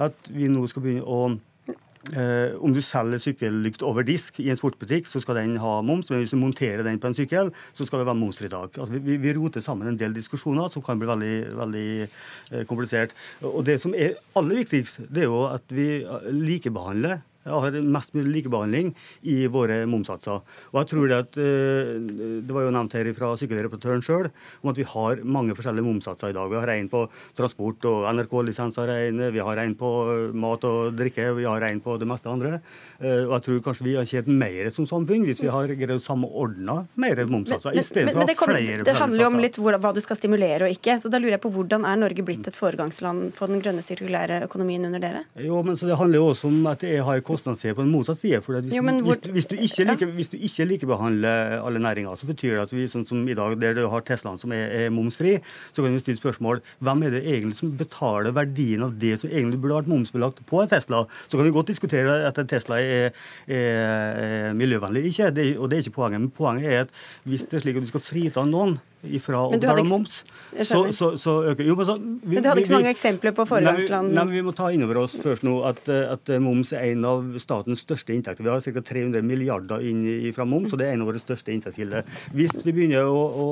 at 0.01 0.31
vi 0.31 0.47
nå 0.49 0.63
skal 0.71 0.85
begynne 0.85 1.03
å 1.03 1.25
uh, 1.27 2.55
om 2.63 2.71
du 2.71 2.79
selger 2.85 3.19
sykkellykt 3.21 3.83
over 3.85 4.07
disk 4.07 4.39
i 4.39 4.47
en 4.49 4.59
sportsbutikk, 4.59 5.09
så 5.11 5.19
skal 5.21 5.41
den 5.41 5.57
ha 5.61 5.73
moms. 5.83 6.07
Men 6.09 6.23
hvis 6.23 6.31
du 6.31 6.39
monterer 6.39 6.85
den 6.87 7.01
på 7.03 7.11
en 7.11 7.17
sykkel, 7.17 7.51
så 7.75 7.87
skal 7.87 8.01
det 8.01 8.07
være 8.07 8.21
momsfritak. 8.21 8.79
Altså, 8.79 8.95
vi, 8.95 9.17
vi, 9.19 9.35
roter 9.35 9.65
sammen 9.65 9.91
en 9.91 9.99
del 9.99 10.15
diskusjoner 10.15 10.71
som 10.71 10.85
kan 10.85 11.01
bli 11.01 11.11
veldig, 11.11 11.35
veldig 11.59 12.63
komplisert. 12.71 13.11
Og 13.43 13.65
det 13.67 13.81
som 13.83 13.91
er 13.91 14.15
aller 14.39 14.63
viktigst, 14.63 15.03
det 15.11 15.25
er 15.25 15.29
jo 15.29 15.43
at 15.51 15.75
vi 15.75 15.89
likebehandler 16.31 17.19
har 17.49 17.77
mest 17.82 18.13
mulig 18.13 18.36
likebehandling 18.38 18.93
i 19.23 19.47
våre 19.51 19.82
momssatser. 19.89 20.41
Og 20.71 20.77
jeg 20.82 20.91
tror 20.91 21.08
Det 21.12 21.17
at, 21.17 21.38
eh, 21.38 21.97
det 22.45 22.54
var 22.54 22.63
jo 22.67 22.71
nevnt 22.71 22.93
her 22.93 23.13
fra 23.13 23.34
sykkelreportøren 23.36 24.04
sjøl 24.06 24.30
om 24.63 24.69
at 24.69 24.77
vi 24.77 24.84
har 24.84 25.23
mange 25.23 25.56
forskjellige 25.58 25.84
momssatser 25.84 26.30
i 26.30 26.34
dag. 26.38 26.49
Vi 26.49 26.60
har 26.60 26.69
en 26.69 26.89
på 26.89 27.10
transport 27.36 27.84
og 27.86 28.06
NRK-lisenser, 28.13 29.32
vi 29.32 29.39
har 29.39 29.58
en 29.58 29.75
på 29.75 30.34
mat 30.34 30.63
og 30.63 30.95
drikke, 30.95 31.36
vi 31.36 31.43
har 31.43 31.62
en 31.62 31.82
på 31.82 31.97
det 31.99 32.08
meste 32.08 32.30
andre. 32.30 32.62
Eh, 33.01 33.25
og 33.25 33.34
jeg 33.39 33.45
tror 33.47 33.62
kanskje 33.65 33.88
vi 33.88 33.95
har 33.97 34.06
tjent 34.06 34.27
mer 34.27 34.69
som 34.69 34.86
samfunn 34.86 35.25
hvis 35.25 35.41
vi 35.41 35.49
har 35.49 35.67
greid 35.73 35.95
å 35.95 35.99
samordne 36.04 36.86
mer 36.95 37.25
momssatser. 37.25 37.73
i 37.73 37.84
stedet 37.84 38.13
for 38.13 38.27
det, 38.27 38.38
flere 38.38 38.86
Det 38.86 38.95
handler 38.95 39.25
jo 39.25 39.30
om 39.32 39.39
litt 39.41 39.58
hvor, 39.58 39.73
hva 39.82 39.93
du 39.93 40.01
skal 40.01 40.19
stimulere 40.19 40.67
og 40.67 40.75
ikke. 40.75 40.99
så 41.01 41.10
da 41.10 41.17
lurer 41.17 41.38
jeg 41.38 41.41
på 41.41 41.51
Hvordan 41.51 41.86
er 41.86 41.97
Norge 41.99 42.23
blitt 42.23 42.47
et 42.47 42.56
foregangsland 42.56 43.34
på 43.36 43.47
den 43.49 43.62
grønne 43.63 43.84
sirkulære 43.84 44.43
økonomien 44.45 44.86
under 44.88 45.01
dere? 45.04 45.23
Jo, 45.36 45.62
men 45.63 45.75
så 45.77 45.89
Det 45.89 45.97
handler 45.97 46.21
jo 46.21 46.30
også 46.32 46.47
om 46.47 46.67
at 46.71 46.80
det 46.86 47.01
har 47.04 47.21
kostnadsside 47.32 47.76
på 47.78 47.86
den 47.86 47.91
motsatte 47.94 48.22
side. 48.22 48.41
hvis, 48.46 48.76
jo, 48.76 48.84
hvor... 48.84 49.15
hvis, 49.15 49.32
hvis, 49.32 49.50
du 49.50 49.56
ikke 49.56 49.88
like, 49.89 50.10
hvis, 50.20 50.32
du 50.32 50.38
ikke 50.38 50.70
likebehandler 50.74 51.58
alle 51.65 51.80
næringer, 51.80 52.15
så 52.15 52.30
betyr 52.30 52.56
det 52.58 52.65
at 52.67 52.76
vi 52.76 52.88
sånn 52.91 53.08
som 53.10 53.26
i 53.28 53.38
dag, 53.38 53.58
der 53.62 53.78
du 53.80 53.84
har 53.91 54.06
Teslaen 54.08 54.39
som 54.41 54.54
er, 54.56 54.67
er 54.86 54.94
momsfri, 54.94 55.38
så 55.74 55.84
kan 55.84 55.96
vi 55.96 56.04
stille 56.04 56.22
spørsmål 56.22 56.62
hvem 56.80 57.08
er 57.08 57.17
det 57.17 57.24
egentlig 57.26 57.60
som 57.60 57.74
betaler 57.78 58.36
verdien 58.36 58.86
av 58.86 58.96
det 59.02 59.17
som 59.22 59.32
egentlig 59.32 59.62
burde 59.62 59.82
vært 59.82 59.91
momsbelagt 59.91 60.44
på 60.48 60.62
en 60.63 60.72
Tesla. 60.72 61.06
Så 61.28 61.39
kan 61.39 61.48
vi 61.48 61.56
godt 61.56 61.74
diskutere 61.74 62.22
at 62.28 62.39
en 62.41 62.50
Tesla 62.52 62.80
er 62.82 63.02
er, 63.02 63.12
er 63.52 64.54
miljøvennlig 64.58 65.06
ikke. 65.12 65.32
Det, 65.36 65.48
og 65.58 65.70
det 65.70 65.78
er 65.78 65.86
ikke 65.86 65.98
poenget. 66.00 66.22
Men 66.22 66.32
poenget 66.36 66.72
er 66.72 66.86
at 66.86 66.96
hvis 67.26 67.46
det 67.48 67.60
er 67.60 67.65
slik 67.65 67.80
at 67.80 67.88
du 67.88 67.91
skal 67.94 68.06
frita 68.06 68.46
noen 68.48 68.80
ifra 69.03 69.45
å 69.47 69.51
betale 69.53 69.83
moms, 69.87 70.21
så, 70.61 70.83
så, 70.93 71.11
så, 71.17 71.35
øker 71.51 71.65
jo, 71.65 71.75
men, 71.79 71.87
så, 71.87 71.95
vi, 71.97 72.35
men 72.35 72.43
du 72.43 72.49
hadde 72.51 72.61
ikke 72.61 72.71
så 72.71 72.77
mange 72.77 72.91
eksempler 72.93 73.33
på 73.37 73.45
foregangsland? 73.49 74.11
Nei, 74.13 74.25
nei, 74.27 74.37
vi 74.37 74.43
må 74.45 74.53
ta 74.57 74.69
inn 74.73 74.85
over 74.85 75.01
oss 75.03 75.15
først 75.21 75.45
nå 75.47 75.55
at, 75.67 75.81
at, 75.89 76.31
moms 76.43 76.73
er 76.77 76.91
en 76.91 77.07
av 77.09 77.39
statens 77.41 77.81
største 77.81 78.13
inntekter. 78.13 78.45
Vi 78.45 78.51
har 78.53 78.61
ca. 78.61 78.83
300 78.91 79.25
milliarder 79.25 79.85
inn 79.87 80.03
fra 80.35 80.45
moms, 80.45 80.73
og 80.75 80.81
det 80.81 80.89
er 80.89 80.97
en 80.97 81.05
av 81.05 81.11
våre 81.11 81.21
største 81.21 81.53
inntektskilder. 81.55 82.05
Hvis 82.35 82.53
vi 82.61 82.75
begynner 82.75 83.09
å, 83.09 83.17
å, 83.17 83.47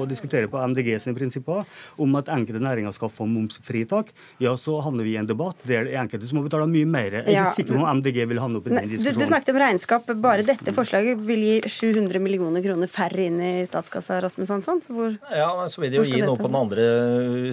å, 0.00 0.04
diskutere 0.08 0.50
på 0.52 0.60
MDG 0.60 0.92
sine 1.02 1.16
prinsipper 1.16 1.64
om 2.02 2.20
at 2.20 2.28
enkelte 2.32 2.60
næringer 2.62 2.94
skal 2.96 3.12
få 3.12 3.28
momsfritak, 3.30 4.12
ja, 4.44 4.54
så 4.60 4.78
havner 4.84 5.08
vi 5.08 5.16
i 5.16 5.20
en 5.20 5.30
debatt 5.30 5.64
der 5.64 5.88
det 5.88 5.96
er 5.96 6.02
enkelte 6.02 6.28
som 6.28 6.40
må 6.40 6.44
betale 6.46 6.68
mye 6.70 6.88
mer. 6.88 7.18
Jeg 7.22 7.32
er 7.32 7.48
ikke 7.48 7.62
sikker 7.62 7.76
på 7.76 7.82
om 7.82 8.00
MDG 8.00 8.22
vil 8.28 8.40
havne 8.42 8.60
opp 8.60 8.68
i 8.68 8.74
den 8.74 8.90
diskusjonen. 8.92 9.16
Du, 9.16 9.24
du 9.24 9.30
snakket 9.30 9.52
om 9.52 9.60
regnskap. 9.62 10.12
Bare 10.26 10.44
dette 10.46 10.74
forslaget 10.76 11.20
vil 11.26 11.44
gi 11.46 11.56
700 11.64 12.22
millioner 12.22 12.64
kroner 12.64 12.90
færre 12.90 13.26
inn 13.28 13.40
i 13.40 13.52
statskassa, 13.68 14.20
Rasmus 14.24 14.52
Hansson 14.52 14.65
sant? 14.66 14.88
Hvor, 14.90 15.14
ja, 15.32 15.48
så 15.70 15.82
vil 15.82 15.92
det 15.92 16.00
jo 16.00 16.06
gi 16.06 16.22
noe 16.24 16.38
på 16.38 16.50
den 16.50 16.58
andre 16.58 16.86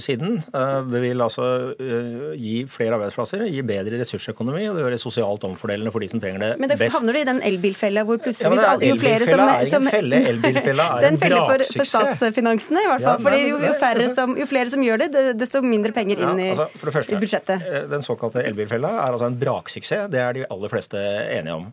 siden. 0.03 0.39
Eh, 0.49 0.79
det 0.89 1.01
vil 1.03 1.23
altså 1.23 1.47
eh, 1.73 2.33
gi 2.39 2.55
flere 2.71 2.97
arbeidsplasser, 2.97 3.45
gi 3.49 3.63
bedre 3.67 3.99
ressursøkonomi, 4.01 4.65
og 4.69 4.77
det 4.77 4.85
gjør 4.85 4.95
det 4.95 5.01
sosialt 5.03 5.45
omfordelende 5.47 5.93
for 5.93 6.03
de 6.03 6.09
som 6.11 6.23
trenger 6.23 6.43
det 6.43 6.51
best. 6.53 6.63
Men 6.63 6.73
det 6.73 6.89
havner 6.95 7.17
du 7.17 7.21
i 7.21 7.25
den 7.29 7.41
elbilfella 7.49 8.05
hvor 8.07 8.21
plutselig 8.23 8.59
ja, 8.59 8.75
jo 8.89 8.99
flere 9.01 9.29
som, 9.29 9.43
er 9.45 9.65
ingen 9.67 9.89
felle. 9.93 10.21
Elbilfella 10.33 10.89
er 10.97 11.07
en 11.11 11.21
braksuksess. 11.21 11.73
For, 11.73 11.79
for 11.79 11.91
statsfinansene, 11.93 12.83
i 12.83 12.91
hvert 12.91 13.05
fall. 13.07 13.17
Ja, 13.19 13.25
fordi 13.27 13.41
jo, 13.47 13.59
jo, 13.63 14.13
som, 14.17 14.37
jo, 14.39 14.49
flere 14.49 14.73
som 14.73 14.85
gjør 14.85 15.05
det, 15.05 15.25
desto 15.39 15.63
mindre 15.65 15.93
penger 15.95 16.23
inn 16.23 16.43
ja, 16.43 16.53
altså, 16.55 16.91
første, 16.91 17.15
i 17.15 17.21
budsjettet. 17.21 17.67
Eh, 17.69 17.89
den 17.91 18.05
såkalte 18.05 18.43
elbilfella 18.43 18.95
er 19.03 19.09
altså 19.11 19.29
en 19.29 19.39
braksuksess. 19.39 20.09
Det 20.13 20.21
er 20.21 20.39
de 20.39 20.47
aller 20.49 20.71
fleste 20.71 20.99
enige 21.33 21.59
om. 21.61 21.69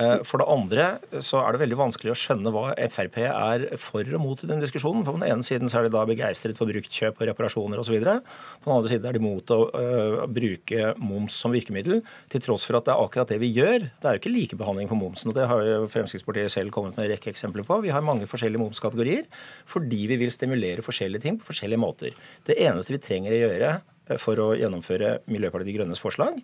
Eh, 0.00 0.22
for 0.24 0.40
det 0.40 0.48
andre 0.48 0.86
så 1.20 1.42
er 1.42 1.52
det 1.52 1.62
veldig 1.66 1.76
vanskelig 1.76 2.14
å 2.14 2.16
skjønne 2.16 2.52
hva 2.54 2.70
Frp 2.92 3.18
er 3.26 3.66
for 3.80 4.08
og 4.08 4.22
mot 4.22 4.40
i 4.40 4.48
den 4.48 4.62
diskusjonen. 4.62 5.04
På 5.04 5.14
den 5.16 5.26
ene 5.26 5.44
siden 5.46 5.68
så 5.68 5.80
er 5.80 5.86
de 5.86 5.92
da 5.94 6.04
begeistret 6.08 6.56
for 6.58 6.70
bruktkjøp 6.70 7.20
og 7.20 7.28
reparasjoner 7.28 7.82
osv. 7.82 7.98
På 8.00 8.70
den 8.70 8.76
andre 8.76 8.92
siden 8.92 9.10
er 9.10 9.18
de 9.18 9.22
mot 9.22 9.52
å 9.52 9.60
uh, 9.68 10.24
bruke 10.32 10.94
moms 11.02 11.36
som 11.44 11.52
virkemiddel, 11.54 12.00
til 12.32 12.44
tross 12.44 12.64
for 12.68 12.78
at 12.78 12.88
det 12.88 12.94
er 12.94 13.04
akkurat 13.04 13.32
det 13.34 13.40
vi 13.42 13.52
gjør. 13.52 13.88
Det 14.00 14.08
er 14.08 14.16
jo 14.16 14.22
ikke 14.22 14.34
likebehandling 14.34 14.90
for 14.90 15.00
momsen, 15.00 15.32
og 15.32 15.38
det 15.38 15.48
har 15.50 15.64
jo 15.66 15.78
Fremskrittspartiet 15.92 16.54
selv 16.54 16.72
kommet 16.74 16.96
med 16.96 17.06
en 17.06 17.14
rekke 17.14 17.32
eksempler 17.32 17.66
på. 17.68 17.82
Vi 17.84 17.92
har 17.92 18.04
mange 18.04 18.28
forskjellige 18.30 18.62
momskategorier 18.62 19.28
fordi 19.68 20.06
vi 20.10 20.18
vil 20.20 20.32
stimulere 20.34 20.84
forskjellige 20.84 21.26
ting 21.26 21.40
på 21.40 21.50
forskjellige 21.50 21.80
måter. 21.80 22.16
Det 22.48 22.56
eneste 22.64 22.96
vi 22.96 23.02
trenger 23.02 23.34
å 23.34 23.42
gjøre 23.44 23.72
for 24.20 24.40
å 24.42 24.48
gjennomføre 24.58 25.14
Miljøpartiet 25.30 25.70
De 25.70 25.74
Grønnes 25.76 26.02
forslag, 26.02 26.40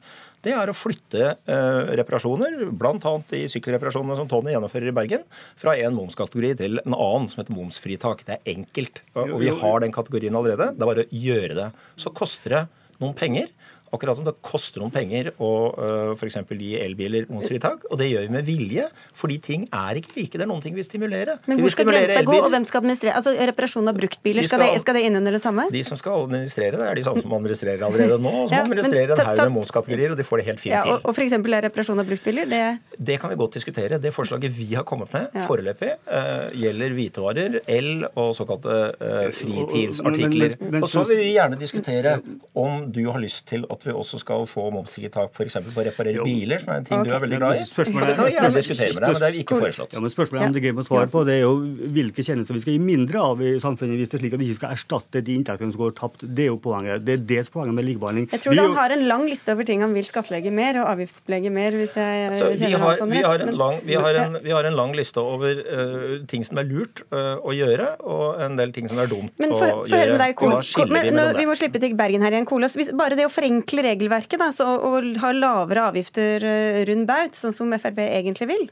det 0.47 0.55
er 0.55 0.71
å 0.71 0.77
flytte 0.77 1.25
eh, 1.35 1.93
reparasjoner, 1.99 2.69
bl.a. 2.79 3.15
de 3.33 3.43
sykkelreparasjonene 3.53 4.19
som 4.21 4.31
Tony 4.31 4.55
gjennomfører 4.55 4.93
i 4.93 4.97
Bergen, 4.97 5.25
fra 5.59 5.75
en 5.77 5.97
momskategori 5.97 6.55
til 6.63 6.83
en 6.85 6.97
annen 6.97 7.29
som 7.31 7.43
heter 7.43 7.57
momsfritak. 7.57 8.25
Det 8.29 8.39
er 8.39 8.53
enkelt. 8.55 9.03
Og 9.19 9.39
vi 9.43 9.53
har 9.63 9.83
den 9.85 9.95
kategorien 9.95 10.39
allerede. 10.39 10.73
Det 10.75 10.85
er 10.85 10.93
bare 10.93 11.07
å 11.09 11.23
gjøre 11.25 11.59
det. 11.59 11.71
Så 11.99 12.15
koster 12.17 12.55
det 12.55 12.65
noen 13.03 13.17
penger. 13.19 13.51
Akkurat 13.95 14.19
som 14.19 14.27
det 14.27 14.35
koster 14.45 14.83
noen 14.83 14.93
penger 14.93 15.31
å 15.41 15.51
uh, 15.73 16.13
f.eks. 16.15 16.39
gi 16.53 16.75
elbiler 16.81 17.29
momsfritak. 17.33 17.87
Og 17.89 18.01
det 18.01 18.11
gjør 18.11 18.27
vi 18.27 18.33
med 18.35 18.47
vilje, 18.47 18.85
fordi 19.17 19.39
ting 19.45 19.65
er 19.75 20.01
ikke 20.01 20.15
like. 20.17 20.35
Det 20.35 20.45
er 20.45 20.51
noen 20.51 20.63
ting 20.65 20.77
vi 20.77 20.85
stimulerer. 20.85 21.41
Men 21.49 21.63
hvor 21.63 21.73
skal 21.73 21.89
grensa 21.89 22.23
gå, 22.27 22.37
og 22.37 22.51
hvem 22.53 22.67
skal 22.69 22.83
administrere? 22.83 23.17
Altså 23.19 23.35
Reparasjon 23.49 23.89
av 23.91 23.97
bruktbiler, 23.97 24.45
skal, 24.45 24.61
skal, 24.61 24.75
det, 24.75 24.83
skal 24.85 24.99
det 24.99 25.05
inn 25.09 25.19
under 25.21 25.37
det 25.37 25.41
samme? 25.43 25.69
De 25.73 25.83
som 25.87 26.01
skal 26.01 26.27
administrere 26.27 26.81
det, 26.81 26.89
er 26.91 27.01
de 27.01 27.07
samme 27.07 27.25
som 27.25 27.35
administrerer 27.39 27.87
allerede 27.89 28.19
nå, 28.21 28.35
og 28.45 28.51
som 28.51 28.57
ja, 28.59 28.65
administrerer 28.67 29.15
en 29.15 29.31
haug 29.31 29.43
med 29.45 29.55
momskategorier, 29.57 30.13
og 30.13 30.21
de 30.21 30.27
får 30.29 30.43
det 30.43 30.49
helt 30.51 30.63
fint 30.65 30.75
ja, 30.75 30.83
og, 30.85 31.01
til. 31.01 31.09
Og 31.09 31.17
f.eks. 31.17 31.65
reparasjon 31.69 32.05
av 32.05 32.13
bruktbiler? 32.13 32.53
Det... 32.53 32.63
det 33.11 33.19
kan 33.23 33.33
vi 33.33 33.41
godt 33.41 33.59
diskutere. 33.59 34.01
Det 34.03 34.13
forslaget 34.15 34.55
vi 34.59 34.69
har 34.75 34.87
kommet 34.89 35.13
med 35.17 35.29
ja. 35.33 35.47
foreløpig, 35.49 35.95
uh, 36.11 36.49
gjelder 36.59 36.97
hvitevarer, 36.99 37.59
el 37.79 37.91
og 38.11 38.35
såkalte 38.37 38.79
uh, 39.01 39.25
fritidsartikler. 39.35 40.59
Og 40.83 40.89
så 40.91 41.07
vil 41.09 41.23
vi 41.23 41.33
gjerne 41.37 41.59
diskutere 41.61 42.19
om 42.59 42.89
du 42.93 43.05
har 43.09 43.21
lyst 43.23 43.49
til 43.49 43.65
å 43.65 43.78
at 43.79 43.87
vi 43.89 43.95
også 43.95 44.21
skal 44.23 44.45
få 44.49 44.69
momsfritak 44.75 45.33
f.eks. 45.33 45.59
på 45.69 45.83
å 45.83 45.87
reparere 45.87 46.27
biler, 46.27 46.63
som 46.63 46.75
er 46.75 46.83
en 46.83 46.89
ting 46.89 46.99
okay. 46.99 47.09
du 47.09 47.15
er 47.17 47.25
veldig 47.25 47.41
glad 47.41 47.61
i. 47.61 47.67
Spørsmålet, 47.71 48.11
det 48.11 48.17
kan 48.19 48.29
vi 48.29 48.35
gjerne 48.35 48.53
diskutere 48.59 48.91
med 48.93 49.03
deg, 49.05 49.13
men 49.15 49.23
det 49.23 49.29
er 49.29 49.39
ikke 49.43 49.59
foreslått. 49.63 49.97
Ja, 49.97 50.03
men 50.05 50.15
Spørsmålet 50.15 50.45
er 50.45 50.51
om 50.53 50.57
det 50.57 50.65
gøy 50.65 50.75
å 50.75 50.87
svare 50.89 51.11
på, 51.13 51.25
det 51.29 51.37
er 51.37 51.43
jo 51.45 51.53
hvilke 51.99 52.25
tjenester 52.27 52.57
vi 52.57 52.63
skal 52.65 52.75
gi 52.75 52.83
mindre 52.83 53.23
av 53.23 53.43
i 53.45 53.55
samfunnet 53.63 54.01
hvis 54.01 54.13
det 54.13 54.19
er 54.19 54.25
slik 54.25 54.37
at 54.37 54.43
vi 54.43 54.51
ikke 54.51 54.61
skal 54.61 54.75
erstatte 54.77 55.23
de 55.25 55.37
inntektene 55.39 55.75
som 55.75 55.83
går 55.85 55.95
tapt. 55.99 56.25
Det 56.27 56.47
er 56.47 56.51
jo 56.51 56.59
poenget. 56.63 57.05
Det 57.07 57.17
er 57.19 57.25
det 57.33 57.45
poenget 57.55 57.79
med 57.79 57.87
likebehandling. 57.89 58.29
Jeg 58.35 58.45
tror 58.45 58.59
han 58.59 58.77
har 58.79 58.97
en 58.97 59.05
lang 59.11 59.27
liste 59.31 59.55
over 59.55 59.69
ting 59.69 59.85
han 59.85 59.95
vil 59.97 60.09
skattlegge 60.09 60.53
mer 60.55 60.81
og 60.83 60.91
avgiftsbelegge 60.95 61.53
mer, 61.55 61.79
hvis 61.79 61.97
jeg 61.99 62.29
altså, 62.33 62.51
kjenner 62.59 62.85
han 62.85 63.01
sånn 63.03 63.15
rett. 63.15 63.87
Vi 63.89 63.97
har, 63.99 64.21
en, 64.25 64.39
vi 64.45 64.55
har 64.55 64.69
en 64.69 64.79
lang 64.79 64.95
liste 64.97 65.23
over 65.23 65.63
uh, 65.63 66.19
ting 66.31 66.45
som 66.47 66.61
er 66.61 66.69
lurt 66.69 67.05
uh, 67.15 67.37
å 67.39 67.55
gjøre, 67.55 67.91
og 68.09 68.43
en 68.45 68.59
del 68.59 68.75
ting 68.75 68.91
som 68.91 69.01
er 69.03 69.11
dumt 69.11 69.35
for, 69.39 69.55
å 69.55 69.83
for, 69.85 69.95
gjøre. 69.95 70.19
Deg, 70.19 70.37
Kol, 70.39 70.93
men, 70.93 71.11
nå, 71.15 71.29
vi 71.39 71.47
må 71.49 71.55
slippe 71.59 71.81
til 71.83 71.95
Bergen 71.99 72.25
her 72.27 72.35
igjen, 72.35 72.49
Kolos. 72.49 72.77
Bare 72.99 73.19
det 73.19 73.27
å 73.29 73.33
forenkle 73.33 73.68
forenkle 73.69 73.85
regelverket 73.85 74.41
da, 74.41 74.51
så, 74.53 74.65
og 74.81 75.19
ha 75.21 75.33
lavere 75.33 75.89
avgifter 75.91 76.45
eh, 76.45 76.85
rundt 76.89 77.07
baut, 77.07 77.35
sånn 77.37 77.53
som 77.53 77.73
Frp 77.77 77.99
egentlig 78.01 78.49
vil? 78.49 78.71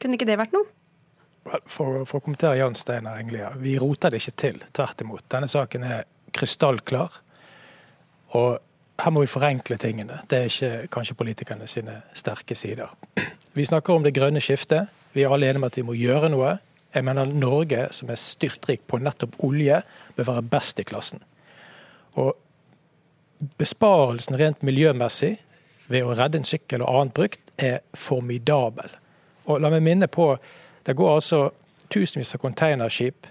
Kunne 0.00 0.16
ikke 0.16 0.26
det 0.26 0.38
vært 0.38 0.52
noe? 0.52 0.66
For, 1.66 2.04
for 2.06 2.18
å 2.18 2.22
kommentere 2.22 2.58
Jan 2.58 2.74
Steinar 2.74 3.18
Englia. 3.18 3.52
Vi 3.58 3.76
roter 3.78 4.10
det 4.10 4.20
ikke 4.20 4.36
til. 4.38 4.58
Tvert 4.72 5.00
imot. 5.02 5.24
Denne 5.30 5.48
saken 5.48 5.84
er 5.84 6.04
krystallklar. 6.32 7.10
Og 8.34 8.58
her 9.02 9.14
må 9.14 9.22
vi 9.22 9.30
forenkle 9.30 9.78
tingene. 9.78 10.20
Det 10.30 10.38
er 10.38 10.50
ikke 10.50 10.90
kanskje 10.94 11.18
politikerne 11.18 11.66
sine 11.66 12.00
sterke 12.14 12.54
sider. 12.54 12.90
Vi 13.54 13.66
snakker 13.66 13.94
om 13.94 14.06
det 14.06 14.14
grønne 14.14 14.42
skiftet. 14.42 14.90
Vi 15.14 15.24
er 15.24 15.34
alle 15.34 15.50
enige 15.50 15.62
om 15.62 15.68
at 15.68 15.78
vi 15.78 15.86
må 15.86 15.98
gjøre 15.98 16.30
noe. 16.32 16.56
Jeg 16.94 17.06
mener 17.06 17.26
Norge, 17.26 17.88
som 17.94 18.10
er 18.12 18.20
styrtrik 18.20 18.86
på 18.86 19.00
nettopp 19.02 19.38
olje, 19.42 19.82
bør 20.16 20.30
være 20.30 20.46
best 20.54 20.78
i 20.78 20.86
klassen. 20.86 21.22
Og 22.20 22.34
besparelsen 23.58 24.38
rent 24.38 24.62
miljømessig 24.62 25.36
ved 25.90 26.06
å 26.06 26.14
redde 26.16 26.40
en 26.40 26.46
sykkel 26.46 26.84
og 26.84 27.00
annet 27.00 27.16
brukt, 27.16 27.52
er 27.58 27.82
formidabel. 27.98 28.90
Og 29.50 29.60
la 29.60 29.70
meg 29.72 29.82
minne 29.82 30.08
på, 30.08 30.36
Det 30.82 30.96
går 30.98 31.14
altså 31.14 31.52
tusenvis 31.88 32.34
av 32.34 32.40
containerskip 32.42 33.26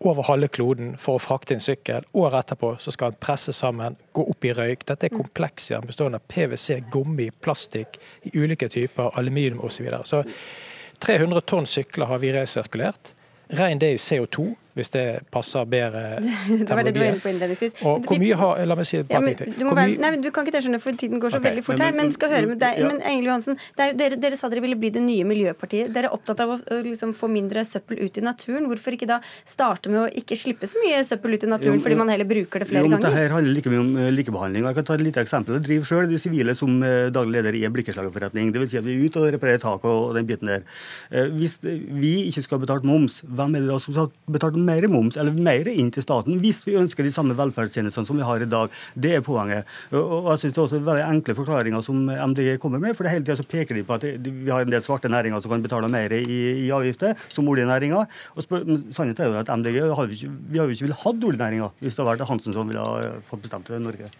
over 0.00 0.22
halve 0.28 0.48
kloden 0.48 0.92
for 1.00 1.16
å 1.16 1.22
frakte 1.22 1.56
en 1.56 1.62
sykkel. 1.62 2.04
Året 2.12 2.44
etterpå 2.44 2.74
så 2.78 2.92
skal 2.94 3.10
den 3.10 3.20
presse 3.22 3.52
sammen, 3.56 3.96
gå 4.12 4.22
opp 4.30 4.44
i 4.44 4.52
røyk. 4.54 4.84
Dette 4.86 5.08
er 5.08 5.14
komplekser 5.16 5.82
bestående 5.82 6.20
av 6.20 6.28
PwC, 6.30 6.78
gummi, 6.92 7.30
plastikk 7.42 7.98
i 8.28 8.34
ulike 8.38 8.68
typer, 8.70 9.10
aluminium 9.18 9.64
osv. 9.66 9.88
Så, 10.04 10.22
så 10.22 11.02
300 11.06 11.42
tonn 11.48 11.66
sykler 11.66 12.12
har 12.12 12.22
vi 12.22 12.32
resirkulert. 12.36 13.14
Regn 13.58 13.80
det 13.80 13.94
i 13.94 14.00
CO2. 14.02 14.50
Hvis 14.78 14.92
det 14.94 15.04
passer 15.34 15.66
bedre 15.68 16.04
Det 16.48 16.70
var 16.70 16.86
det 16.86 16.94
du 16.96 17.00
var 17.02 17.10
inne 17.12 17.22
på 17.24 17.30
innledningsvis. 17.32 17.76
Og 17.88 18.06
hvor 18.08 18.20
mye 18.22 18.38
har 18.38 18.64
La 18.68 18.76
meg 18.78 18.86
si 18.88 18.98
et 19.02 19.08
par 19.10 19.22
men, 19.24 19.34
ting 19.38 19.52
du 19.52 19.58
til. 19.58 19.66
må 19.68 19.74
være, 19.78 19.96
nei, 20.02 20.10
du 20.22 20.30
kan 20.34 20.46
ikke 20.46 20.54
det 20.56 20.62
skjønne, 20.66 20.80
for 20.82 20.96
tiden 21.00 21.20
går 21.22 21.34
så 21.34 21.40
okay, 21.40 21.50
veldig 21.50 21.64
fort 21.66 21.78
men- 21.78 21.86
her. 21.88 21.96
Men 21.98 22.12
skal 22.14 22.32
høre 22.32 22.46
med 22.52 22.58
deg, 22.62 22.78
ja. 22.82 22.88
men 22.88 23.02
Engel 23.02 23.28
Johansen, 23.30 23.58
det 23.78 23.84
er, 23.90 23.96
dere, 23.98 24.18
dere 24.22 24.36
sa 24.40 24.48
dere 24.52 24.62
ville 24.64 24.78
bli 24.78 24.90
det 24.94 25.02
nye 25.04 25.24
miljøpartiet. 25.28 25.92
Dere 25.94 26.08
er 26.10 26.16
opptatt 26.16 26.40
av 26.44 26.54
å 26.54 26.58
å 26.58 26.80
liksom, 26.84 27.12
få 27.16 27.28
mindre 27.32 27.62
søppel 27.66 27.98
ut 28.04 28.18
i 28.18 28.22
naturen. 28.24 28.66
Hvorfor 28.68 28.94
ikke 28.96 29.06
da 29.08 29.20
starte 29.48 29.88
med 29.92 30.00
å 30.02 30.08
ikke 30.20 30.36
slippe 30.36 30.68
så 30.68 30.80
mye 30.82 31.00
søppel 31.06 31.34
ut 31.38 31.44
i 31.46 31.50
naturen, 31.50 31.78
Jo, 31.78 31.84
fordi 31.84 31.96
man 31.98 32.08
heller 32.12 32.28
bruker 32.28 32.60
det 32.62 32.66
Jo, 32.68 32.72
flere 32.72 32.88
men 32.88 32.98
det 33.00 33.08
ganger? 33.08 33.16
her 33.22 33.34
handler 33.36 33.54
like 33.56 33.70
mye 33.72 33.80
om 33.82 33.90
eh, 33.96 34.10
likebehandling. 34.12 34.66
Jeg 34.68 34.78
kan 34.78 34.84
ta 34.90 34.94
et 34.98 35.04
lite 35.06 35.22
eksempel. 35.24 35.56
Jeg 35.58 35.64
driver 35.68 35.88
selv 35.90 36.12
de 36.12 36.18
sivile 36.20 36.54
som 36.58 36.76
eh, 36.82 37.08
daglig 37.14 37.38
leder 37.38 37.56
i 37.58 37.64
en 37.68 37.72
blikkeslagerforretning. 37.74 38.52
Dvs. 38.54 38.70
Si 38.74 38.78
at 38.80 38.84
vi 38.86 38.94
er 38.98 39.06
ute 39.08 39.22
og 39.22 39.32
reparerer 39.34 39.62
taket 39.62 39.88
og 39.88 40.14
den 40.18 40.28
biten 40.28 40.50
der. 40.52 40.62
Eh, 41.10 41.28
Hvis 41.38 41.58
vi 41.62 42.12
ikke 42.28 42.42
skal 42.44 42.58
ha 42.58 42.64
betalt 42.66 42.84
moms, 42.88 43.20
hvem 43.24 43.56
er 43.56 43.64
det 43.64 43.70
da 43.72 43.78
som 43.80 43.94
skal 43.94 44.08
ha 44.08 44.32
betalt 44.38 44.58
mer 44.68 44.86
moms, 44.92 45.18
eller 45.20 45.34
mer 45.34 45.68
inn 45.72 45.90
til 45.94 46.04
staten, 46.04 46.38
hvis 46.42 46.62
vi 46.68 46.76
ønsker 46.80 47.06
de 47.06 47.12
samme 47.14 47.36
velferdstjenestene 47.38 48.08
som 48.08 48.18
vi 48.20 48.26
har 48.28 48.44
i 48.44 48.48
dag? 48.50 48.74
Det 48.94 49.14
er 49.18 49.24
poenget. 49.24 49.68
Og 49.92 50.30
jeg 50.32 50.44
synes 50.44 50.54
det 50.54 50.60
er 50.60 50.66
også 50.66 50.82
veldig 50.86 51.06
enkle 51.08 51.36
forklaringer 51.38 51.84
som 51.86 52.06
MDG 52.08 52.54
kommer 52.62 52.82
med. 52.82 52.96
For 52.98 53.06
det 53.06 53.14
hele 53.14 53.26
tida 53.26 53.48
peker 53.48 53.78
de 53.78 53.84
på 53.88 53.98
at 53.98 54.06
vi 54.06 54.52
har 54.52 54.66
en 54.66 54.74
del 54.74 54.84
svarte 54.84 55.10
næringer 55.12 55.42
som 55.42 55.54
kan 55.54 55.64
betale 55.64 55.90
mer 55.92 56.14
i, 56.16 56.40
i 56.66 56.70
avgifter, 56.74 57.16
som 57.32 57.48
oljenæringa. 57.50 58.04
Sannheten 58.38 59.24
er 59.24 59.32
jo 59.32 59.42
at 59.42 59.52
MDG 59.58 59.82
har 59.98 60.10
vi 60.10 60.20
ikke, 60.20 60.32
vi 60.52 60.60
har 60.60 60.68
jo 60.68 60.76
ikke 60.76 60.88
villet 60.88 61.04
hatt 61.04 61.28
oljenæringa 61.30 61.72
hvis 61.82 61.94
det 61.94 62.04
hadde 62.04 62.12
vært 62.14 62.28
Hansen 62.28 62.54
som 62.54 62.68
ville 62.68 62.82
ha 62.82 63.14
fått 63.28 63.44
bestemt 63.46 63.68
det 63.68 63.80
i 63.80 63.84
Norge. 63.84 64.10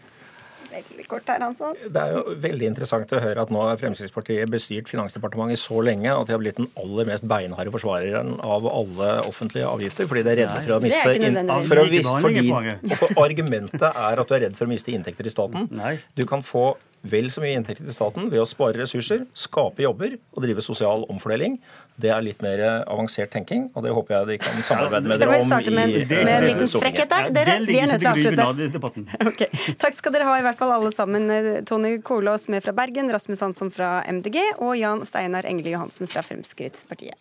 Veldig 0.78 1.06
kort 1.10 1.30
her, 1.30 1.42
Hansson. 1.42 1.76
Det 1.78 2.02
er 2.02 2.14
jo 2.14 2.34
veldig 2.42 2.68
interessant 2.70 3.12
å 3.14 3.20
høre 3.22 3.44
at 3.44 3.52
nå 3.54 3.62
har 3.64 3.80
Fremskrittspartiet 3.80 4.50
bestyrt 4.52 4.90
Finansdepartementet 4.90 5.60
så 5.60 5.82
lenge 5.84 6.12
at 6.12 6.28
de 6.28 6.36
har 6.36 6.42
blitt 6.42 6.60
den 6.60 6.70
aller 6.78 7.08
mest 7.08 7.26
beinharde 7.28 7.72
forsvareren 7.74 8.36
av 8.44 8.66
alle 8.70 9.10
offentlige 9.28 9.68
avgifter, 9.68 10.08
fordi 10.10 10.24
de 10.26 10.34
er 10.34 10.40
redde 10.44 10.62
for 10.64 10.76
å 10.76 10.80
miste 10.84 11.02
er 11.08 12.98
for 12.98 13.24
Argumentet 13.24 13.88
er 13.88 14.22
at 14.22 14.28
du 14.28 14.36
er 14.36 14.44
redd 14.46 14.58
for 14.58 14.68
å 14.68 14.70
miste 14.70 14.94
inntekter 14.94 15.26
i 15.26 15.32
staten. 15.32 15.68
Nei. 15.74 15.96
Du 16.18 16.24
kan 16.28 16.44
få 16.44 16.70
vel 17.06 17.28
så 17.30 17.42
mye 17.42 17.54
inntekter 17.58 17.86
til 17.86 17.94
staten 17.94 18.26
ved 18.32 18.42
å 18.42 18.46
spare 18.48 18.80
ressurser, 18.80 19.24
skape 19.36 19.84
jobber 19.84 20.16
og 20.34 20.42
drive 20.44 20.64
sosial 20.64 21.04
omfordeling. 21.12 21.58
Det 21.98 22.10
er 22.14 22.24
litt 22.24 22.42
mer 22.42 22.62
avansert 22.80 23.30
tenking, 23.34 23.68
og 23.74 23.86
det 23.86 23.94
håper 23.94 24.16
jeg 24.16 24.28
de 24.28 24.38
kan 24.42 24.60
samarbeide 24.66 25.10
med 25.10 25.18
Skal 25.18 25.24
dere 25.24 25.38
vi 25.38 25.44
om 25.44 25.52
starte 25.52 25.74
med, 25.74 25.94
i 25.94 26.04
med 26.10 26.32
en 26.34 26.46
liten 26.46 26.72
frekkhet 26.74 27.14
der? 27.14 27.30
Dere, 27.34 27.56
det 27.62 27.70
vi 27.70 27.78
er 27.78 27.90
nødt 27.92 28.02
til 28.02 28.10
å 28.10 28.50
avslutte. 28.50 29.06
Okay. 29.28 29.74
Takk 29.78 29.94
skal 29.94 30.14
dere 30.14 30.26
ha 30.28 30.36
i 30.40 30.44
hvert 30.46 30.58
fall 30.58 30.72
alle 30.74 30.90
sammen. 30.94 31.28
Eh, 31.30 31.48
Tony 31.68 31.98
Kolås 32.02 32.48
med 32.50 32.64
fra 32.64 32.74
Bergen, 32.76 33.10
Rasmus 33.12 33.42
Hansson 33.44 33.70
fra 33.74 33.98
MDG 34.08 34.40
og 34.56 34.74
Jan 34.78 35.04
Steinar 35.06 35.46
Engeli 35.48 35.74
Johansen 35.74 36.10
fra 36.10 36.24
Fremskrittspartiet. 36.26 37.18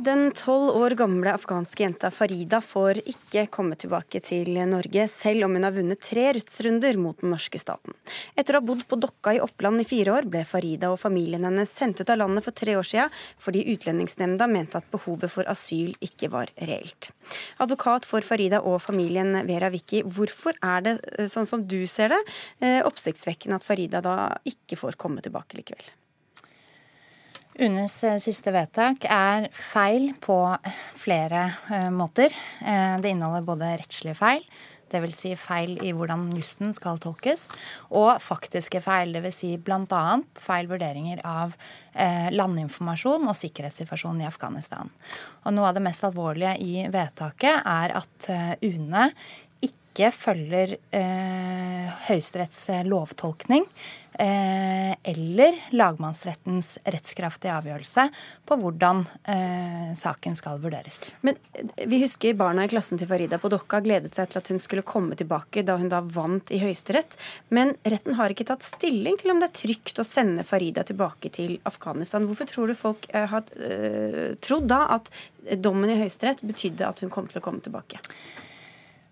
Den 0.00 0.30
tolv 0.32 0.78
år 0.80 0.94
gamle 0.96 1.32
afghanske 1.36 1.82
jenta 1.82 2.08
Farida 2.14 2.62
får 2.64 3.02
ikke 3.10 3.42
komme 3.52 3.76
tilbake 3.76 4.22
til 4.24 4.54
Norge, 4.70 5.02
selv 5.12 5.44
om 5.44 5.58
hun 5.58 5.66
har 5.66 5.74
vunnet 5.74 6.00
tre 6.00 6.30
rutsrunder 6.38 6.96
mot 6.96 7.18
den 7.20 7.34
norske 7.34 7.60
staten. 7.60 7.92
Etter 8.32 8.56
å 8.56 8.62
ha 8.62 8.64
bodd 8.70 8.86
på 8.88 8.96
Dokka 9.02 9.34
i 9.36 9.42
Oppland 9.44 9.82
i 9.82 9.86
fire 9.90 10.14
år, 10.16 10.30
ble 10.32 10.46
Farida 10.48 10.88
og 10.94 11.02
familien 11.02 11.44
hennes 11.44 11.68
sendt 11.68 12.00
ut 12.00 12.14
av 12.14 12.22
landet 12.22 12.46
for 12.46 12.56
tre 12.56 12.78
år 12.80 12.88
siden 12.88 13.12
fordi 13.44 13.66
Utlendingsnemnda 13.74 14.48
mente 14.48 14.80
at 14.80 14.88
behovet 14.94 15.34
for 15.36 15.52
asyl 15.52 15.92
ikke 16.00 16.32
var 16.32 16.54
reelt. 16.56 17.10
Advokat 17.60 18.08
for 18.08 18.24
Farida 18.24 18.64
og 18.64 18.80
familien 18.80 19.42
Vera 19.50 19.68
Vicky, 19.74 20.00
hvorfor 20.00 20.56
er 20.64 20.86
det, 20.86 21.00
eh, 21.18 21.28
sånn 21.28 21.50
som 21.50 21.66
du 21.66 21.82
ser 21.86 22.14
det, 22.14 22.24
eh, 22.62 22.80
oppsiktsvekkende 22.80 23.60
at 23.60 23.68
Farida 23.68 24.00
da 24.00 24.38
ikke 24.48 24.80
får 24.80 24.96
komme 24.96 25.20
tilbake 25.20 25.60
likevel? 25.60 25.99
UNEs 27.60 27.98
eh, 28.08 28.16
siste 28.22 28.52
vedtak 28.54 29.04
er 29.04 29.50
feil 29.52 30.14
på 30.22 30.36
flere 30.96 31.42
eh, 31.68 31.90
måter. 31.92 32.32
Eh, 32.64 32.94
det 33.02 33.12
inneholder 33.12 33.44
både 33.44 33.72
rettslige 33.82 34.16
feil, 34.16 34.46
dvs. 34.90 35.18
Si 35.18 35.32
feil 35.36 35.74
i 35.84 35.92
hvordan 35.92 36.30
jussen 36.38 36.72
skal 36.72 36.96
tolkes, 37.02 37.50
og 37.92 38.14
faktiske 38.24 38.80
feil, 38.80 39.12
dvs. 39.12 39.42
Si 39.42 39.52
bl.a. 39.60 40.00
feil 40.40 40.70
vurderinger 40.70 41.20
av 41.26 41.52
landinformasjon 42.30 43.26
og 43.28 43.34
sikkerhetssituasjonen 43.34 44.22
i 44.22 44.28
Afghanistan. 44.28 44.88
Og 45.42 45.56
noe 45.56 45.68
av 45.68 45.76
det 45.76 45.82
mest 45.84 46.04
alvorlige 46.06 46.54
i 46.62 46.84
vedtaket 46.88 47.66
er 47.66 47.96
at 47.98 48.28
UNE 48.62 49.08
ikke 50.00 50.16
følger 50.16 50.76
eh, 50.96 51.88
Høyesteretts 52.06 52.62
eh, 52.72 52.86
lovtolkning 52.88 53.66
eh, 54.16 54.92
eller 55.12 55.58
lagmannsrettens 55.76 56.78
rettskraftige 56.88 57.52
avgjørelse 57.58 58.06
på 58.48 58.58
hvordan 58.60 59.02
eh, 59.28 59.92
saken 59.98 60.38
skal 60.38 60.60
vurderes. 60.62 61.12
Men 61.26 61.36
eh, 61.52 61.84
vi 61.90 62.00
husker 62.02 62.38
barna 62.38 62.64
i 62.64 62.72
klassen 62.72 63.00
til 63.00 63.10
Farida 63.10 63.40
på 63.42 63.50
Dokka 63.52 63.82
gledet 63.84 64.14
seg 64.16 64.30
til 64.32 64.40
at 64.40 64.50
hun 64.54 64.62
skulle 64.62 64.86
komme 64.86 65.18
tilbake 65.20 65.64
da 65.66 65.76
hun 65.80 65.92
da 65.92 66.00
vant 66.00 66.52
i 66.54 66.62
Høyesterett. 66.62 67.18
Men 67.52 67.74
retten 67.84 68.16
har 68.20 68.32
ikke 68.32 68.48
tatt 68.48 68.66
stilling 68.66 69.20
til 69.20 69.34
om 69.34 69.42
det 69.42 69.50
er 69.50 69.58
trygt 69.62 70.00
å 70.00 70.06
sende 70.06 70.46
Farida 70.48 70.86
tilbake 70.88 71.32
til 71.36 71.58
Afghanistan. 71.68 72.28
Hvorfor 72.28 72.48
tror 72.48 72.70
du 72.72 72.78
folk 72.78 73.10
eh, 73.12 73.28
har 73.30 73.44
trodd 74.40 74.70
da 74.70 74.84
at 74.96 75.10
dommen 75.60 75.90
i 75.92 75.98
Høyesterett 76.00 76.40
betydde 76.46 76.88
at 76.88 77.02
hun 77.04 77.12
kom 77.12 77.28
til 77.28 77.40
å 77.40 77.44
komme 77.44 77.60
tilbake? 77.64 78.00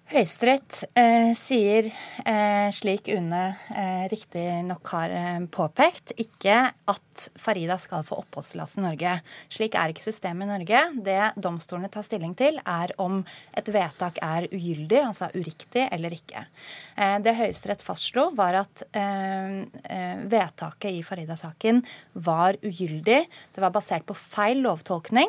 Høyesterett 0.09 0.87
eh, 0.97 1.35
sier, 1.37 1.91
eh, 2.25 2.71
slik 2.73 3.11
UNE 3.13 3.43
eh, 3.77 4.07
riktignok 4.09 4.89
har 4.95 5.13
eh, 5.13 5.43
påpekt, 5.53 6.15
ikke 6.17 6.63
at 6.89 7.27
Farida 7.37 7.77
skal 7.77 8.07
få 8.09 8.17
oppholdstillatelse 8.23 8.81
i 8.81 8.87
Norge. 8.87 9.13
Slik 9.53 9.77
er 9.77 9.93
ikke 9.93 10.07
systemet 10.07 10.49
i 10.49 10.55
Norge. 10.55 10.81
Det 11.05 11.19
domstolene 11.37 11.91
tar 11.93 12.07
stilling 12.09 12.33
til, 12.41 12.57
er 12.65 12.95
om 13.05 13.21
et 13.53 13.69
vedtak 13.69 14.17
er 14.25 14.49
ugyldig, 14.49 15.03
altså 15.11 15.29
uriktig, 15.37 15.85
eller 15.93 16.17
ikke. 16.17 16.47
Eh, 16.97 17.19
det 17.21 17.37
Høyesterett 17.43 17.85
fastslo, 17.85 18.31
var 18.39 18.63
at 18.63 18.87
eh, 18.89 19.59
eh, 19.93 20.23
vedtaket 20.25 20.89
i 20.89 21.05
Farida-saken 21.05 21.85
var 22.17 22.57
ugyldig. 22.65 23.27
Det 23.29 23.61
var 23.61 23.77
basert 23.77 24.09
på 24.09 24.17
feil 24.17 24.65
lovtolkning. 24.65 25.29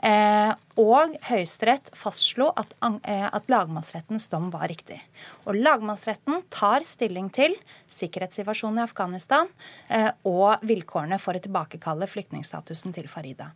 Eh, 0.00 0.52
og 0.80 1.16
Høyesterett 1.28 1.90
fastslo 1.96 2.48
at, 2.56 2.72
eh, 3.04 3.26
at 3.28 3.48
lagmannsrettens 3.52 4.30
dom 4.32 4.48
var 4.50 4.68
riktig. 4.72 5.00
Og 5.44 5.58
lagmannsretten 5.58 6.42
tar 6.48 6.86
stilling 6.88 7.28
til 7.30 7.56
sikkerhetssituasjonen 7.88 8.80
i 8.80 8.86
Afghanistan 8.86 9.50
eh, 9.88 10.10
og 10.24 10.64
vilkårene 10.64 11.20
for 11.20 11.36
å 11.36 11.44
tilbakekalle 11.44 12.08
flyktningstatusen 12.08 12.96
til 12.96 13.10
Farida. 13.12 13.52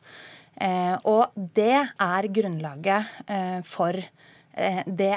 Og 1.10 1.32
det 1.34 1.80
er 1.82 2.26
grunnlaget 2.30 3.64
for, 3.66 3.96
det 4.86 5.14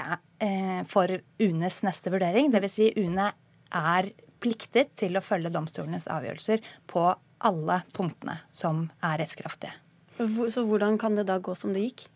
for 0.89 1.13
UNEs 1.37 1.77
neste 1.85 2.09
vurdering. 2.09 2.49
Dvs. 2.49 2.73
Si 2.73 2.89
UNE 2.97 3.27
er 3.69 4.09
pliktet 4.41 4.95
til 4.97 5.13
å 5.13 5.21
følge 5.21 5.53
domstolenes 5.53 6.09
avgjørelser 6.09 6.65
på 6.89 7.05
alle 7.45 7.83
punktene 7.93 8.39
som 8.49 8.87
er 8.97 9.21
rettskraftige. 9.21 9.77
Så 10.17 10.65
hvordan 10.65 10.97
kan 11.01 11.17
det 11.17 11.27
da 11.29 11.37
gå 11.39 11.55
som 11.55 11.73
det 11.75 11.89
gikk? 11.89 12.07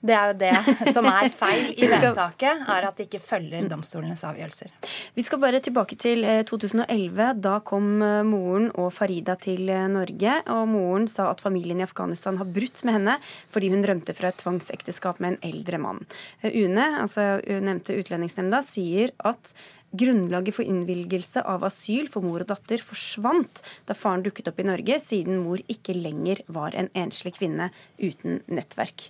Det 0.00 0.14
er 0.16 0.30
jo 0.30 0.36
det 0.40 0.92
som 0.94 1.04
er 1.10 1.28
feil 1.42 1.74
i 1.76 1.88
vedtaket, 1.90 2.62
er 2.72 2.86
at 2.88 2.96
det 2.96 3.06
ikke 3.08 3.20
følger 3.20 3.66
domstolenes 3.68 4.22
avgjørelser. 4.24 4.72
Vi 5.16 5.24
skal 5.26 5.40
bare 5.42 5.60
tilbake 5.60 5.98
til 6.00 6.24
eh, 6.24 6.40
2011. 6.48 7.26
Da 7.44 7.58
kom 7.66 8.00
eh, 8.04 8.22
moren 8.24 8.70
og 8.80 8.88
Farida 8.96 9.36
til 9.40 9.68
eh, 9.68 9.88
Norge. 9.92 10.38
Og 10.56 10.62
moren 10.72 11.04
sa 11.10 11.28
at 11.34 11.44
familien 11.44 11.82
i 11.82 11.84
Afghanistan 11.84 12.40
har 12.40 12.48
brutt 12.48 12.80
med 12.88 12.96
henne 12.96 13.18
fordi 13.52 13.72
hun 13.74 13.84
rømte 13.84 14.16
fra 14.16 14.32
et 14.32 14.40
tvangsekteskap 14.40 15.20
med 15.20 15.34
en 15.34 15.52
eldre 15.52 15.82
mann. 15.82 16.00
Eh, 16.40 16.56
UNE, 16.64 16.86
altså 17.04 17.34
eh, 17.44 17.60
nevnte 17.60 17.98
Utlendingsnemnda, 18.00 18.64
sier 18.64 19.12
at 19.20 19.52
Grunnlaget 19.90 20.54
for 20.54 20.66
innvilgelse 20.66 21.42
av 21.50 21.64
asyl 21.66 22.06
for 22.10 22.22
mor 22.22 22.44
og 22.44 22.50
datter 22.52 22.82
forsvant 22.84 23.62
da 23.88 23.96
faren 23.98 24.22
dukket 24.22 24.50
opp 24.52 24.60
i 24.62 24.68
Norge, 24.68 25.00
siden 25.02 25.40
mor 25.42 25.62
ikke 25.72 25.96
lenger 25.96 26.44
var 26.46 26.76
en 26.78 26.92
enslig 26.94 27.34
kvinne 27.40 27.72
uten 27.98 28.38
nettverk. 28.46 29.08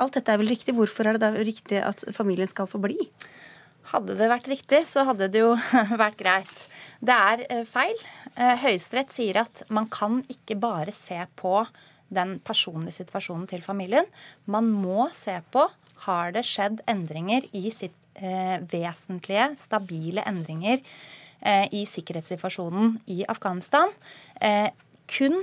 Alt 0.00 0.16
dette 0.16 0.32
er 0.32 0.40
vel 0.40 0.48
riktig. 0.48 0.74
Hvorfor 0.76 1.06
er 1.06 1.18
det 1.18 1.24
da 1.26 1.44
riktig 1.44 1.82
at 1.84 2.04
familien 2.16 2.48
skal 2.48 2.70
få 2.70 2.80
bli? 2.80 2.96
Hadde 3.92 4.16
det 4.16 4.30
vært 4.30 4.48
riktig, 4.48 4.84
så 4.88 5.04
hadde 5.08 5.28
det 5.32 5.42
jo 5.42 5.52
vært 6.02 6.18
greit. 6.20 6.66
Det 7.02 7.14
er 7.14 7.44
eh, 7.50 7.64
feil. 7.68 7.98
Eh, 8.36 8.54
Høyesterett 8.62 9.12
sier 9.12 9.42
at 9.42 9.64
man 9.74 9.90
kan 9.92 10.22
ikke 10.32 10.56
bare 10.62 10.94
se 10.94 11.18
på 11.36 11.64
den 12.12 12.38
personlige 12.44 13.02
situasjonen 13.02 13.48
til 13.50 13.64
familien. 13.64 14.08
Man 14.46 14.70
må 14.70 15.08
se 15.16 15.34
på 15.52 15.66
har 16.06 16.34
det 16.34 16.44
skjedd 16.48 16.82
endringer 16.90 17.46
i 17.56 17.70
sitt 17.74 17.96
eh, 18.18 18.58
vesentlige, 18.72 19.52
stabile 19.60 20.24
endringer 20.28 20.80
eh, 21.40 21.66
i 21.74 21.84
sikkerhetssituasjonen 21.88 22.98
i 23.12 23.22
Afghanistan. 23.28 23.92
Eh, 24.40 24.70
kun 25.10 25.42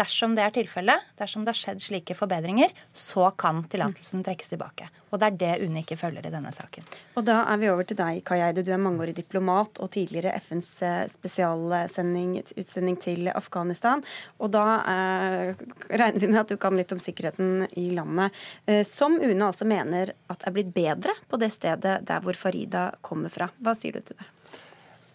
dersom 0.00 0.34
det 0.36 0.46
er 0.46 0.54
tilfellet, 0.54 1.10
dersom 1.20 1.44
det 1.44 1.52
har 1.52 1.60
skjedd 1.60 1.84
slike 1.84 2.16
forbedringer, 2.16 2.72
så 2.96 3.28
kan 3.38 3.62
tillatelsen 3.70 4.24
trekkes 4.26 4.52
tilbake. 4.54 4.88
Og 5.10 5.18
det 5.18 5.26
er 5.26 5.38
det 5.40 5.66
UNE 5.66 5.82
ikke 5.82 5.98
følger 5.98 6.26
i 6.26 6.32
denne 6.32 6.52
saken. 6.54 6.86
Og 7.18 7.24
da 7.26 7.40
er 7.50 7.58
vi 7.60 7.70
over 7.72 7.86
til 7.86 7.98
deg, 7.98 8.20
Kai 8.26 8.38
Eide. 8.44 8.62
Du 8.64 8.70
er 8.72 8.80
mangeårig 8.80 9.16
diplomat 9.16 9.80
og 9.82 9.90
tidligere 9.94 10.36
FNs 10.38 10.70
eh, 10.86 11.00
spesialutsending 11.10 12.98
til 13.02 13.30
Afghanistan. 13.34 14.04
Og 14.38 14.52
da 14.54 14.64
eh, 14.92 15.64
regner 15.90 16.20
vi 16.22 16.30
med 16.30 16.42
at 16.44 16.52
du 16.52 16.60
kan 16.62 16.78
litt 16.78 16.94
om 16.94 17.02
sikkerheten 17.02 17.66
i 17.80 17.88
landet. 17.96 18.36
Eh, 18.70 18.84
som 18.88 19.18
UNE 19.18 19.50
altså 19.50 19.66
mener 19.68 20.14
at 20.30 20.46
er 20.46 20.54
blitt 20.54 20.70
bedre 20.76 21.16
på 21.28 21.40
det 21.42 21.50
stedet 21.56 21.98
der 22.06 22.22
hvor 22.22 22.38
Farida 22.38 22.90
kommer 23.02 23.32
fra. 23.34 23.50
Hva 23.58 23.74
sier 23.78 23.98
du 23.98 24.06
til 24.06 24.20
det? 24.20 24.30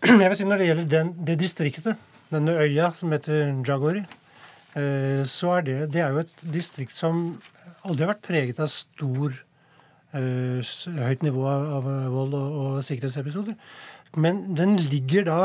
Jeg 0.06 0.28
vil 0.28 0.38
si 0.38 0.46
Når 0.46 0.60
det 0.60 0.68
gjelder 0.68 0.92
den, 0.92 1.16
det 1.26 1.40
distriktet, 1.40 2.06
denne 2.30 2.60
øya 2.60 2.92
som 2.94 3.14
heter 3.16 3.56
Jagori, 3.66 4.04
så 4.76 5.52
er 5.56 5.62
det, 5.64 5.76
det 5.94 6.02
er 6.04 6.12
jo 6.12 6.24
et 6.26 6.42
distrikt 6.52 6.92
som 6.92 7.20
aldri 7.88 8.04
har 8.04 8.10
vært 8.12 8.26
preget 8.28 8.58
av 8.60 8.68
stor 8.74 9.38
Eh, 10.16 10.64
høyt 10.96 11.26
nivå 11.26 11.44
av 11.44 11.88
vold 12.14 12.36
og, 12.38 12.56
og 12.56 12.76
sikkerhetsepisoder. 12.88 13.58
Men 14.16 14.56
den 14.56 14.78
ligger 14.80 15.26
da 15.28 15.40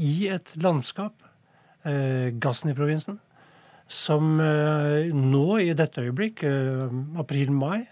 i 0.00 0.30
et 0.32 0.54
landskap, 0.56 1.12
eh, 1.84 2.32
Ghazni-provinsen, 2.40 3.18
som 3.84 4.38
eh, 4.40 5.12
nå 5.12 5.44
i 5.60 5.74
dette 5.76 6.06
øyeblikk, 6.06 6.40
eh, 6.48 6.94
april-mai, 7.20 7.84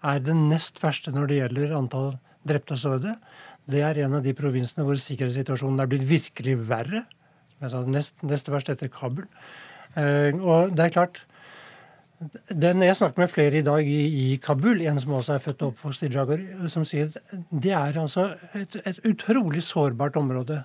er 0.00 0.22
den 0.22 0.46
nest 0.48 0.78
verste 0.80 1.10
når 1.12 1.26
det 1.26 1.40
gjelder 1.40 1.74
antall 1.76 2.12
drepte 2.46 2.76
og 2.76 2.82
sårede. 2.84 3.16
Det 3.70 3.82
er 3.84 3.98
en 4.04 4.14
av 4.20 4.22
de 4.24 4.36
provinsene 4.36 4.86
hvor 4.86 5.00
sikkerhetssituasjonen 5.00 5.82
er 5.82 5.90
blitt 5.90 6.06
virkelig 6.06 6.54
verre. 6.70 7.02
Sa 7.66 7.82
nest, 7.84 8.22
nest 8.22 8.46
verst 8.48 8.70
etter 8.72 8.88
Kabul. 8.88 9.26
Eh, 9.98 10.36
og 10.38 10.74
det 10.76 10.86
er 10.86 10.94
klart, 10.94 11.22
den 12.52 12.82
Jeg 12.82 12.96
snakket 12.96 13.18
med 13.18 13.30
flere 13.32 13.58
i 13.58 13.64
dag 13.64 13.86
i, 13.88 14.36
Kabul, 14.36 14.82
en 14.84 14.98
som 15.00 15.14
også 15.16 15.34
er 15.34 15.38
født 15.40 15.62
og 15.62 15.72
oppvokst 15.72 16.02
i 16.04 16.10
Jagar, 16.12 16.42
som 16.68 16.84
sier 16.84 17.08
at 17.08 17.16
det 17.48 17.72
er 17.72 17.96
altså 17.96 18.34
et, 18.52 18.76
et, 18.84 19.00
utrolig 19.08 19.62
sårbart 19.64 20.16
område. 20.20 20.62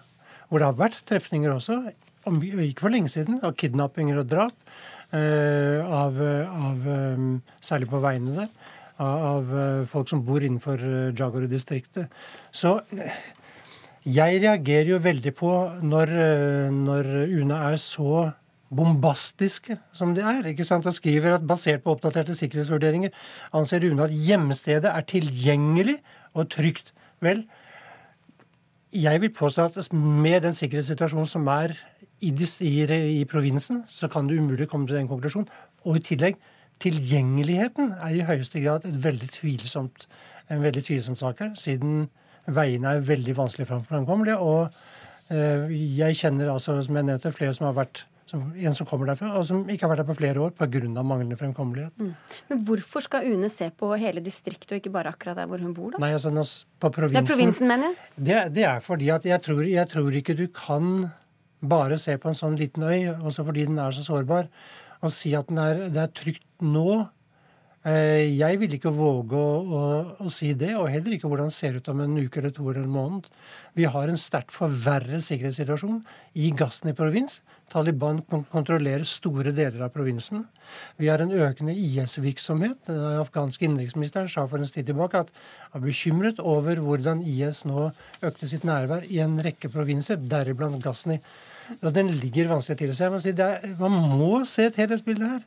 Hvor 0.49 0.59
det 0.59 0.67
har 0.67 0.75
vært 0.75 0.99
trefninger 1.07 1.53
også, 1.53 1.79
ikke 2.27 2.83
for 2.83 2.91
lenge 2.91 3.09
siden, 3.09 3.39
av 3.41 3.55
kidnappinger 3.55 4.19
og 4.19 4.27
drap. 4.27 4.75
Uh, 5.15 5.79
av, 5.85 6.17
av 6.19 6.87
um, 7.15 7.41
Særlig 7.63 7.87
på 7.87 8.01
veiene 8.03 8.35
der. 8.35 8.49
Av, 8.99 9.47
uh, 9.47 9.87
folk 9.87 10.11
som 10.11 10.25
bor 10.27 10.43
innenfor 10.43 10.81
Jagar-distriktet. 11.15 12.11
Så 12.51 12.81
jeg 14.03 14.41
reagerer 14.43 14.91
jo 14.91 14.99
veldig 14.99 15.31
på 15.39 15.53
når, 15.87 16.11
når 16.73 17.13
UNE 17.31 17.61
er 17.71 17.79
så 17.79 18.25
bombastiske 18.73 19.77
som 19.93 20.15
de 20.15 20.23
er. 20.25 20.45
ikke 20.45 20.65
sant, 20.65 20.85
og 20.85 20.93
skriver 20.93 21.35
at 21.35 21.47
basert 21.47 21.83
på 21.83 21.93
oppdaterte 21.95 22.35
sikkerhetsvurderinger 22.35 23.13
anser 23.53 23.83
Rune 23.83 24.03
at 24.03 24.13
hjemstedet 24.13 24.89
er 24.91 25.05
tilgjengelig 25.09 25.99
og 26.33 26.49
trygt. 26.49 26.93
Vel, 27.21 27.45
jeg 28.93 29.21
vil 29.21 29.33
påstå 29.33 29.63
at 29.63 29.93
med 29.93 30.41
den 30.41 30.53
sikkerhetssituasjonen 30.53 31.27
som 31.27 31.47
er 31.47 31.75
i, 32.21 32.31
i, 32.61 32.73
i 33.21 33.25
provinsen, 33.25 33.83
så 33.87 34.07
kan 34.07 34.27
du 34.27 34.37
umulig 34.39 34.69
komme 34.69 34.87
til 34.87 34.95
den 34.95 35.07
konklusjonen. 35.07 35.49
Og 35.85 35.97
i 35.97 35.99
tillegg, 35.99 36.37
tilgjengeligheten 36.79 37.93
er 38.01 38.15
i 38.15 38.25
høyeste 38.27 38.61
grad 38.63 38.85
veldig 38.85 39.29
tvilsomt, 39.31 40.07
en 40.49 40.63
veldig 40.63 40.83
tvilsom 40.83 41.15
sak 41.15 41.39
her, 41.39 41.53
siden 41.59 42.07
veiene 42.47 42.95
er 42.95 43.05
veldig 43.05 43.37
vanskelig 43.37 43.67
framkommelige. 43.67 44.37
Og 44.37 44.69
eh, 45.29 45.71
jeg 45.97 46.19
kjenner 46.21 46.51
altså, 46.53 46.81
som 46.85 46.95
jeg 46.95 47.07
nevnte, 47.07 47.33
flere 47.35 47.53
som 47.53 47.69
har 47.69 47.77
vært 47.79 48.05
som, 48.29 48.41
en 48.55 48.73
som 48.73 48.87
kommer 48.89 49.11
derfra, 49.11 49.31
og 49.37 49.43
som 49.45 49.63
ikke 49.69 49.85
har 49.85 49.91
vært 49.93 50.01
der 50.03 50.07
på 50.09 50.17
flere 50.17 50.41
år 50.41 50.53
pga. 50.57 51.03
manglende 51.03 51.37
fremkommelighet. 51.37 51.93
Mm. 51.99 52.13
Men 52.49 52.63
hvorfor 52.65 53.05
skal 53.05 53.27
UNE 53.29 53.49
se 53.53 53.69
på 53.69 53.91
hele 54.01 54.23
distriktet, 54.25 54.71
og 54.71 54.81
ikke 54.81 54.93
bare 54.93 55.13
akkurat 55.13 55.37
der 55.37 55.45
hvor 55.45 55.61
hun 55.61 55.73
bor? 55.73 55.91
da? 55.91 56.01
Nei, 56.01 56.13
altså 56.13 56.31
på 56.79 56.89
provinsen, 56.89 57.15
Det 57.15 57.31
er 57.31 57.35
provinsen, 57.35 57.67
mener 57.67 57.91
jeg? 57.91 57.95
Det, 58.17 58.39
det 58.55 58.65
er 58.65 58.79
fordi 58.79 59.09
at 59.09 59.25
jeg 59.25 59.41
tror, 59.41 59.61
jeg 59.63 59.89
tror, 59.89 60.09
ikke 60.11 60.37
du 60.37 60.47
kan 60.47 61.11
bare 61.61 61.97
se 61.97 62.17
på 62.17 62.29
en 62.29 62.37
sånn 62.37 62.57
liten 62.57 62.83
øy, 62.83 63.13
også 63.21 63.45
fordi 63.45 63.65
den 63.69 63.79
er 63.79 63.93
så 63.93 64.03
sårbar, 64.05 64.49
og 65.01 65.13
si 65.13 65.33
at 65.37 65.49
er, 65.51 65.87
det 65.93 66.01
er 66.01 66.11
trygt 66.13 66.45
nå. 66.61 67.05
Eh, 67.85 68.31
jeg 68.33 68.57
vil 68.57 68.71
ikke 68.79 68.89
våge 68.89 69.37
å, 69.37 69.49
å, 69.61 69.81
å, 70.25 70.29
si 70.33 70.55
det, 70.57 70.71
og 70.73 70.87
heller 70.89 71.13
ikke 71.13 71.29
hvordan 71.29 71.51
det 71.51 71.57
ser 71.57 71.75
ut 71.77 71.89
om 71.91 71.99
en 72.01 72.15
uke 72.17 72.41
eller 72.41 72.53
to 72.55 72.65
eller 72.71 72.81
en 72.81 72.95
måned. 72.95 73.27
Vi 73.77 73.85
har 73.85 74.09
en 74.09 74.17
sterkt 74.17 74.55
forverret 74.55 75.21
sikkerhetssituasjon 75.21 75.99
i 76.41 76.49
Ghazni 76.57 76.95
provins. 76.97 77.43
Taliban 77.69 78.23
kontrollerer 78.25 79.05
store 79.05 79.53
deler 79.53 79.85
av 79.85 79.93
provinsen. 79.93 80.47
Vi 80.97 81.11
har 81.11 81.21
en 81.21 81.33
økende 81.33 81.77
IS-virksomhet. 81.77 82.87
Den 82.89 83.21
afghanske 83.21 83.67
innenriksministeren 83.67 84.33
sa 84.33 84.47
for 84.49 84.61
en 84.61 84.69
tid 84.69 84.89
tilbake 84.89 85.21
at 85.21 85.33
han 85.69 85.81
er 85.83 85.85
bekymret 85.85 86.41
over 86.41 86.81
hvordan 86.81 87.21
IS 87.21 87.67
nå 87.69 87.91
økte 88.25 88.49
sitt 88.49 88.65
nærvær 88.65 89.05
i 89.09 89.21
en 89.21 89.37
rekke 89.45 89.69
provinser, 89.73 90.17
deriblant 90.17 90.81
Ghazni. 90.81 91.19
Og 91.81 91.91
den 91.93 92.15
ligger 92.17 92.49
vanskelig 92.49 92.81
til. 92.81 92.95
Så 92.97 93.09
jeg 93.09 93.21
si 93.21 93.73
Man 93.77 94.01
må 94.17 94.45
se 94.49 94.71
et 94.71 94.81
helhetsbilde 94.81 95.35
her. 95.35 95.45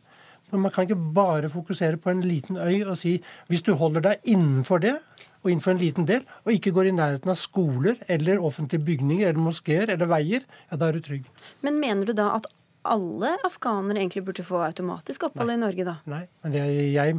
Men 0.50 0.64
man 0.64 0.72
kan 0.74 0.86
ikke 0.86 1.00
bare 1.14 1.50
fokusere 1.52 2.00
på 2.00 2.12
en 2.12 2.22
liten 2.24 2.56
øy 2.56 2.84
og 2.88 2.96
si 3.00 3.18
hvis 3.48 3.64
du 3.66 3.74
holder 3.78 4.06
deg 4.08 4.30
innenfor 4.34 4.82
det, 4.84 4.96
og 5.42 5.50
innenfor 5.50 5.74
en 5.74 5.82
liten 5.82 6.06
del, 6.08 6.24
og 6.44 6.52
ikke 6.52 6.72
går 6.74 6.90
i 6.90 6.94
nærheten 6.98 7.30
av 7.30 7.38
skoler 7.38 7.98
eller 8.10 8.42
offentlige 8.42 8.84
bygninger 8.84 9.28
eller 9.28 9.42
moskeer 9.42 9.92
eller 9.94 10.10
veier, 10.10 10.46
ja, 10.70 10.78
da 10.78 10.88
er 10.88 10.98
du 10.98 11.04
trygg. 11.04 11.28
Men 11.62 11.78
mener 11.82 12.08
du 12.08 12.16
da 12.16 12.32
at 12.36 12.48
alle 12.88 13.34
afghanere 13.46 14.00
egentlig 14.02 14.24
burde 14.26 14.46
få 14.46 14.62
automatisk 14.66 15.28
opphold 15.28 15.52
i 15.52 15.60
Norge, 15.60 15.86
da? 15.86 15.98
Nei, 16.10 16.24
men 16.42 16.54
det, 16.54 16.64
jeg, 16.94 17.18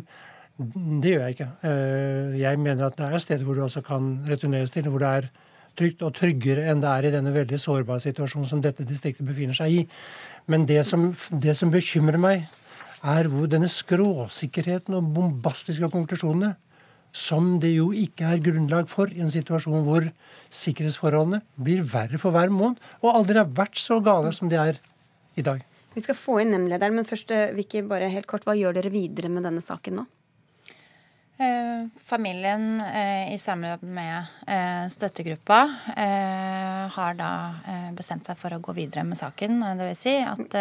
det 1.03 1.13
gjør 1.13 1.25
jeg 1.25 1.37
ikke. 1.37 1.49
Eh, 1.69 2.39
jeg 2.41 2.61
mener 2.63 2.89
at 2.89 2.97
det 2.99 3.07
er 3.07 3.23
steder 3.23 3.45
hvor 3.47 3.59
du 3.59 3.63
også 3.67 3.83
kan 3.85 4.11
returneres 4.29 4.73
til, 4.75 4.89
hvor 4.89 5.03
det 5.03 5.13
er 5.19 5.29
trygt 5.79 6.01
og 6.03 6.15
tryggere 6.17 6.65
enn 6.71 6.81
det 6.83 6.89
er 6.91 7.07
i 7.07 7.13
denne 7.13 7.33
veldig 7.35 7.59
sårbare 7.61 8.03
situasjonen 8.03 8.49
som 8.49 8.63
dette 8.63 8.87
distriktet 8.87 9.27
befinner 9.27 9.55
seg 9.55 9.75
i. 9.81 9.83
Men 10.51 10.65
det 10.67 10.81
som, 10.87 11.11
det 11.29 11.55
som 11.57 11.71
bekymrer 11.71 12.19
meg, 12.19 12.49
er 13.03 13.29
hvor 13.31 13.47
denne 13.51 13.69
skråsikkerheten 13.71 14.97
og 14.97 15.13
bombastiske 15.15 15.89
konklusjonene 15.91 16.55
som 17.15 17.55
det 17.61 17.71
jo 17.73 17.89
ikke 17.95 18.27
er 18.27 18.43
grunnlag 18.43 18.89
for 18.91 19.09
i 19.09 19.23
en 19.23 19.31
situasjon 19.33 19.85
hvor 19.87 20.05
sikkerhetsforholdene 20.53 21.41
blir 21.57 21.81
verre 21.81 22.19
for 22.21 22.35
hver 22.35 22.51
måned, 22.53 22.77
og 23.01 23.15
aldri 23.15 23.39
har 23.41 23.49
vært 23.49 23.79
så 23.81 23.99
gale 24.03 24.33
som 24.35 24.51
de 24.51 24.59
er 24.61 24.79
i 25.39 25.45
dag. 25.45 25.63
Vi 25.95 26.03
skal 26.05 26.17
få 26.17 26.37
inn 26.43 26.53
nemndlederen, 26.53 26.95
men 26.95 27.07
først, 27.09 27.31
eh, 27.33 27.55
Vicky, 27.55 27.81
bare 27.81 28.11
helt 28.13 28.27
kort, 28.27 28.45
hva 28.45 28.53
gjør 28.53 28.77
dere 28.77 28.93
videre 28.93 29.29
med 29.29 29.43
denne 29.43 29.61
saken 29.65 30.01
nå? 30.01 30.05
Eh, 31.39 31.87
familien 32.03 32.81
eh, 32.81 33.33
i 33.33 33.37
samarbeid 33.39 33.91
med 33.95 34.25
eh, 34.47 34.87
støttegruppa 34.91 35.59
har 36.91 37.13
da 37.15 37.31
bestemt 37.95 38.27
seg 38.27 38.35
for 38.39 38.51
å 38.51 38.59
gå 38.59 38.73
videre 38.75 39.05
med 39.07 39.19
saken. 39.19 39.61
Det 39.79 39.87
vil 39.87 39.97
si 39.97 40.15
at 40.25 40.55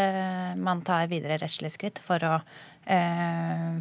man 0.61 0.83
tar 0.87 1.09
videre 1.11 1.39
rettslige 1.41 1.75
skritt 1.75 2.03
for 2.05 2.23
å 2.23 2.35
få 2.39 2.79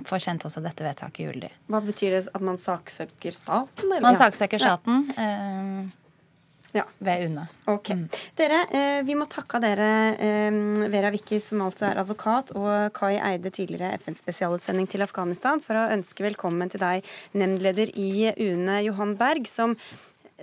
får 0.08 0.20
kjent 0.20 0.44
også 0.48 0.60
dette 0.64 0.84
vedtaket 0.84 1.22
gyldig. 1.24 1.50
Hva 1.72 1.80
betyr 1.84 2.18
det 2.18 2.22
at 2.28 2.44
man 2.44 2.58
saksøker 2.60 3.36
staten? 3.36 3.88
Eller? 3.88 4.04
Man 4.04 4.18
saksøker 4.20 4.60
staten. 4.60 5.06
Eh, 5.16 6.07
ja. 6.78 6.86
Ved 7.04 7.28
UNE. 7.28 7.46
Ok. 7.66 7.92
Mm. 7.96 8.04
Dere, 8.38 8.64
eh, 8.72 9.00
vi 9.08 9.16
må 9.18 9.28
takke 9.30 9.60
dere, 9.64 9.90
eh, 10.16 10.58
Vera 10.94 11.12
Wicki, 11.14 11.40
som 11.44 11.64
altså 11.66 11.88
er 11.90 12.02
advokat, 12.02 12.54
og 12.58 12.94
Kai 12.98 13.16
Eide, 13.18 13.52
tidligere 13.54 13.98
FNs 14.02 14.22
spesialutsending 14.24 14.90
til 14.90 15.06
Afghanistan, 15.06 15.62
for 15.64 15.80
å 15.80 15.88
ønske 15.94 16.26
velkommen 16.26 16.70
til 16.72 16.84
deg, 16.84 17.08
nemndleder 17.34 17.92
i 17.96 18.30
UNE, 18.36 18.84
Johan 18.86 19.16
Berg, 19.18 19.48
som 19.48 19.76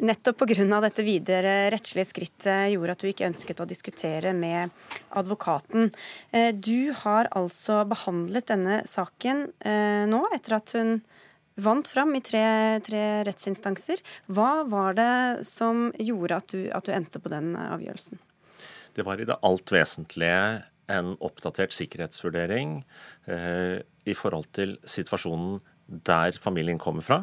nettopp 0.03 0.41
pga. 0.43 0.80
dette 0.82 1.05
videre 1.07 1.70
rettslige 1.70 2.09
skrittet 2.09 2.72
gjorde 2.72 2.97
at 2.97 2.99
du 2.99 3.07
ikke 3.07 3.28
ønsket 3.30 3.61
å 3.62 3.68
diskutere 3.70 4.32
med 4.35 4.70
advokaten. 5.14 5.93
Eh, 6.32 6.51
du 6.51 6.93
har 6.93 7.30
altså 7.30 7.85
behandlet 7.87 8.47
denne 8.51 8.82
saken 8.91 9.53
nå, 10.11 10.26
etter 10.35 10.57
at 10.59 10.72
hun 10.74 11.01
vant 11.61 11.89
fram 11.89 12.15
i 12.19 12.23
tre, 12.25 12.45
tre 12.87 13.03
rettsinstanser. 13.29 14.03
Hva 14.33 14.65
var 14.69 14.97
det 14.99 15.47
som 15.49 15.89
gjorde 16.01 16.39
at 16.41 16.55
du, 16.55 16.61
at 16.75 16.87
du 16.87 16.95
endte 16.95 17.23
på 17.23 17.33
den 17.33 17.55
avgjørelsen? 17.59 18.21
Det 18.95 19.07
var 19.07 19.19
i 19.19 19.27
det 19.29 19.41
alt 19.43 19.73
vesentlige 19.75 20.63
en 20.93 21.15
oppdatert 21.25 21.73
sikkerhetsvurdering 21.75 22.83
eh, 23.31 23.81
i 24.05 24.15
forhold 24.17 24.51
til 24.57 24.77
situasjonen 24.85 25.61
der 26.07 26.37
familien 26.41 26.81
kommer 26.81 27.05
fra, 27.05 27.19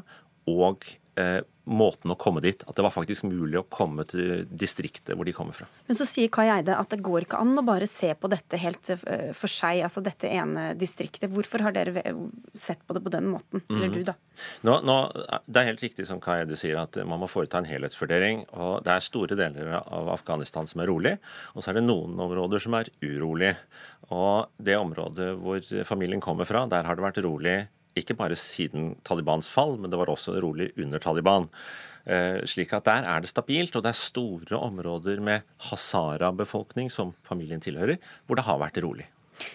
og 0.50 0.86
eh, 1.20 1.42
måten 1.70 2.12
å 2.12 2.18
komme 2.20 2.42
dit. 2.42 2.64
At 2.68 2.78
det 2.78 2.84
var 2.86 2.94
faktisk 2.94 3.28
mulig 3.30 3.60
å 3.60 3.66
komme 3.70 4.06
til 4.10 4.46
distriktet 4.50 5.14
hvor 5.16 5.28
de 5.28 5.34
kommer 5.36 5.56
fra. 5.56 5.68
Men 5.88 5.98
så 5.98 6.08
sier 6.10 6.32
Kai 6.34 6.48
Eide 6.50 6.78
at 6.78 6.90
det 6.94 7.02
går 7.06 7.28
ikke 7.28 7.42
an 7.42 7.54
å 7.60 7.66
bare 7.66 7.90
se 7.90 8.12
på 8.18 8.30
dette 8.32 8.60
helt 8.62 8.92
eh, 8.96 9.32
for 9.38 9.52
seg, 9.52 9.84
altså 9.86 10.04
dette 10.06 10.30
ene 10.30 10.72
distriktet. 10.80 11.30
Hvorfor 11.34 11.66
har 11.66 11.76
dere 11.76 12.04
sett 12.58 12.82
på 12.88 12.98
det 12.98 13.04
på 13.06 13.14
den 13.14 13.30
måten? 13.34 13.64
Eller 13.70 13.92
mhm. 13.92 13.98
du, 13.98 14.02
da? 14.10 14.18
Nå, 14.66 14.80
nå, 14.88 14.98
det 15.46 15.62
er 15.62 15.70
helt 15.70 15.86
riktig 15.86 16.08
som 16.10 16.22
Kai 16.24 16.42
Eide 16.42 16.58
sier, 16.60 16.80
at 16.82 16.98
man 17.08 17.22
må 17.22 17.30
foreta 17.32 17.62
en 17.62 17.70
helhetsvurdering. 17.70 18.46
og 18.58 18.82
Det 18.86 18.96
er 18.96 19.06
store 19.06 19.38
deler 19.40 19.76
av 19.82 20.10
Afghanistan 20.16 20.70
som 20.70 20.82
er 20.82 20.90
rolig, 20.92 21.18
og 21.54 21.62
så 21.62 21.72
er 21.72 21.80
det 21.80 21.86
noen 21.86 22.18
områder 22.26 22.64
som 22.64 22.80
er 22.80 22.90
urolig. 23.04 23.54
Og 24.12 24.50
det 24.58 24.80
området 24.80 25.30
hvor 25.40 25.62
familien 25.88 26.24
kommer 26.24 26.50
fra, 26.50 26.66
der 26.70 26.88
har 26.88 26.98
det 26.98 27.06
vært 27.06 27.22
rolig 27.24 27.60
ikke 27.98 28.18
bare 28.18 28.38
siden 28.40 28.96
Talibans 29.08 29.50
fall, 29.52 29.78
men 29.80 29.92
det 29.92 30.00
var 30.00 30.12
også 30.12 30.38
rolig 30.44 30.72
under 30.80 31.02
Taliban. 31.04 31.50
Eh, 32.06 32.42
slik 32.50 32.74
at 32.74 32.88
der 32.88 33.06
er 33.06 33.22
det 33.22 33.30
stabilt, 33.30 33.76
og 33.76 33.86
det 33.86 33.94
er 33.94 34.00
store 34.00 34.58
områder 34.58 35.22
med 35.22 35.48
hazara-befolkning 35.70 36.90
som 36.90 37.14
familien 37.28 37.62
tilhører, 37.62 38.00
hvor 38.26 38.40
det 38.40 38.48
har 38.48 38.62
vært 38.62 38.82
rolig. 38.84 39.08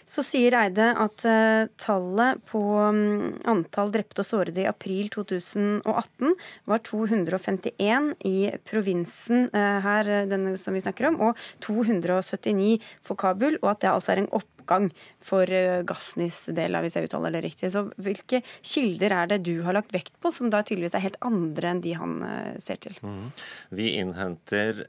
Så 0.08 0.24
sier 0.26 0.54
Eide 0.58 0.88
at 0.98 1.22
uh, 1.28 1.68
tallet 1.78 2.40
på 2.50 2.58
um, 2.58 3.36
antall 3.46 3.92
drepte 3.94 4.24
og 4.24 4.26
sårede 4.26 4.64
i 4.64 4.66
april 4.66 5.06
2018 5.14 6.32
var 6.66 6.82
251 6.82 8.08
i 8.26 8.50
provinsen 8.66 9.46
uh, 9.54 9.78
her, 9.84 10.10
denne 10.26 10.56
som 10.58 10.74
vi 10.74 10.82
snakker 10.82 11.12
om, 11.12 11.20
og 11.28 11.38
279 11.62 12.80
for 13.06 13.20
Kabul, 13.20 13.60
og 13.62 13.76
at 13.76 13.84
det 13.84 13.92
altså 13.92 14.16
er 14.16 14.24
en 14.24 14.32
opp 14.34 14.55
oppgang 14.66 14.90
for 15.22 15.48
eh, 15.50 15.82
Gassnis 15.86 16.44
del, 16.50 16.76
hvis 16.82 16.96
jeg 16.98 17.08
uttaler 17.08 17.32
det 17.32 17.44
riktig. 17.46 17.70
Så 17.72 17.86
hvilke 17.96 18.42
kilder 18.62 19.14
er 19.14 19.30
det 19.30 19.44
du 19.46 19.62
har 19.62 19.74
lagt 19.78 19.94
vekt 19.94 20.14
på, 20.20 20.30
som 20.34 20.50
da 20.50 20.62
tydeligvis 20.62 20.94
er 20.94 21.06
helt 21.06 21.20
andre 21.22 21.70
enn 21.70 21.82
de 21.84 21.94
han 21.96 22.18
eh, 22.26 22.58
ser 22.60 22.76
til? 22.82 22.98
Mm. 23.02 23.30
Vi 23.70 23.94
innhenter 24.00 24.84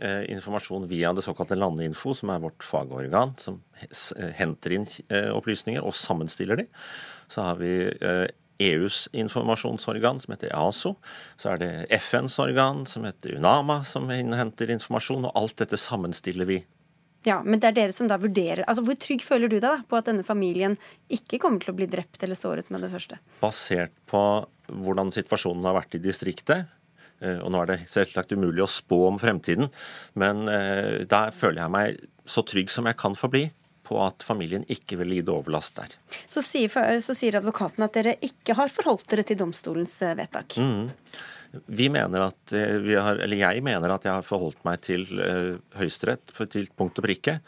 eh, 0.00 0.24
informasjon 0.32 0.88
via 0.88 1.12
det 1.12 1.26
såkalte 1.26 1.58
Landinfo, 1.58 2.14
som 2.16 2.32
er 2.32 2.42
vårt 2.42 2.64
fagorgan, 2.64 3.36
som 3.38 3.62
henter 4.34 4.74
inn 4.74 4.86
opplysninger 5.36 5.84
og 5.86 5.94
sammenstiller 5.94 6.58
de. 6.58 6.64
Så 7.30 7.44
har 7.46 7.60
vi 7.60 7.70
EUs 8.58 9.04
informasjonsorgan, 9.14 10.18
som 10.18 10.34
heter 10.34 10.50
EASO. 10.50 10.96
Så 11.38 11.52
er 11.52 11.60
det 11.62 11.70
FNs 11.94 12.40
organ, 12.42 12.82
som 12.90 13.06
heter 13.06 13.36
UNAMA, 13.38 13.84
som 13.86 14.10
innhenter 14.10 14.72
informasjon. 14.74 15.28
Og 15.28 15.38
alt 15.38 15.60
dette 15.62 15.78
sammenstiller 15.78 16.48
vi 16.48 16.58
ja, 17.28 17.38
Men 17.44 17.60
det 17.60 17.70
er 17.70 17.76
dere 17.76 17.94
som 17.94 18.08
da 18.10 18.18
vurderer 18.20 18.64
altså 18.66 18.84
Hvor 18.86 18.98
trygg 19.00 19.24
føler 19.26 19.50
du 19.50 19.58
deg 19.58 19.66
da 19.66 19.74
på 19.88 19.98
at 19.98 20.08
denne 20.08 20.26
familien 20.26 20.78
ikke 21.12 21.40
kommer 21.42 21.62
til 21.62 21.74
å 21.74 21.78
bli 21.78 21.88
drept 21.90 22.22
eller 22.24 22.38
såret 22.38 22.72
med 22.72 22.84
det 22.84 22.92
første? 22.92 23.20
Basert 23.42 23.94
på 24.08 24.22
hvordan 24.68 25.12
situasjonen 25.14 25.64
har 25.64 25.78
vært 25.78 25.96
i 25.96 26.02
distriktet, 26.02 26.68
eh, 27.24 27.38
og 27.40 27.52
nå 27.54 27.62
er 27.62 27.70
det 27.70 27.78
selvsagt 27.88 28.34
umulig 28.36 28.60
å 28.64 28.68
spå 28.68 28.98
om 29.08 29.20
fremtiden, 29.20 29.70
men 30.20 30.44
eh, 30.52 31.06
da 31.08 31.28
føler 31.32 31.62
jeg 31.62 31.72
meg 31.72 32.02
så 32.28 32.44
trygg 32.44 32.68
som 32.72 32.88
jeg 32.88 32.98
kan 33.00 33.16
få 33.16 33.30
bli 33.32 33.46
på 33.88 33.96
at 34.04 34.24
familien 34.26 34.66
ikke 34.68 34.98
vil 35.00 35.14
lide 35.14 35.32
overlast 35.32 35.78
der. 35.78 35.94
Så 36.28 36.44
sier, 36.44 37.00
så 37.00 37.16
sier 37.16 37.40
advokaten 37.40 37.86
at 37.86 37.96
dere 37.96 38.18
ikke 38.24 38.58
har 38.58 38.72
forholdt 38.72 39.08
dere 39.08 39.24
til 39.24 39.40
domstolens 39.40 39.96
eh, 40.04 40.16
vedtak? 40.18 40.58
Mm. 40.60 40.90
Vi 41.50 41.88
mener 41.92 42.26
at 42.28 42.52
eh, 42.56 42.76
vi 42.84 42.96
har, 42.98 43.20
eller 43.24 43.40
Jeg 43.40 43.64
mener 43.64 43.94
at 43.94 44.04
jeg 44.04 44.12
har 44.12 44.26
forholdt 44.26 44.60
meg 44.68 44.82
til 44.84 45.06
uh, 45.16 45.56
Høyesterett 45.78 46.34
til 46.52 46.68
punkt 46.76 47.00
og 47.00 47.06
prikke. 47.06 47.38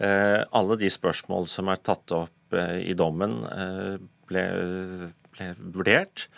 Uh, 0.00 0.42
alle 0.50 0.78
de 0.80 0.90
spørsmål 0.90 1.46
som 1.50 1.70
er 1.70 1.82
tatt 1.82 2.14
opp 2.14 2.32
i 2.54 2.92
dommen, 2.94 3.32
ble, 4.30 4.42
ble, 5.34 5.46
vurdert. 5.74 6.28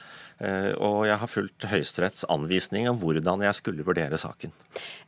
Og 0.81 1.03
jeg 1.05 1.19
har 1.21 1.29
fulgt 1.29 1.67
Høyesteretts 1.69 2.25
anvisning 2.33 2.87
om 2.89 2.97
hvordan 3.03 3.45
jeg 3.45 3.59
skulle 3.59 3.85
vurdere 3.85 4.17
saken. 4.17 4.55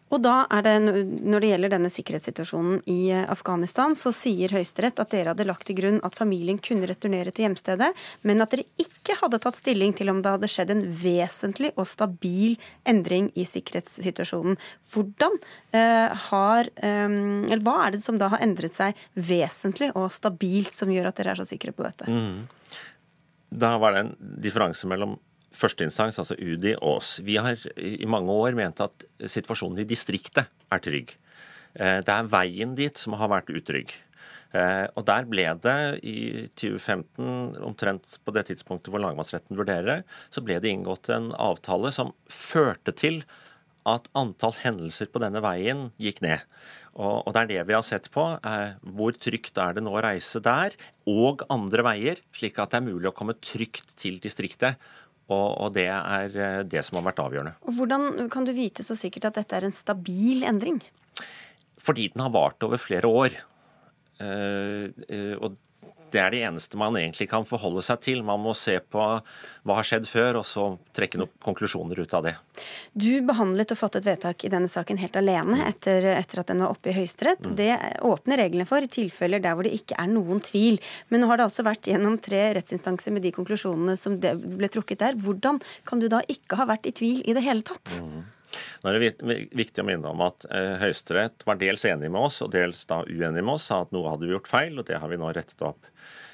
Og 0.08 0.22
da 0.24 0.46
er 0.52 0.64
det, 0.64 0.74
Når 0.80 1.42
det 1.42 1.50
gjelder 1.52 1.72
denne 1.74 1.90
sikkerhetssituasjonen 1.92 2.82
i 2.88 3.10
eh, 3.12 3.24
Afghanistan, 3.30 3.94
så 3.98 4.12
sier 4.14 4.52
Høyesterett 4.54 5.00
at 5.02 5.12
dere 5.12 5.34
hadde 5.34 5.46
lagt 5.48 5.66
til 5.68 5.78
grunn 5.78 6.00
at 6.06 6.16
familien 6.18 6.60
kunne 6.62 6.88
returnere 6.88 7.32
til 7.34 7.46
hjemstedet, 7.46 7.90
men 8.28 8.44
at 8.44 8.54
dere 8.54 8.66
ikke 8.80 9.18
hadde 9.20 9.40
tatt 9.42 9.60
stilling 9.60 9.94
til 9.96 10.12
om 10.12 10.22
det 10.24 10.34
hadde 10.36 10.50
skjedd 10.50 10.72
en 10.74 10.84
vesentlig 11.02 11.72
og 11.76 11.88
stabil 11.90 12.56
endring 12.88 13.30
i 13.38 13.46
sikkerhetssituasjonen. 13.48 14.58
Hvordan 14.92 15.38
eh, 15.76 16.16
har, 16.28 16.72
eh, 16.76 17.08
eller 17.08 17.64
Hva 17.64 17.78
er 17.86 17.96
det 17.96 18.04
som 18.04 18.20
da 18.20 18.30
har 18.32 18.44
endret 18.44 18.76
seg 18.76 18.96
vesentlig 19.14 19.92
og 19.94 20.12
stabilt 20.14 20.76
som 20.76 20.92
gjør 20.92 21.10
at 21.10 21.20
dere 21.20 21.34
er 21.34 21.42
så 21.42 21.48
sikre 21.48 21.74
på 21.76 21.84
dette? 21.84 22.08
Mm. 22.08 22.46
Da 23.48 23.76
var 23.80 23.94
det 23.94 24.04
en 24.04 24.14
differanse 24.42 24.88
mellom 24.88 25.16
førsteinstans, 25.56 26.18
altså 26.20 26.36
UDI 26.36 26.74
og 26.78 26.98
oss, 26.98 27.18
vi 27.24 27.38
har 27.40 27.60
i 27.76 28.08
mange 28.10 28.34
år 28.34 28.56
ment 28.58 28.82
at 28.84 29.06
situasjonen 29.18 29.82
i 29.82 29.88
distriktet 29.88 30.46
er 30.46 30.84
trygg. 30.84 31.14
Eh, 31.74 31.98
det 32.04 32.14
er 32.14 32.30
veien 32.32 32.76
dit 32.78 33.00
som 33.00 33.16
har 33.18 33.32
vært 33.32 33.52
utrygg. 33.52 33.94
Eh, 34.56 34.86
og 34.96 35.04
der 35.08 35.26
ble 35.28 35.44
det 35.60 35.80
i 36.08 36.18
2015, 36.56 37.58
omtrent 37.68 38.16
på 38.24 38.32
det 38.36 38.46
tidspunktet 38.48 38.92
hvor 38.92 39.02
lagmannsretten 39.04 39.58
vurderer, 39.58 40.06
så 40.32 40.44
ble 40.44 40.56
det 40.62 40.72
inngått 40.72 41.10
en 41.12 41.30
avtale 41.36 41.92
som 41.94 42.14
førte 42.32 42.94
til 42.96 43.22
at 43.88 44.08
antall 44.18 44.56
hendelser 44.60 45.08
på 45.12 45.20
denne 45.22 45.40
veien 45.44 45.88
gikk 46.00 46.22
ned. 46.24 46.44
Og, 46.98 47.28
det 47.30 47.42
er 47.44 47.50
det 47.50 47.66
vi 47.68 47.76
har 47.76 47.84
sett 47.86 48.08
på. 48.10 48.24
Eh, 48.42 48.78
hvor 48.96 49.14
trygt 49.14 49.60
er 49.62 49.76
det 49.76 49.84
nå 49.84 49.92
å 49.94 50.02
reise 50.02 50.40
der, 50.42 50.74
og 51.08 51.44
andre 51.52 51.84
veier, 51.86 52.22
slik 52.34 52.58
at 52.58 52.72
det 52.72 52.80
er 52.80 52.88
mulig 52.88 53.12
å 53.12 53.14
komme 53.16 53.36
trygt 53.38 53.94
til 54.00 54.18
distriktet. 54.22 54.80
Og, 55.28 55.48
og, 55.60 55.72
det 55.76 55.86
er 55.92 56.36
eh, 56.40 56.62
det 56.64 56.80
som 56.86 56.96
har 56.98 57.10
vært 57.10 57.20
avgjørende. 57.20 57.54
Og 57.68 57.76
Hvordan 57.76 58.30
kan 58.32 58.48
du 58.48 58.54
vite 58.56 58.84
så 58.86 58.96
sikkert 58.96 59.28
at 59.28 59.42
dette 59.42 59.58
er 59.58 59.68
en 59.68 59.76
stabil 59.76 60.46
endring? 60.48 60.80
Fordi 61.84 62.08
den 62.14 62.24
har 62.24 62.32
vart 62.32 62.64
over 62.64 62.80
flere 62.80 63.08
år. 63.08 63.36
Uh, 64.18 64.90
uh, 65.06 65.34
og 65.46 65.58
det 66.14 66.20
er 66.22 66.34
det 66.34 66.42
eneste 66.48 66.78
man 66.80 66.96
egentlig 66.98 67.28
kan 67.30 67.46
forholde 67.48 67.82
seg 67.84 68.00
til. 68.04 68.22
Man 68.26 68.42
må 68.44 68.54
se 68.58 68.78
på 68.80 69.04
hva 69.68 69.76
har 69.78 69.86
skjedd 69.86 70.08
før, 70.08 70.40
og 70.40 70.46
så 70.48 70.66
trekke 70.96 71.20
noen 71.20 71.32
konklusjoner 71.44 72.00
ut 72.00 72.14
av 72.16 72.24
det. 72.28 72.34
Du 72.92 73.20
behandlet 73.26 73.74
og 73.74 73.80
fattet 73.80 74.06
vedtak 74.06 74.44
i 74.46 74.52
denne 74.52 74.70
saken 74.70 75.00
helt 75.02 75.18
alene 75.20 75.60
etter, 75.68 76.06
etter 76.14 76.42
at 76.42 76.52
den 76.52 76.64
var 76.64 76.72
oppe 76.74 76.92
i 76.92 76.96
Høyesterett. 76.96 77.44
Mm. 77.44 77.58
Det 77.58 77.70
åpner 78.08 78.42
reglene 78.44 78.68
for 78.68 78.84
i 78.84 78.90
tilfeller 78.92 79.42
der 79.44 79.58
hvor 79.58 79.68
det 79.68 79.76
ikke 79.76 79.98
er 80.00 80.10
noen 80.12 80.42
tvil. 80.44 80.80
Men 81.12 81.22
nå 81.22 81.30
har 81.30 81.40
det 81.40 81.48
altså 81.50 81.66
vært 81.66 81.90
gjennom 81.90 82.16
tre 82.22 82.48
rettsinstanser 82.58 83.14
med 83.14 83.26
de 83.26 83.34
konklusjonene 83.36 83.98
som 84.00 84.16
ble 84.18 84.72
trukket 84.72 85.04
der. 85.04 85.20
Hvordan 85.20 85.60
kan 85.88 86.02
du 86.02 86.08
da 86.12 86.24
ikke 86.28 86.58
ha 86.60 86.68
vært 86.68 86.88
i 86.90 86.96
tvil 86.96 87.22
i 87.28 87.36
det 87.36 87.44
hele 87.44 87.66
tatt? 87.66 88.00
Mm. 88.02 88.26
Nå 88.82 88.90
er 88.90 88.98
det 88.98 89.36
viktig 89.56 89.82
å 89.82 89.86
minne 89.86 90.10
om 90.12 90.22
at 90.24 90.46
eh, 90.48 90.76
Høyesterett 90.80 91.44
var 91.46 91.58
dels 91.60 91.84
enig 91.88 92.10
med 92.12 92.28
oss 92.28 92.40
og 92.44 92.52
dels 92.54 92.84
da 92.88 93.02
uenig 93.04 93.42
med 93.42 93.56
oss, 93.56 93.68
sa 93.70 93.82
at 93.84 93.94
noe 93.94 94.08
hadde 94.12 94.28
vi 94.28 94.34
gjort 94.34 94.50
feil, 94.50 94.78
og 94.78 94.86
det 94.88 95.00
har 95.02 95.10
vi 95.10 95.20
nå 95.20 95.32
rettet 95.34 95.64
opp. 95.66 95.90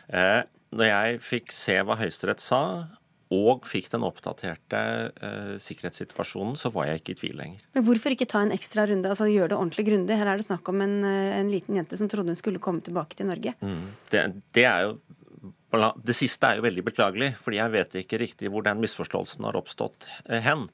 Eh, 0.09 0.43
når 0.75 0.91
jeg 0.91 1.25
fikk 1.25 1.55
se 1.55 1.79
hva 1.87 1.97
Høyesterett 2.01 2.43
sa, 2.43 2.63
og 3.35 3.65
fikk 3.67 3.89
den 3.95 4.05
oppdaterte 4.07 4.81
eh, 5.25 5.55
sikkerhetssituasjonen, 5.63 6.59
så 6.61 6.71
var 6.75 6.91
jeg 6.91 7.01
ikke 7.01 7.15
i 7.15 7.19
tvil 7.23 7.39
lenger. 7.41 7.65
Men 7.75 7.87
hvorfor 7.87 8.15
ikke 8.15 8.29
ta 8.31 8.43
en 8.45 8.55
ekstra 8.55 8.85
runde, 8.91 9.11
altså 9.11 9.31
gjøre 9.31 9.55
det 9.55 9.59
ordentlig 9.59 9.87
grundig? 9.89 10.19
Her 10.21 10.31
er 10.31 10.41
det 10.41 10.47
snakk 10.47 10.69
om 10.71 10.85
en, 10.85 10.99
eh, 11.09 11.39
en, 11.39 11.51
liten 11.51 11.79
jente 11.81 11.99
som 11.99 12.11
trodde 12.11 12.35
hun 12.35 12.41
skulle 12.41 12.63
komme 12.63 12.85
tilbake 12.85 13.19
til 13.19 13.31
Norge. 13.31 13.57
Mm. 13.65 13.87
Det, 14.13 14.25
det, 14.55 14.67
er 14.69 14.87
jo 14.87 15.95
det 16.05 16.15
siste 16.15 16.47
er 16.47 16.61
jo 16.61 16.67
veldig 16.69 16.85
beklagelig, 16.87 17.33
fordi 17.43 17.59
jeg 17.59 17.75
vet 17.75 17.99
ikke 18.05 18.21
riktig 18.23 18.53
hvor 18.53 18.67
den 18.67 18.83
misforståelsen 18.85 19.49
har 19.49 19.59
oppstått 19.59 20.07
hen 20.29 20.69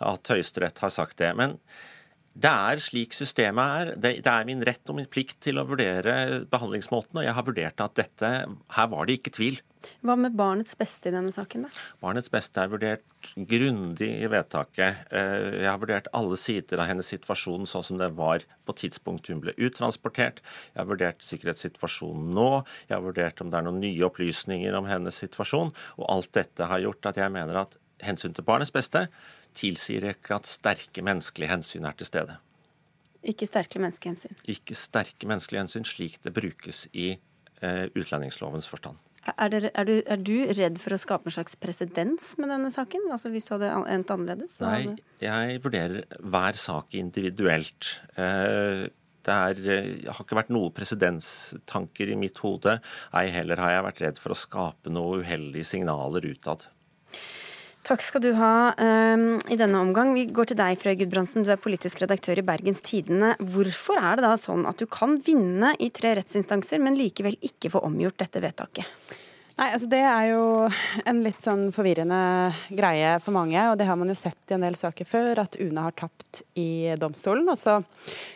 at 0.00 0.32
Høyesterett 0.32 0.80
har 0.80 0.94
sagt 0.94 1.18
det. 1.20 1.34
Men 1.36 1.58
det 2.36 2.50
er 2.52 2.80
slik 2.84 3.14
systemet 3.16 3.78
er. 3.80 3.90
Det, 3.96 4.10
det, 4.24 4.32
er 4.32 4.48
min 4.48 4.64
rett 4.66 4.92
og 4.92 4.98
min 4.98 5.08
plikt 5.08 5.38
til 5.46 5.56
å 5.60 5.64
vurdere 5.68 6.42
behandlingsmåten, 6.50 7.16
og 7.16 7.24
jeg 7.24 7.36
har 7.36 7.46
vurdert 7.46 7.80
at 7.80 7.96
dette 7.96 8.32
Her 8.76 8.90
var 8.92 9.08
det 9.08 9.20
ikke 9.20 9.32
tvil. 9.38 9.62
Hva 10.04 10.16
med 10.18 10.34
barnets 10.36 10.76
beste 10.76 11.08
i 11.08 11.14
denne 11.14 11.32
saken, 11.32 11.64
da? 11.66 11.84
Barnets 12.02 12.28
beste 12.32 12.60
er 12.60 12.72
vurdert 12.72 13.30
grundig 13.48 14.08
i 14.18 14.28
vedtaket. 14.30 15.06
Eh, 15.14 15.62
jeg 15.62 15.70
har 15.70 15.80
vurdert 15.80 16.10
alle 16.16 16.36
sider 16.40 16.82
av 16.82 16.90
hennes 16.90 17.08
situasjon 17.14 17.68
sånn 17.70 17.86
som 17.86 18.00
det 18.02 18.10
var 18.18 18.44
på 18.66 18.76
tidspunktet 18.82 19.32
hun 19.32 19.44
ble 19.46 19.54
uttransportert. 19.56 20.42
Jeg 20.74 20.80
har 20.82 20.90
vurdert 20.90 21.24
sikkerhetssituasjonen 21.24 22.34
nå. 22.36 22.50
Jeg 22.90 22.98
har 22.98 23.06
vurdert 23.06 23.40
om 23.40 23.52
det 23.52 23.60
er 23.60 23.68
noen 23.68 23.80
nye 23.84 24.06
opplysninger 24.10 24.76
om 24.76 24.90
hennes 24.90 25.24
situasjon. 25.24 25.72
Og 25.96 26.06
alt 26.12 26.32
dette 26.36 26.68
har 26.68 26.84
gjort 26.84 27.12
at 27.12 27.22
jeg 27.22 27.32
mener 27.32 27.62
at 27.64 27.78
hensyn 28.04 28.34
til 28.36 28.44
barnets 28.44 28.74
beste 28.74 29.06
tilsier 29.56 30.10
ikke 30.12 30.36
at 30.38 30.50
sterke 30.50 31.04
menneskelige 31.04 31.50
hensyn 31.52 31.88
er 31.88 31.96
til 31.96 32.08
stede. 32.08 32.36
Ikke 33.26 33.48
sterke 33.48 33.80
menneskelige 33.82 34.14
hensyn? 34.14 34.36
Ikke 34.52 34.76
sterke 34.78 35.26
menneskelige 35.26 35.64
hensyn, 35.64 35.88
slik 35.88 36.20
det 36.22 36.34
brukes 36.36 36.86
i 36.94 37.16
eh, 37.16 37.86
utlendingslovens 37.96 38.68
forstand. 38.70 39.00
Er, 39.26 39.48
det, 39.50 39.70
er, 39.74 39.88
du, 39.88 39.94
er, 40.06 40.20
du, 40.22 40.36
redd 40.54 40.76
for 40.78 40.94
å 40.94 41.00
skape 41.02 41.26
en 41.26 41.34
slags 41.34 41.56
presedens 41.58 42.36
med 42.38 42.52
denne 42.52 42.70
saken? 42.70 43.08
Altså 43.10 43.32
Hvis 43.34 43.48
du 43.48 43.56
hadde 43.56 43.72
endt 43.90 44.12
annerledes? 44.14 44.60
Nei, 44.62 44.94
jeg 45.18 45.58
vurderer 45.64 46.06
hver 46.22 46.60
sak 46.60 46.94
individuelt. 46.94 47.90
Eh, 48.14 48.86
det 49.26 49.34
er, 49.34 49.62
eh, 49.74 49.90
har 50.06 50.22
ikke 50.22 50.38
vært 50.38 50.54
noen 50.54 50.70
presidenstanker 50.74 52.12
i 52.14 52.18
mitt 52.20 52.38
hode. 52.44 52.78
Ei 53.18 53.26
heller 53.34 53.58
har 53.64 53.74
jeg 53.74 53.86
vært 53.88 54.02
redd 54.04 54.22
for 54.22 54.34
å 54.34 54.38
skape 54.38 54.92
noen 54.94 55.26
uheldige 55.26 55.66
signaler 55.66 56.30
utad. 56.30 56.68
Takk 57.86 58.02
skal 58.02 58.22
du 58.24 58.32
ha 58.34 58.72
um, 58.74 59.36
i 59.46 59.54
denne 59.54 59.78
omgang. 59.78 60.08
Vi 60.16 60.24
går 60.34 60.48
til 60.50 60.58
deg, 60.58 60.78
Frøy 60.80 60.96
Gudbrandsen. 60.98 61.44
Du 61.46 61.52
er 61.54 61.60
politisk 61.60 62.00
redaktør 62.02 62.40
i 62.40 62.42
Bergens 62.42 62.82
Tidende. 62.82 63.36
Hvorfor 63.38 64.00
er 64.00 64.18
det 64.18 64.24
da 64.26 64.32
sånn 64.42 64.64
at 64.66 64.80
du 64.80 64.88
kan 64.90 65.20
vinne 65.22 65.70
i 65.78 65.92
tre 65.94 66.16
rettsinstanser, 66.18 66.82
men 66.82 66.98
likevel 66.98 67.38
ikke 67.46 67.70
få 67.70 67.84
omgjort 67.86 68.18
dette 68.24 68.42
vedtaket? 68.42 69.14
Nei, 69.56 69.68
altså 69.68 69.86
Det 69.92 70.00
er 70.02 70.32
jo 70.32 70.40
en 71.06 71.20
litt 71.22 71.46
sånn 71.46 71.68
forvirrende 71.72 72.18
greie 72.74 73.14
for 73.22 73.38
mange. 73.38 73.62
og 73.70 73.78
Det 73.78 73.86
har 73.86 74.00
man 74.02 74.10
jo 74.10 74.18
sett 74.18 74.50
i 74.50 74.58
en 74.58 74.66
del 74.66 74.74
saker 74.82 75.06
før, 75.06 75.44
at 75.44 75.54
UNE 75.62 75.86
har 75.86 75.94
tapt 75.94 76.42
i 76.58 76.90
domstolen. 76.98 77.46
Og 77.54 77.60
så 77.60 77.78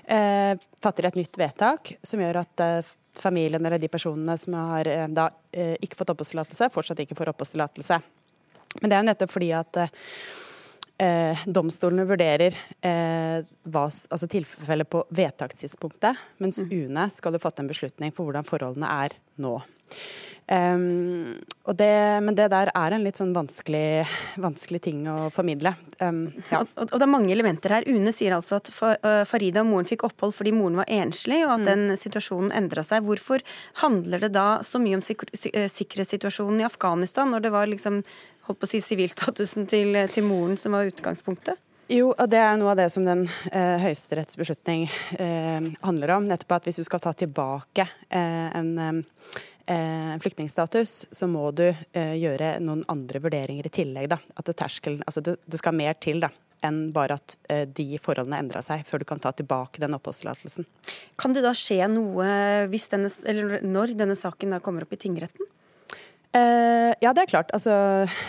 eh, 0.07 0.55
fatter 0.79 1.03
de 1.03 1.11
et 1.11 1.21
nytt 1.25 1.43
vedtak 1.43 1.97
som 2.07 2.23
gjør 2.23 2.45
at 2.45 2.65
eh, 2.69 2.95
familien 3.19 3.67
eller 3.67 3.83
de 3.83 3.91
personene 3.91 4.39
som 4.39 4.55
har 4.55 4.87
da 5.11 5.27
ikke 5.51 5.99
fått 5.99 6.15
oppholdstillatelse, 6.15 6.71
fortsatt 6.71 7.03
ikke 7.03 7.19
får 7.19 7.35
oppholdstillatelse. 7.35 7.99
Men 8.79 8.87
det 8.87 8.97
er 8.97 9.03
jo 9.03 9.09
nettopp 9.11 9.35
fordi 9.35 9.51
at 9.59 9.81
eh, 11.01 11.45
domstolene 11.47 12.07
vurderer 12.09 12.57
eh, 12.87 13.43
hva, 13.67 13.85
altså 13.89 14.31
tilfellet 14.31 14.91
på 14.91 15.05
vedtakstidspunktet, 15.17 16.19
mens 16.39 16.63
mm. 16.63 16.73
UNE 16.73 17.07
skal 17.15 17.37
jo 17.37 17.43
fatte 17.43 17.65
en 17.65 17.71
beslutning 17.71 18.15
for 18.15 18.29
hvordan 18.29 18.47
forholdene 18.47 18.97
er 19.05 19.17
nå. 19.43 19.59
Um, 20.51 21.39
det, 21.79 21.93
men 22.27 22.35
det 22.35 22.49
der 22.51 22.73
er 22.75 22.95
en 22.95 23.05
litt 23.05 23.21
sånn 23.21 23.31
vanskelig, 23.37 24.03
vanskelig 24.43 24.81
ting 24.83 25.05
å 25.07 25.29
formidle. 25.31 25.77
Um, 26.01 26.25
ja. 26.51 26.65
og, 26.65 26.89
og, 26.89 26.97
det 26.97 27.07
er 27.07 27.13
mange 27.13 27.31
elementer 27.31 27.77
her. 27.77 27.87
UNE 27.87 28.11
sier 28.15 28.35
altså 28.35 28.59
at 28.59 28.71
Farida 28.75 29.63
og 29.63 29.71
moren 29.71 29.87
fikk 29.87 30.09
opphold 30.09 30.35
fordi 30.35 30.51
moren 30.57 30.81
var 30.81 30.91
enslig, 30.91 31.45
og 31.45 31.55
at 31.55 31.63
mm. 31.63 31.69
den 31.69 32.01
situasjonen 32.01 32.51
endra 32.59 32.83
seg. 32.87 33.07
Hvorfor 33.07 33.47
handler 33.85 34.27
det 34.27 34.33
da 34.35 34.49
så 34.67 34.83
mye 34.83 34.99
om 34.99 35.07
sik 35.07 35.23
sikkerhetssituasjonen 35.31 36.65
i 36.65 36.67
Afghanistan, 36.67 37.31
når 37.31 37.47
det 37.47 37.55
var 37.55 37.71
liksom 37.71 38.03
holdt 38.51 38.61
på 38.61 38.69
å 38.69 38.75
si 38.75 38.83
sivilstatusen 38.85 39.67
til, 39.71 39.97
til 40.13 40.27
moren 40.27 40.59
som 40.61 40.77
var 40.77 40.91
utgangspunktet? 40.91 41.59
Jo, 41.91 42.13
og 42.13 42.27
det 42.31 42.39
er 42.39 42.59
noe 42.59 42.71
av 42.71 42.79
det 42.79 42.87
som 42.95 43.03
den 43.07 43.25
eh, 43.51 43.81
Høyesteretts 43.83 44.39
beslutning 44.39 44.85
eh, 45.19 45.65
handler 45.83 46.13
om. 46.15 46.29
Nettopp 46.31 46.61
at 46.61 46.69
hvis 46.69 46.79
du 46.79 46.85
skal 46.87 47.03
ta 47.03 47.11
tilbake 47.19 47.83
eh, 48.07 48.47
en 48.55 48.71
eh, 49.67 50.13
flyktningstatus, 50.23 50.93
så 51.11 51.27
må 51.27 51.49
du 51.51 51.67
eh, 51.67 52.15
gjøre 52.21 52.61
noen 52.63 52.85
andre 52.93 53.23
vurderinger 53.25 53.67
i 53.67 53.75
tillegg. 53.75 54.07
Da. 54.13 54.21
At 54.39 54.47
det, 54.47 54.55
terskelen, 54.63 55.03
altså 55.03 55.25
det, 55.27 55.41
det 55.51 55.59
skal 55.59 55.75
mer 55.81 55.99
til 55.99 56.23
da, 56.23 56.31
enn 56.63 56.93
bare 56.95 57.19
at 57.19 57.35
eh, 57.51 57.67
de 57.67 57.99
forholdene 57.99 58.39
endra 58.39 58.63
seg, 58.63 58.87
før 58.87 59.03
du 59.03 59.09
kan 59.11 59.23
ta 59.23 59.35
tilbake 59.35 59.83
den 59.83 59.99
oppholdstillatelsen. 59.99 60.71
Kan 61.19 61.35
det 61.35 61.43
da 61.43 61.57
skje 61.59 61.81
noe 61.91 62.71
denne, 62.71 63.11
når 63.67 63.99
denne 63.99 64.19
saken 64.19 64.61
kommer 64.63 64.87
opp 64.87 64.95
i 64.95 65.03
tingretten? 65.09 65.51
Uh, 66.31 66.93
ja, 67.03 67.11
det 67.11 67.25
er 67.25 67.31
klart. 67.31 67.51
Altså, 67.57 67.73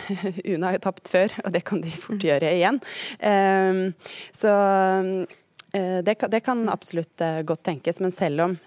UNE 0.50 0.66
har 0.66 0.78
jo 0.78 0.86
tapt 0.88 1.12
før, 1.12 1.36
og 1.46 1.54
det 1.54 1.62
kan 1.68 1.84
de 1.84 1.94
fort 1.94 2.24
gjøre 2.26 2.50
igjen. 2.56 2.82
Uh, 3.22 4.18
så 4.34 4.54
uh, 4.56 6.00
det, 6.02 6.16
det, 6.18 6.42
kan 6.44 6.66
absolutt 6.74 7.22
godt 7.46 7.64
tenkes. 7.68 8.02
Men 8.04 8.12
selv 8.12 8.48
om 8.48 8.58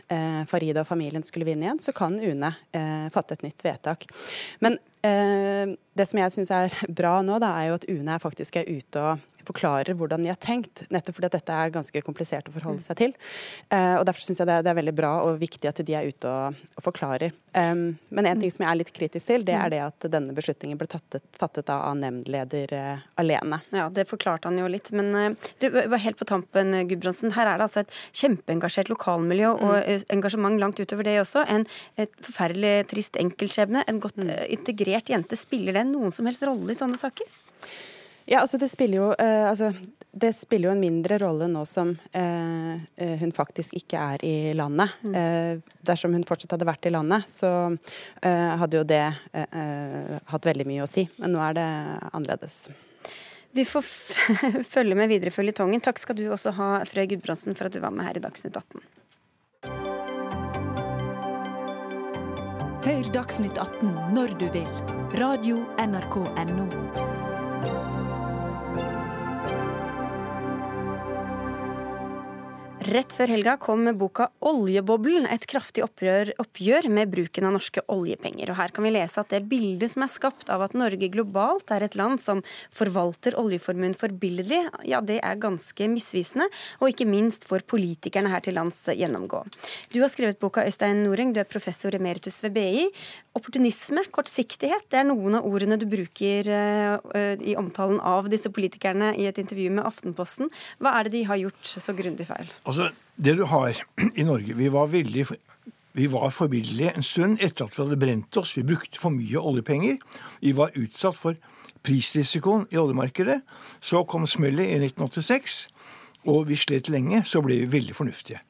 Farida 0.48 0.84
og 0.84 0.88
familien 0.88 1.26
skulle 1.26 1.48
vinne 1.48 1.66
igjen, 1.66 1.82
så 1.82 1.92
kan 1.96 2.16
UNE 2.16 2.54
fatte 3.12 3.36
et 3.36 3.44
nytt 3.44 3.60
vedtak. 3.66 4.06
Men 4.64 4.78
det 5.04 6.06
som 6.08 6.20
jeg 6.22 6.32
syns 6.32 6.52
er 6.56 6.72
bra 6.88 7.18
nå, 7.20 7.36
da, 7.42 7.50
er 7.60 7.68
jo 7.68 7.76
at 7.76 7.84
UNE 7.92 8.16
faktisk 8.22 8.56
er 8.56 8.70
ute 8.72 9.02
og 9.04 9.33
forklarer 9.46 9.96
hvordan 9.98 10.24
de 10.24 10.30
har 10.32 10.38
tenkt. 10.40 10.84
Nettopp 10.92 11.18
fordi 11.18 11.30
at 11.30 11.36
dette 11.38 11.56
er 11.56 11.72
ganske 11.74 12.02
komplisert 12.06 12.48
å 12.50 12.54
forholde 12.54 12.84
seg 12.84 12.98
til. 13.00 13.14
Uh, 13.72 14.00
og 14.00 14.06
Derfor 14.08 14.26
syns 14.26 14.42
jeg 14.42 14.48
det, 14.50 14.60
det, 14.66 14.72
er 14.72 14.78
veldig 14.80 14.96
bra 14.96 15.12
og 15.26 15.38
viktig 15.42 15.70
at 15.70 15.82
de 15.84 15.96
er 15.96 16.08
ute 16.10 16.30
og, 16.30 16.60
og 16.74 16.86
forklarer. 16.88 17.34
Um, 17.54 17.94
men 18.14 18.28
en 18.30 18.42
ting 18.42 18.52
som 18.52 18.64
jeg 18.64 18.70
er 18.72 18.80
litt 18.80 18.92
kritisk 18.96 19.30
til, 19.30 19.46
det 19.46 19.56
er 19.58 19.72
det 19.72 19.80
at 19.86 20.08
denne 20.12 20.34
beslutningen 20.36 20.80
ble 20.80 20.88
tattet, 20.90 21.24
fattet 21.40 21.72
av 21.72 21.96
nemndleder 22.00 22.74
uh, 22.74 23.06
alene. 23.20 23.60
Ja, 23.74 23.88
det 23.92 24.08
forklarte 24.10 24.50
han 24.50 24.60
jo 24.60 24.70
litt. 24.70 24.92
Men 24.96 25.12
uh, 25.14 25.48
du 25.62 25.68
var 25.74 26.02
helt 26.02 26.20
på 26.20 26.28
tampen, 26.28 26.74
Gudbrandsen. 26.90 27.34
Her 27.38 27.52
er 27.52 27.60
det 27.60 27.68
altså 27.68 27.84
et 27.84 27.96
kjempeengasjert 28.12 28.92
lokalmiljø 28.92 29.54
og 29.54 29.74
mm. 29.78 30.06
engasjement 30.14 30.60
langt 30.60 30.80
utover 30.82 31.06
det 31.06 31.18
også. 31.22 31.44
En 31.50 31.66
forferdelig 32.24 32.76
trist 32.92 33.18
enkeltskjebne. 33.20 33.84
En 33.90 34.00
godt 34.02 34.20
mm. 34.20 34.30
integrert 34.54 35.10
jente. 35.12 35.38
Spiller 35.38 35.76
det 35.76 35.88
noen 35.90 36.14
som 36.14 36.28
helst 36.28 36.44
rolle 36.46 36.74
i 36.74 36.78
sånne 36.78 37.00
saker? 37.00 37.28
Ja, 38.24 38.40
altså 38.40 38.58
det 38.60 38.70
spiller 38.72 39.00
jo 39.02 39.10
eh, 39.20 39.44
altså, 39.48 39.72
det 40.14 40.30
spiller 40.36 40.68
jo 40.68 40.74
en 40.74 40.82
mindre 40.82 41.18
rolle 41.18 41.48
nå 41.50 41.64
som 41.66 41.90
eh, 42.14 42.74
eh, 42.96 43.14
hun 43.20 43.32
faktisk 43.34 43.74
ikke 43.80 43.98
er 43.98 44.24
i 44.24 44.54
landet. 44.56 44.94
Mm. 45.02 45.14
Eh, 45.18 45.76
dersom 45.84 46.14
hun 46.14 46.24
fortsatt 46.28 46.54
hadde 46.54 46.68
vært 46.68 46.86
i 46.86 46.92
landet, 46.94 47.26
så 47.30 47.50
eh, 48.22 48.54
hadde 48.60 48.78
jo 48.78 48.86
det 48.86 49.04
eh, 49.34 50.16
hatt 50.30 50.46
veldig 50.46 50.66
mye 50.70 50.84
å 50.84 50.90
si. 50.90 51.08
Men 51.18 51.34
nå 51.34 51.42
er 51.42 51.58
det 51.58 51.68
annerledes. 52.12 52.68
Vi 53.54 53.66
får 53.66 53.86
følge 54.74 54.98
med 54.98 55.10
videre 55.10 55.30
i 55.30 55.34
føljetongen. 55.34 55.82
Takk 55.82 56.00
skal 56.02 56.18
du 56.18 56.28
også 56.30 56.54
ha, 56.58 56.68
Frøy 56.90 57.08
Gudbrandsen, 57.10 57.58
for 57.58 57.68
at 57.68 57.74
du 57.74 57.82
var 57.82 57.94
med 57.94 58.06
her 58.08 58.18
i 58.18 58.22
Dagsnytt 58.22 58.58
18. 58.58 58.82
Hør 62.84 63.10
Dagsnytt 63.14 63.58
18 63.58 64.14
når 64.14 64.38
du 64.38 64.46
vil. 64.54 64.70
Radio 65.18 65.62
NRK 65.80 66.22
Radio.nrk.no. 66.22 67.13
Rett 72.84 73.14
før 73.16 73.30
helga 73.32 73.54
kom 73.56 73.86
boka 73.96 74.26
'Oljeboblen', 74.44 75.24
et 75.32 75.46
kraftig 75.48 75.80
opprør, 75.86 76.34
oppgjør 76.42 76.90
med 76.92 77.08
bruken 77.08 77.46
av 77.48 77.54
norske 77.54 77.80
oljepenger. 77.88 78.50
Og 78.52 78.58
Her 78.58 78.74
kan 78.76 78.84
vi 78.84 78.90
lese 78.92 79.22
at 79.22 79.30
det 79.32 79.48
bildet 79.48 79.94
som 79.94 80.02
er 80.04 80.10
skapt 80.12 80.50
av 80.52 80.60
at 80.60 80.74
Norge 80.76 81.08
globalt 81.08 81.72
er 81.72 81.80
et 81.80 81.96
land 81.96 82.20
som 82.20 82.42
forvalter 82.70 83.38
oljeformuen 83.40 83.96
forbilledlig, 83.96 84.68
ja, 84.84 85.00
det 85.00 85.16
er 85.24 85.40
ganske 85.40 85.88
misvisende, 85.88 86.50
og 86.76 86.92
ikke 86.92 87.08
minst 87.08 87.48
får 87.48 87.64
politikerne 87.64 88.28
her 88.28 88.44
til 88.44 88.52
lands 88.52 88.84
gjennomgå. 88.84 89.40
Du 89.88 90.02
har 90.02 90.12
skrevet 90.12 90.38
boka, 90.38 90.60
Øystein 90.60 91.06
Noreng, 91.06 91.32
du 91.32 91.40
er 91.40 91.48
professor 91.48 91.88
emeritus 91.96 92.42
ved 92.42 92.52
BI. 92.52 92.84
Opportunisme, 93.32 94.04
kortsiktighet, 94.12 94.90
det 94.90 95.00
er 95.00 95.08
noen 95.08 95.40
av 95.40 95.48
ordene 95.48 95.80
du 95.80 95.86
bruker 95.88 96.52
uh, 96.52 97.00
i 97.40 97.56
omtalen 97.56 97.96
av 98.04 98.28
disse 98.28 98.52
politikerne 98.52 99.16
i 99.16 99.24
et 99.24 99.40
intervju 99.40 99.72
med 99.72 99.88
Aftenposten. 99.88 100.52
Hva 100.78 100.98
er 100.98 101.08
det 101.08 101.16
de 101.16 101.24
har 101.32 101.40
gjort 101.40 101.64
så 101.80 101.96
grundig 101.96 102.28
feil? 102.28 102.52
Altså, 102.62 102.73
Det 103.16 103.36
du 103.38 103.44
har 103.46 103.76
i 104.20 104.24
Norge 104.26 104.56
Vi 104.58 104.70
var 104.72 104.90
veldig 104.92 105.26
vi 105.94 106.08
var 106.10 106.32
forbilledlige 106.34 106.90
en 106.96 107.06
stund 107.06 107.38
etter 107.38 107.68
at 107.68 107.76
vi 107.76 107.84
hadde 107.84 107.96
brent 108.02 108.36
oss. 108.36 108.56
Vi 108.56 108.64
brukte 108.66 108.98
for 108.98 109.14
mye 109.14 109.38
oljepenger. 109.38 110.00
Vi 110.42 110.50
var 110.58 110.74
utsatt 110.74 111.14
for 111.14 111.36
prisrisikoen 111.86 112.64
i 112.74 112.80
oljemarkedet. 112.82 113.44
Så 113.78 114.02
kom 114.02 114.26
smellet 114.26 114.72
i 114.72 114.80
1986, 114.80 115.68
og 116.26 116.48
vi 116.48 116.58
slet 116.58 116.90
lenge. 116.90 117.22
Så 117.22 117.44
ble 117.46 117.60
vi 117.62 117.70
veldig 117.76 117.94
fornuftige. 117.94 118.40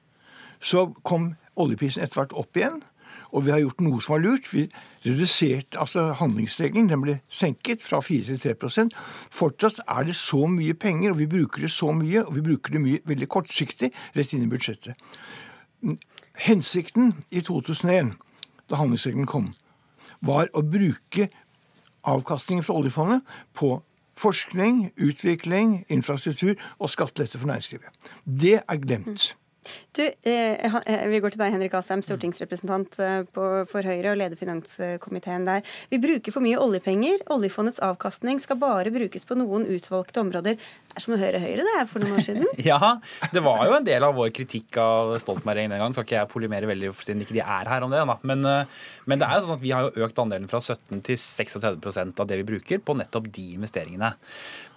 Så 0.57 0.87
kom 1.05 1.35
oljeprisen 1.61 2.07
etter 2.07 2.23
hvert 2.23 2.33
opp 2.33 2.57
igjen. 2.57 2.81
Og 3.35 3.47
vi 3.47 3.51
har 3.51 3.63
gjort 3.65 3.83
noe 3.83 4.03
som 4.03 4.15
var 4.15 4.23
lurt. 4.23 4.47
Vi 4.53 4.69
reduserte 5.05 5.79
altså 5.83 6.07
handlingsregelen. 6.21 6.89
Den 6.91 7.03
ble 7.03 7.17
senket 7.29 7.83
fra 7.83 7.99
4 8.05 8.37
til 8.39 8.59
3 8.63 8.87
Fortsatt 9.35 9.81
er 9.89 10.07
det 10.07 10.15
så 10.15 10.47
mye 10.47 10.75
penger, 10.75 11.11
og 11.11 11.19
vi 11.19 11.27
bruker 11.27 11.67
det 11.67 11.73
så 11.75 11.91
mye, 11.93 12.25
og 12.25 12.37
vi 12.37 12.45
bruker 12.47 12.73
det 12.73 12.83
mye 12.83 13.03
veldig 13.05 13.29
kortsiktig 13.29 13.91
rett 14.15 14.33
inn 14.33 14.47
i 14.47 14.51
budsjettet. 14.51 14.95
Hensikten 16.47 17.13
i 17.31 17.41
2001, 17.41 18.15
da 18.71 18.79
handlingsregelen 18.79 19.27
kom, 19.27 19.53
var 20.25 20.49
å 20.55 20.63
bruke 20.63 21.29
avkastningen 22.05 22.65
fra 22.65 22.79
oljefondet 22.79 23.23
på 23.57 23.77
forskning, 24.21 24.93
utvikling, 24.97 25.85
infrastruktur 25.89 26.55
og 26.79 26.91
skattelette 26.91 27.39
for 27.39 27.51
næringslivet. 27.51 27.89
Det 28.25 28.61
er 28.63 28.77
glemt. 28.83 29.35
Du, 29.97 30.03
eh, 30.03 30.65
eh, 30.65 31.07
Vi 31.09 31.21
går 31.23 31.35
til 31.35 31.41
deg, 31.41 31.53
Henrik 31.55 31.75
Asheim, 31.79 32.03
stortingsrepresentant 32.05 32.99
eh, 33.03 33.23
for 33.33 33.87
Høyre 33.87 34.13
og 34.13 34.19
leder 34.21 34.39
finanskomiteen 34.39 35.47
der. 35.49 35.65
Vi 35.93 36.01
bruker 36.03 36.35
for 36.35 36.45
mye 36.45 36.59
oljepenger. 36.61 37.23
Oljefondets 37.35 37.81
avkastning 37.85 38.41
skal 38.43 38.59
bare 38.61 38.93
brukes 38.95 39.27
på 39.29 39.39
noen 39.39 39.67
utvalgte 39.71 40.23
områder. 40.25 40.59
Det 40.59 40.99
er 40.99 41.05
som 41.05 41.17
å 41.17 41.21
høre 41.21 41.43
Høyre 41.43 41.67
det 41.67 41.77
er 41.81 41.89
for 41.91 42.05
noen 42.05 42.19
år 42.19 42.27
siden. 42.27 42.49
ja, 42.71 42.81
det 43.33 43.45
var 43.45 43.65
jo 43.69 43.79
en 43.79 43.87
del 43.87 44.07
av 44.07 44.17
vår 44.19 44.33
kritikk 44.37 44.79
av 44.83 45.15
Stoltenberg 45.23 45.65
den 45.65 45.79
gang. 45.79 45.97
Skal 45.97 46.09
ikke 46.09 46.19
jeg 46.21 46.33
polimere 46.35 46.71
veldig 46.71 46.93
siden 47.01 47.25
ikke 47.25 47.39
de 47.39 47.45
er 47.45 47.71
her 47.71 47.87
om 47.87 47.95
det. 47.95 48.05
Men, 48.27 48.47
men 49.09 49.21
det 49.21 49.29
er 49.29 49.39
jo 49.39 49.49
sånn 49.49 49.59
at 49.59 49.65
vi 49.65 49.75
har 49.75 49.89
jo 49.89 50.07
økt 50.07 50.23
andelen 50.23 50.51
fra 50.51 50.61
17 50.63 51.05
til 51.07 51.21
36% 51.21 52.23
av 52.23 52.31
det 52.31 52.41
vi 52.43 52.49
bruker 52.55 52.83
på 52.85 52.97
nettopp 52.99 53.31
de 53.35 53.51
investeringene. 53.57 54.15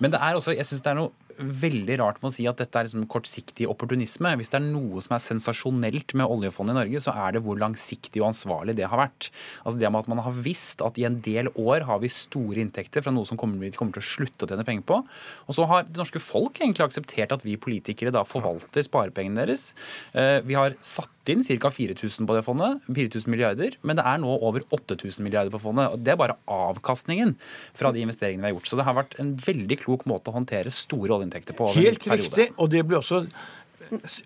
Men 0.04 0.14
det 0.14 0.22
er 0.22 0.38
også, 0.38 0.56
jeg 0.56 0.68
synes 0.70 0.86
det 0.86 0.94
er 0.94 1.02
noe 1.02 1.27
veldig 1.38 1.98
rart 2.02 2.22
med 2.22 2.32
å 2.32 2.36
si 2.36 2.46
at 2.50 2.60
dette 2.62 2.80
er 2.80 2.88
liksom 2.88 3.08
kortsiktig 3.12 3.68
opportunisme. 3.70 4.34
Hvis 4.40 4.52
det 4.54 4.60
er 4.60 4.66
noe 4.66 5.02
som 5.04 5.16
er 5.18 5.24
sensasjonelt 5.24 6.16
med 6.18 6.30
oljefondet 6.30 6.76
i 6.76 6.80
Norge, 6.80 7.02
så 7.04 7.14
er 7.14 7.36
det 7.36 7.44
hvor 7.46 7.60
langsiktig 7.62 8.22
og 8.22 8.30
ansvarlig 8.32 8.78
det 8.78 8.88
har 8.90 9.02
vært. 9.02 9.30
Altså 9.64 9.82
det 9.82 9.92
med 9.92 10.06
at 10.06 10.12
man 10.12 10.24
har 10.26 10.40
visst 10.46 10.84
at 10.86 10.98
i 11.00 11.08
en 11.08 11.20
del 11.26 11.52
år 11.56 11.88
har 11.90 12.02
vi 12.04 12.12
store 12.14 12.62
inntekter 12.64 13.06
fra 13.06 13.14
noe 13.14 13.28
som 13.30 13.40
kommer, 13.40 13.70
kommer 13.78 13.98
til 13.98 14.04
å 14.04 14.10
slutte 14.10 14.48
å 14.48 14.52
tjene 14.52 14.66
penger 14.68 14.88
på. 14.90 15.02
Og 15.48 15.58
så 15.58 15.68
har 15.70 15.86
det 15.88 16.00
norske 16.00 16.22
folk 16.24 16.62
egentlig 16.62 16.88
akseptert 16.88 17.36
at 17.36 17.46
vi 17.46 17.60
politikere 17.62 18.14
da 18.16 18.26
forvalter 18.28 18.86
sparepengene 18.86 19.44
deres. 19.44 19.72
Eh, 20.18 20.40
vi 20.48 20.58
har 20.58 20.78
satt 20.86 21.14
inn 21.28 21.44
ca. 21.44 21.72
4000 21.74 22.28
på 22.28 22.36
det 22.38 22.44
fondet, 22.46 22.84
4000 22.88 23.32
milliarder, 23.32 23.76
men 23.84 24.00
det 24.00 24.06
er 24.08 24.22
nå 24.22 24.32
over 24.48 24.64
8000 24.72 25.26
milliarder 25.26 25.52
på 25.52 25.60
fondet. 25.60 25.92
og 25.92 26.00
Det 26.04 26.14
er 26.14 26.20
bare 26.20 26.38
avkastningen 26.48 27.36
fra 27.76 27.92
de 27.92 28.04
investeringene 28.06 28.46
vi 28.46 28.50
har 28.50 28.56
gjort. 28.56 28.70
Så 28.70 28.80
det 28.80 28.88
har 28.88 28.96
vært 28.96 29.18
en 29.20 29.34
veldig 29.36 29.80
klok 29.84 30.06
måte 30.08 30.32
å 30.32 30.38
håndtere 30.38 30.72
store 30.72 31.18
oljeinntekter 31.18 31.27
på. 31.30 31.70
Helt 31.76 32.08
riktig, 32.08 32.50
og 32.58 32.72
det 32.72 32.84
ble 32.88 33.00
også 33.02 33.26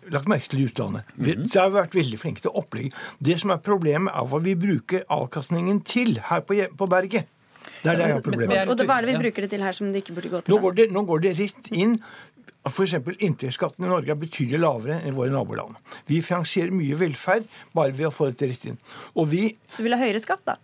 lagt 0.09 0.29
merke 0.29 0.49
til 0.49 0.63
i 0.63 0.65
utlandet. 0.69 1.03
Vi 1.15 1.35
mm 1.35 1.43
-hmm. 1.43 1.59
har 1.59 1.69
vært 1.69 1.95
veldig 1.95 2.19
flinke 2.19 2.41
til 2.41 2.51
opplegg. 2.53 2.93
Det 3.19 3.39
som 3.39 3.49
er 3.49 3.57
problemet, 3.57 4.13
er 4.13 4.25
hva 4.25 4.39
vi 4.39 4.55
bruker 4.55 5.03
avkastningen 5.09 5.81
til 5.83 6.19
her 6.29 6.39
på, 6.39 6.55
på 6.77 6.85
berget. 6.87 7.25
Det 7.83 7.91
er 7.91 7.95
det 7.95 8.05
jeg 8.05 8.13
har 8.13 8.21
problemet 8.21 8.49
med. 8.49 8.69
Og 8.69 8.85
hva 8.85 8.97
er 8.97 9.05
det 9.05 9.13
vi 9.13 9.23
bruker 9.23 9.41
det 9.41 9.49
til 9.49 9.61
her 9.61 9.71
som 9.71 9.87
det 9.87 9.95
ikke 9.95 10.13
burde 10.13 10.29
gå 10.29 10.41
til? 10.41 10.53
Nå 10.53 10.61
går 10.61 10.71
det, 10.71 10.91
nå 10.91 11.01
går 11.05 11.19
det 11.19 11.39
rett 11.39 11.71
inn 11.71 12.01
f.eks. 12.69 12.93
inntektsskatten 13.19 13.85
i 13.85 13.89
Norge 13.89 14.11
er 14.13 14.19
betydelig 14.21 14.59
lavere 14.61 14.99
enn 15.01 15.13
i 15.13 15.15
våre 15.17 15.33
naboland. 15.33 15.77
Vi 16.09 16.21
finansierer 16.21 16.73
mye 16.75 16.97
velferd 16.99 17.47
bare 17.73 17.95
ved 17.95 18.09
å 18.11 18.13
få 18.13 18.29
dette 18.29 18.51
rett 18.51 18.67
inn. 18.69 18.77
Og 19.15 19.31
vi 19.31 19.47
Så 19.71 19.81
du 19.81 19.89
vil 19.89 19.97
ha 19.97 20.01
høyere 20.01 20.21
skatt, 20.21 20.43
da? 20.45 20.57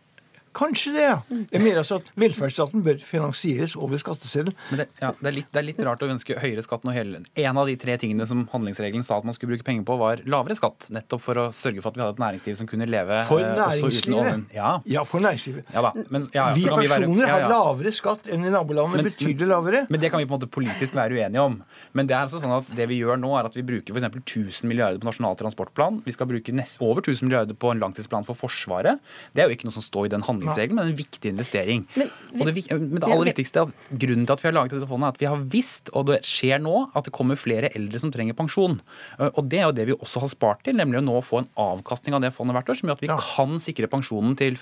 Kanskje 0.58 0.94
det, 0.96 1.04
ja. 1.06 1.18
Jeg 1.52 1.62
mener 1.62 1.82
altså 1.84 2.00
at 2.02 2.08
velferdsstaten 2.18 2.82
bør 2.86 2.98
finansieres 3.06 3.76
over 3.78 4.00
skatteseddelen. 4.02 4.56
Men 4.72 4.82
det, 4.82 4.88
ja, 5.02 5.12
det, 5.20 5.28
er 5.30 5.36
litt, 5.36 5.50
det 5.54 5.62
er 5.62 5.68
litt 5.68 5.82
rart 5.86 6.02
å 6.02 6.10
ønske 6.10 6.38
høyere 6.42 6.64
skatt 6.66 6.88
når 6.88 6.98
hele 6.98 7.22
En 7.38 7.60
av 7.62 7.70
de 7.70 7.76
tre 7.80 7.98
tingene 8.02 8.26
som 8.30 8.46
handlingsregelen 8.52 9.06
sa 9.06 9.20
at 9.22 9.28
man 9.28 9.38
skulle 9.38 9.54
bruke 9.54 9.68
penger 9.68 9.86
på, 9.88 9.98
var 10.02 10.24
lavere 10.26 10.58
skatt. 10.58 10.90
Nettopp 10.94 11.24
for 11.24 11.42
å 11.42 11.46
sørge 11.56 11.84
for 11.84 11.94
at 11.94 12.00
vi 12.00 12.04
hadde 12.06 12.16
et 12.18 12.24
næringsliv 12.24 12.58
som 12.60 12.70
kunne 12.70 12.88
leve 12.90 13.22
For 13.30 13.44
eh, 13.44 13.54
uten 13.54 13.62
næringslivet. 13.62 14.56
Ja. 14.58 14.72
Ja, 14.90 15.04
for 15.08 15.24
næringslivet. 15.24 15.70
Ja. 15.74 15.94
Men, 16.10 16.28
vi 16.58 16.66
personer 16.66 17.32
har 17.32 17.48
lavere 17.52 17.94
skatt 17.96 18.30
enn 18.34 18.48
i 18.48 18.54
nabolandene. 18.54 19.04
Men- 19.04 19.12
betydelig 19.12 19.50
lavere. 19.52 19.84
Men 19.94 20.02
det 20.02 20.12
kan 20.12 20.22
vi 20.22 20.28
på 20.28 20.34
en 20.34 20.40
måte 20.40 20.52
politisk 20.52 20.98
være 20.98 21.18
uenige 21.18 21.44
om. 21.44 21.60
Men 21.94 22.10
det 22.10 22.18
er 22.18 22.26
altså 22.26 22.42
sånn 22.42 22.56
at 22.58 22.70
det 22.76 22.90
vi 22.90 23.00
gjør 23.02 23.20
nå, 23.22 23.32
er 23.38 23.50
at 23.50 23.56
vi 23.58 23.66
bruker 23.68 23.94
f.eks. 23.96 24.10
1000 24.26 24.70
milliarder 24.70 25.02
på 25.02 25.08
Nasjonal 25.08 25.38
transportplan. 25.40 26.02
Vi 26.06 26.16
skal 26.16 26.30
bruke 26.30 26.56
nest, 26.56 26.82
over 26.84 27.04
1000 27.06 27.30
milliarder 27.30 27.58
på 27.58 27.72
en 27.72 27.82
langtidsplan 27.84 28.26
for 28.28 28.38
Forsvaret. 28.38 29.00
Det 29.34 29.44
er 29.44 29.50
jo 29.50 29.58
ikke 29.58 29.70
noe 29.70 29.76
som 29.78 29.86
står 29.86 30.10
i 30.10 30.14
den 30.18 30.26
handlingsregelen, 30.48 30.80
men 30.80 30.92
en 30.92 30.98
viktig 30.98 31.32
investering. 31.34 31.86
Men, 31.98 32.12
og 32.40 32.48
det, 32.48 32.64
men 32.80 33.00
det 33.02 33.10
aller 33.10 33.30
viktigste 33.32 33.62
er 33.62 33.68
at 33.70 33.92
grunnen 34.04 34.26
til 34.28 34.34
at 34.38 34.44
vi 34.44 34.50
har 34.50 34.56
laget 34.58 34.76
dette 34.78 34.90
fondet, 34.90 35.08
er 35.08 35.16
at 35.18 35.22
vi 35.22 35.30
har 35.32 35.46
visst, 35.58 35.92
og 35.94 36.08
det 36.12 36.20
skjer 36.28 36.62
nå, 36.64 36.76
at 36.98 37.08
det 37.08 37.14
kommer 37.16 37.40
flere 37.40 37.72
eldre 37.78 38.00
som 38.02 38.12
trenger 38.14 38.38
pensjon. 38.38 38.80
Uh, 39.20 39.30
Og 39.38 39.44
det 39.50 39.60
er 39.62 39.68
jo 39.68 39.76
det 39.78 39.88
vi 39.92 39.98
også 39.98 40.24
har 40.24 40.32
spart 40.32 40.64
til, 40.68 40.78
nemlig 40.80 41.02
å 41.02 41.06
nå 41.06 41.22
få 41.26 41.44
en 41.44 41.50
avkastning 41.58 42.16
av 42.18 42.24
det 42.24 42.34
fondet 42.36 42.56
hvert 42.58 42.72
år, 42.74 42.80
som 42.80 42.90
gjør 42.90 42.98
at 42.98 43.06
vi 43.06 43.12
kan 43.12 43.60
sikre 43.64 43.90
pensjonen 43.92 44.36
til 44.38 44.58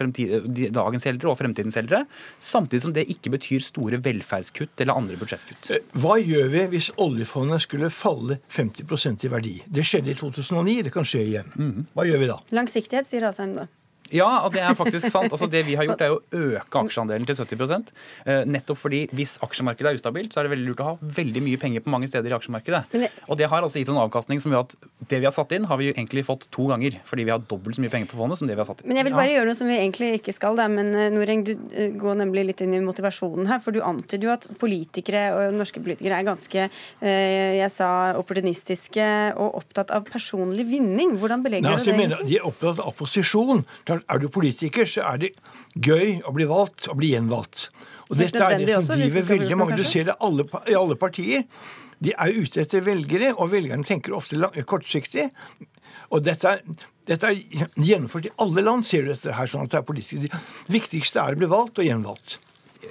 dagens 0.76 1.06
eldre 1.10 1.32
og 1.32 1.40
fremtidens 1.40 1.78
eldre, 1.80 2.04
samtidig 2.40 2.84
som 2.86 2.94
det 2.96 3.06
ikke 3.12 3.34
betyr 3.36 3.64
store 3.66 4.00
velferdskutt 4.06 4.82
eller 4.84 4.98
andre 4.98 5.20
budsjettkutt. 5.22 5.72
Eh, 5.76 5.84
Hva 6.02 6.18
gjør 6.22 6.52
vi 6.54 6.66
hvis 6.76 6.92
oljefondet 7.02 7.64
skulle 7.66 7.92
falle 7.94 8.40
50% 8.54 9.26
i 9.26 9.32
verdi? 9.32 9.56
Det 9.68 9.86
skjedde 9.88 10.14
i 10.14 10.20
2009, 10.20 10.84
det 10.88 10.94
kan 10.96 11.08
skje 11.08 11.24
igjen. 11.26 11.52
Mhm. 11.56 11.88
Hva 11.96 12.06
gjør 12.08 12.22
vi 12.24 12.32
da? 12.32 12.40
Langsiktighet, 12.56 13.10
sier 13.10 13.28
Asheim 13.30 13.56
da. 13.58 13.68
Ja, 14.14 14.46
og 14.46 14.54
det 14.54 14.62
er 14.62 14.76
faktisk 14.78 15.10
sant. 15.10 15.32
Altså, 15.32 15.48
det 15.50 15.64
vi 15.66 15.76
har 15.80 15.88
gjort, 15.88 16.04
er 16.06 16.14
å 16.14 16.20
øke 16.36 16.82
aksjeandelen 16.86 17.26
til 17.26 17.38
70 17.40 17.92
eh, 18.26 18.44
Nettopp 18.46 18.78
fordi 18.78 19.06
hvis 19.16 19.38
aksjemarkedet 19.46 19.92
er 19.92 19.98
ustabilt, 19.98 20.34
så 20.34 20.42
er 20.42 20.48
det 20.48 20.54
veldig 20.54 20.68
lurt 20.70 20.84
å 20.84 20.90
ha 20.92 20.96
veldig 21.02 21.42
mye 21.46 21.62
penger 21.62 21.84
på 21.86 21.94
mange 21.94 22.10
steder 22.12 22.34
i 22.34 22.38
aksjemarkedet. 22.38 22.84
Og 23.30 23.40
det 23.40 23.50
har 23.50 23.66
altså 23.66 23.82
gitt 23.82 23.90
en 23.90 24.02
avkastning 24.04 24.42
som 24.44 24.54
gjør 24.54 24.68
at 24.68 24.76
det 25.10 25.22
vi 25.22 25.28
har 25.28 25.34
satt 25.34 25.56
inn, 25.58 25.66
har 25.70 25.80
vi 25.82 25.90
jo 25.90 25.96
egentlig 25.96 26.26
fått 26.28 26.48
to 26.54 26.68
ganger. 26.70 27.00
Fordi 27.10 27.26
vi 27.26 27.34
har 27.34 27.42
dobbelt 27.42 27.78
så 27.78 27.84
mye 27.84 27.94
penger 27.94 28.12
på 28.12 28.20
fondet 28.20 28.40
som 28.42 28.50
det 28.50 28.58
vi 28.58 28.62
har 28.62 28.70
satt 28.70 28.84
inn. 28.84 28.92
Men 28.92 29.02
jeg 29.02 29.10
vil 29.10 29.18
bare 29.18 29.34
gjøre 29.34 29.50
noe 29.50 29.60
som 29.60 29.70
vi 29.72 29.80
egentlig 29.80 30.12
ikke 30.20 30.36
skal, 30.38 30.60
da. 30.60 30.68
Men 30.72 30.94
eh, 30.94 31.10
Noreng, 31.14 31.46
du 31.48 31.54
eh, 31.56 31.92
går 31.98 32.22
nemlig 32.22 32.46
litt 32.52 32.64
inn 32.66 32.78
i 32.78 32.84
motivasjonen 32.86 33.50
her. 33.50 33.62
For 33.64 33.76
du 33.76 33.82
antyder 33.86 34.30
jo 34.30 34.34
at 34.36 34.48
politikere 34.62 35.26
og 35.34 35.58
norske 35.58 35.82
politikere 35.82 36.22
er 36.22 36.30
ganske, 36.30 36.68
eh, 37.02 37.58
jeg 37.60 37.74
sa, 37.74 37.90
opportunistiske 38.22 39.10
og 39.42 39.60
opptatt 39.62 39.94
av 39.96 40.06
personlig 40.10 40.68
vinning. 40.70 41.18
Hvordan 41.22 41.46
belegger 41.46 41.68
Nei, 41.68 41.74
du 41.74 41.80
altså, 41.80 41.92
det 41.92 41.98
egentlig? 41.98 42.22
mener, 42.22 42.30
de 42.30 42.40
er 42.40 42.50
opptatt 42.50 42.84
av 42.86 42.94
posisjon. 42.98 43.66
Klart, 44.00 44.16
Er 44.16 44.22
du 44.24 44.30
politiker, 44.30 44.86
så 44.90 45.06
er 45.14 45.18
det 45.24 45.32
gøy 45.76 46.22
å 46.26 46.34
bli 46.36 46.48
valgt 46.50 46.90
og 46.92 47.00
bli 47.02 47.14
gjenvalgt. 47.14 47.70
Og 48.10 48.18
dette 48.20 48.38
er 48.38 48.62
det 48.62 48.78
som 48.86 49.00
driver 49.00 49.28
veldig 49.32 49.58
mange. 49.58 49.78
Du 49.80 49.84
ser 49.88 50.10
det 50.12 50.16
alle, 50.22 50.46
i 50.70 50.78
alle 50.78 50.98
partier. 51.00 51.46
De 52.04 52.12
er 52.14 52.36
ute 52.36 52.62
etter 52.62 52.84
velgere, 52.86 53.32
og 53.40 53.50
velgerne 53.54 53.88
tenker 53.88 54.14
ofte 54.14 54.38
lang- 54.38 54.56
kortsiktig. 54.68 55.30
Og 56.14 56.22
dette 56.24 56.46
er, 56.46 56.62
dette 57.08 57.32
er 57.32 57.40
gjennomført 57.82 58.28
i 58.30 58.34
alle 58.44 58.62
land, 58.62 58.86
ser 58.86 59.06
du 59.06 59.14
dette 59.14 59.34
her. 59.34 59.48
sånn 59.48 59.66
at 59.66 59.72
det 59.74 59.80
er 59.80 59.88
politikere. 59.88 60.42
Det 60.68 60.76
viktigste 60.76 61.24
er 61.24 61.34
å 61.34 61.40
bli 61.40 61.50
valgt 61.50 61.80
og 61.82 61.88
gjenvalgt. 61.88 62.38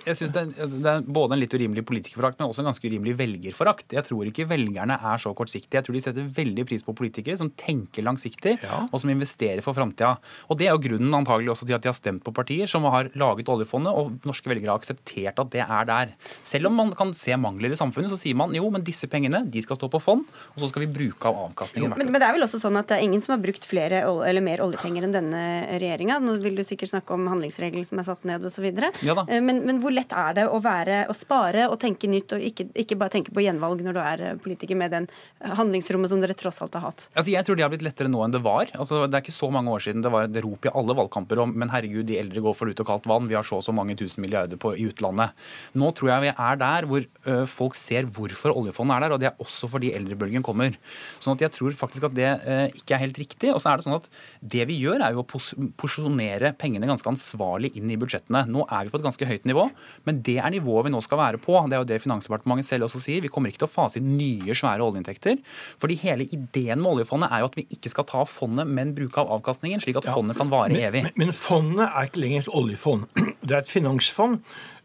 Jeg 0.04 0.16
synes 0.18 0.32
det, 0.34 0.42
er, 0.42 0.52
altså, 0.64 0.78
det 0.84 0.90
er 0.90 1.04
både 1.16 1.36
en 1.36 1.40
litt 1.40 1.54
urimelig 1.54 1.84
politikerforakt, 1.88 2.38
men 2.40 2.48
også 2.48 2.62
en 2.62 2.68
ganske 2.70 2.88
urimelig 2.88 3.14
velgerforakt. 3.18 3.94
Jeg 3.94 4.06
tror 4.06 4.28
ikke 4.28 4.46
velgerne 4.50 4.96
er 4.96 5.22
så 5.22 5.32
kortsiktige. 5.36 5.78
Jeg 5.78 5.86
tror 5.86 5.96
de 5.96 6.02
setter 6.04 6.30
veldig 6.38 6.64
pris 6.68 6.84
på 6.86 6.94
politikere 6.96 7.38
som 7.40 7.50
tenker 7.60 8.06
langsiktig, 8.06 8.56
og 8.90 8.96
som 9.00 9.12
investerer 9.12 9.62
for 9.64 9.76
framtida. 9.76 10.14
Og 10.48 10.58
det 10.60 10.68
er 10.68 10.74
jo 10.74 10.82
grunnen 10.88 11.18
antagelig 11.20 11.54
også 11.54 11.68
til 11.68 11.76
at 11.76 11.84
de 11.84 11.90
har 11.90 11.96
stemt 11.96 12.24
på 12.24 12.34
partier 12.34 12.70
som 12.70 12.86
har 12.90 13.10
laget 13.18 13.50
oljefondet, 13.52 13.94
og 13.94 14.26
norske 14.28 14.50
velgere 14.50 14.74
har 14.74 14.82
akseptert 14.82 15.40
at 15.40 15.52
det 15.54 15.64
er 15.64 15.88
der. 15.90 16.14
Selv 16.46 16.70
om 16.70 16.78
man 16.80 16.94
kan 16.98 17.14
se 17.16 17.36
mangler 17.40 17.74
i 17.74 17.78
samfunnet, 17.78 18.12
så 18.12 18.20
sier 18.20 18.38
man 18.38 18.54
jo, 18.56 18.66
men 18.74 18.84
disse 18.86 19.08
pengene 19.10 19.44
de 19.50 19.64
skal 19.64 19.78
stå 19.78 19.90
på 19.92 20.02
fond, 20.02 20.26
og 20.54 20.64
så 20.64 20.70
skal 20.70 20.86
vi 20.86 20.90
bruke 20.94 21.30
av 21.30 21.40
avkastningen 21.48 21.92
Jo, 21.92 21.98
Men, 22.00 22.12
men 22.12 22.22
det 22.22 22.28
er 22.28 22.36
vel 22.36 22.46
også 22.46 22.60
sånn 22.62 22.78
at 22.80 22.90
det 22.90 22.98
er 22.98 23.06
ingen 23.06 23.22
som 23.24 23.36
har 23.36 23.42
brukt 23.44 23.66
flere 23.68 24.04
eller 24.04 24.44
mer 24.44 24.64
oljepenger 24.64 25.06
enn 25.06 25.14
denne 25.14 25.42
regjeringa. 25.80 26.20
Nå 26.22 26.38
vil 26.44 26.58
du 26.58 26.64
sikkert 26.66 26.92
snakke 26.94 27.16
om 27.16 27.28
handlingsregelen 27.30 27.86
som 27.86 28.00
er 28.02 28.08
satt 28.08 28.26
ned 28.28 28.44
osv. 28.48 28.66
Ja 29.04 29.16
da. 29.16 29.26
men, 29.44 29.62
men 29.68 29.80
hvor 29.84 29.94
lett 29.94 30.12
er 30.16 30.38
det 30.40 30.46
å 30.50 30.60
være, 30.64 31.04
å 31.12 31.16
spare 31.16 31.68
og 31.70 31.78
tenke 31.82 32.10
nytt, 32.10 32.36
og 32.36 32.44
ikke, 32.44 32.68
ikke 32.84 32.98
bare 33.00 33.16
tenke 33.16 33.34
på 33.34 33.44
gjenvalg 33.44 33.84
når 33.84 33.96
du 33.96 34.02
er 34.02 34.24
eh, 34.30 34.36
politiker, 34.40 34.78
med 34.80 34.94
den 34.94 35.08
handlingsrommet 35.40 36.12
som 36.12 36.22
dere 36.24 36.36
tross 36.38 36.60
alt 36.64 36.76
har 36.78 36.88
hatt? 36.88 37.08
Altså, 37.14 37.30
jeg 37.32 37.46
tror 37.46 37.58
det 37.58 37.66
har 37.66 37.72
blitt 37.72 37.86
lettere 37.86 38.10
nå 38.12 38.22
enn 38.24 38.34
det 38.34 38.42
var. 38.44 38.72
Altså, 38.76 39.04
det 39.08 39.18
er 39.18 39.24
ikke 39.24 39.36
så 39.36 39.50
mange 39.54 39.72
år 39.72 39.84
siden 39.86 40.04
det 40.04 40.12
var 40.12 40.28
et 40.28 40.40
rop 40.44 40.68
i 40.68 40.72
alle 40.74 40.96
valgkamper 40.98 41.40
om 41.44 41.54
men 41.54 41.70
herregud, 41.72 42.06
de 42.08 42.18
eldre 42.20 42.42
går 42.44 42.56
for 42.58 42.70
lut 42.70 42.80
og 42.82 42.88
kaldt 42.88 43.08
vann, 43.10 43.28
vi 43.30 43.36
har 43.38 43.46
så 43.46 43.60
og 43.60 43.64
så 43.66 43.74
mange 43.74 43.96
tusen 43.98 44.22
milliarder 44.24 44.58
på, 44.60 44.74
i 44.76 44.88
utlandet. 44.90 45.34
Nå 45.78 45.90
tror 45.96 46.10
jeg 46.10 46.24
vi 46.26 46.32
er 46.32 46.60
der 46.60 46.88
hvor 46.90 47.04
ø, 47.04 47.36
folk 47.50 47.78
ser 47.78 48.08
hvorfor 48.10 48.54
oljefondet 48.54 48.96
er 48.96 49.04
der, 49.04 49.14
og 49.14 49.22
det 49.22 49.28
er 49.30 49.42
også 49.42 49.70
fordi 49.70 49.92
eldrebølgen 49.94 50.44
kommer. 50.46 50.74
Sånn 51.22 51.36
at 51.36 51.44
jeg 51.46 51.54
tror 51.54 51.76
faktisk 51.78 52.08
at 52.10 52.16
det 52.16 52.30
ø, 52.32 52.58
ikke 52.74 52.96
er 52.96 53.04
helt 53.04 53.20
riktig. 53.20 53.52
Og 53.54 53.62
så 53.62 53.70
er 53.70 53.78
det 53.80 53.86
sånn 53.86 53.98
at 53.98 54.08
det 54.54 54.66
vi 54.70 54.80
gjør, 54.82 55.04
er 55.06 55.14
jo 55.14 55.22
å 55.22 55.28
pos 55.28 55.52
porsjonere 55.80 56.52
pengene 56.58 56.88
ganske 56.90 57.10
ansvarlig 57.10 57.72
inn 57.78 57.92
i 57.92 57.98
budsjettene. 58.00 58.44
Nå 58.50 58.66
er 58.66 58.86
vi 58.86 58.94
på 58.94 59.00
et 59.00 59.06
ganske 59.06 59.28
høyt 59.30 59.48
nivå, 59.48 59.63
men 60.06 60.20
det 60.26 60.36
er 60.40 60.52
nivået 60.54 60.88
vi 60.88 60.94
nå 60.94 61.00
skal 61.04 61.20
være 61.20 61.40
på. 61.42 61.56
Det 61.68 61.78
er 61.78 61.84
jo 61.84 61.88
det 61.88 62.00
Finansdepartementet 62.04 62.68
selv 62.68 62.88
også 62.88 63.02
sier. 63.02 63.24
Vi 63.24 63.30
kommer 63.32 63.52
ikke 63.52 63.64
til 63.64 63.68
å 63.68 63.74
fase 63.74 64.00
inn 64.00 64.12
nye, 64.18 64.56
svære 64.56 64.84
oljeinntekter. 64.84 65.40
Fordi 65.80 65.98
hele 66.02 66.26
ideen 66.26 66.82
med 66.82 66.92
oljefondet 66.96 67.32
er 67.32 67.44
jo 67.44 67.50
at 67.50 67.58
vi 67.58 67.66
ikke 67.76 67.92
skal 67.92 68.08
ta 68.10 68.22
av 68.24 68.30
fondet, 68.32 68.68
men 68.68 68.94
bruke 68.96 69.22
av 69.22 69.32
avkastningen, 69.38 69.82
slik 69.84 70.00
at 70.00 70.10
fondet 70.10 70.38
kan 70.40 70.52
vare 70.52 70.72
men, 70.74 70.84
evig. 70.88 71.04
Men, 71.08 71.18
men 71.24 71.34
fondet 71.36 71.88
er 71.88 72.10
ikke 72.10 72.24
lenger 72.24 72.46
et 72.46 72.54
oljefond. 72.62 73.08
Det 73.44 73.52
er 73.52 73.60
et 73.60 73.68
finansfond. 73.68 74.40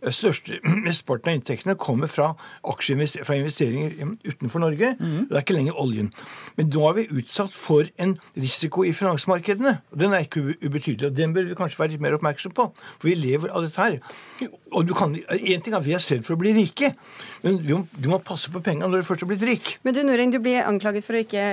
Største, 0.07 0.59
Mesteparten 0.85 1.31
av 1.31 1.37
inntektene 1.37 1.75
kommer 1.79 2.07
fra, 2.07 2.31
fra 2.63 3.35
investeringer 3.35 3.97
utenfor 4.23 4.63
Norge. 4.63 4.93
Mm. 4.99 5.25
Det 5.27 5.35
er 5.35 5.43
ikke 5.43 5.57
lenger 5.57 5.79
oljen. 5.81 6.11
Men 6.55 6.71
nå 6.71 6.85
er 6.87 6.95
vi 6.99 7.07
utsatt 7.19 7.55
for 7.55 7.89
en 7.99 8.15
risiko 8.39 8.85
i 8.87 8.93
finansmarkedene. 8.95 9.75
og 9.91 9.99
Den 9.99 10.15
er 10.15 10.23
ikke 10.23 10.55
ubetydelig. 10.63 11.09
og 11.11 11.17
Den 11.17 11.33
bør 11.35 11.49
vi 11.49 11.57
kanskje 11.59 11.81
være 11.81 11.95
litt 11.95 12.05
mer 12.05 12.15
oppmerksom 12.15 12.55
på. 12.55 12.69
For 12.95 13.09
vi 13.11 13.17
lever 13.19 13.51
av 13.51 13.67
dette 13.67 13.81
her. 13.81 13.99
Og 14.71 14.87
du 14.87 14.93
kan, 14.93 15.15
En 15.15 15.61
ting 15.61 15.73
er 15.73 15.79
at 15.79 15.85
vi 15.85 15.93
er 15.97 16.03
selv 16.03 16.23
for 16.23 16.37
å 16.37 16.39
bli 16.39 16.53
rike, 16.55 16.93
men 17.43 17.59
du 17.63 17.73
du 17.99 18.07
må 18.11 18.19
passe 18.23 18.51
på 18.51 18.61
pengene 18.63 18.87
når 18.89 19.01
du 19.03 19.07
først 19.07 19.23
har 19.23 19.29
blitt 19.29 19.45
rik. 19.47 19.71
Men 19.85 19.95
du 19.95 20.01
Noreng, 20.03 20.31
du 20.33 20.39
blir 20.43 20.65
anklaget 20.67 21.05
for 21.05 21.17
å 21.17 21.21
ikke 21.23 21.43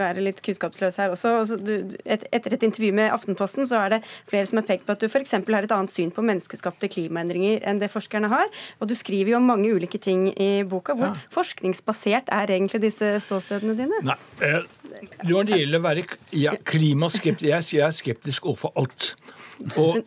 være 0.00 0.24
litt 0.24 0.40
kunnskapsløs 0.44 0.98
her 1.00 1.14
også. 1.14 1.32
Altså, 1.42 1.58
du, 1.60 1.94
et, 2.04 2.24
etter 2.34 2.56
et 2.56 2.66
intervju 2.66 2.92
med 2.96 3.12
Aftenposten 3.14 3.68
så 3.68 3.80
er 3.84 3.96
det 3.96 4.00
flere 4.30 4.48
som 4.48 4.60
har 4.60 4.66
pekt 4.68 4.86
på 4.88 4.96
at 4.96 5.02
du 5.02 5.08
f.eks. 5.08 5.36
har 5.38 5.66
et 5.68 5.76
annet 5.76 5.94
syn 5.94 6.12
på 6.14 6.24
menneskeskapte 6.26 6.90
klimaendringer 6.92 7.64
enn 7.68 7.82
det 7.82 7.90
forskerne 7.92 8.30
har. 8.32 8.48
Og 8.80 8.90
du 8.90 8.96
skriver 8.98 9.34
jo 9.34 9.40
om 9.40 9.48
mange 9.52 9.72
ulike 9.72 10.00
ting 10.02 10.28
i 10.34 10.50
boka. 10.68 10.96
Hvor 10.98 11.18
forskningsbasert 11.34 12.32
er 12.34 12.54
egentlig 12.56 12.82
disse 12.86 13.12
ståstedene 13.26 13.76
dine? 13.78 14.02
Nei, 14.06 14.18
eh, 14.46 14.62
Når 15.24 15.48
det 15.48 15.60
gjelder 15.62 15.80
å 15.80 15.84
være 15.84 16.06
ja, 16.36 16.56
klimaskeptisk 16.64 17.48
Jeg 17.50 17.78
jeg 17.80 17.86
er 17.86 17.94
skeptisk 17.96 18.46
overfor 18.50 18.72
alt. 18.76 19.14
Og, 19.76 20.00
Men, 20.00 20.04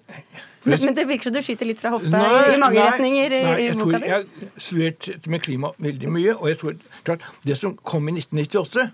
men 0.66 0.96
det 0.96 1.08
virker 1.08 1.30
som 1.30 1.36
du 1.36 1.42
skyter 1.44 1.68
litt 1.70 1.82
fra 1.82 1.92
hofta 1.94 2.12
Nei, 2.14 2.54
i 2.54 2.60
mange 2.62 2.78
nei, 2.80 2.86
retninger 2.88 3.34
i, 3.36 3.42
nei, 3.44 3.56
i 3.56 3.66
jeg 3.68 3.80
boka 3.80 3.90
tror, 3.90 4.00
di. 4.00 4.12
Jeg 4.12 4.16
har 4.16 4.62
studert 4.68 5.10
dette 5.10 5.34
med 5.34 5.44
klima 5.44 5.74
veldig 5.88 6.14
mye, 6.14 6.36
og 6.38 6.48
jeg 6.52 6.60
tror 6.62 6.78
klart, 7.04 7.26
det 7.44 7.58
som 7.60 7.76
kom 7.84 8.08
i 8.12 8.16
1998, 8.20 8.88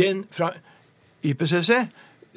den 0.00 0.24
fra 0.34 0.50
IPCC 1.26 1.86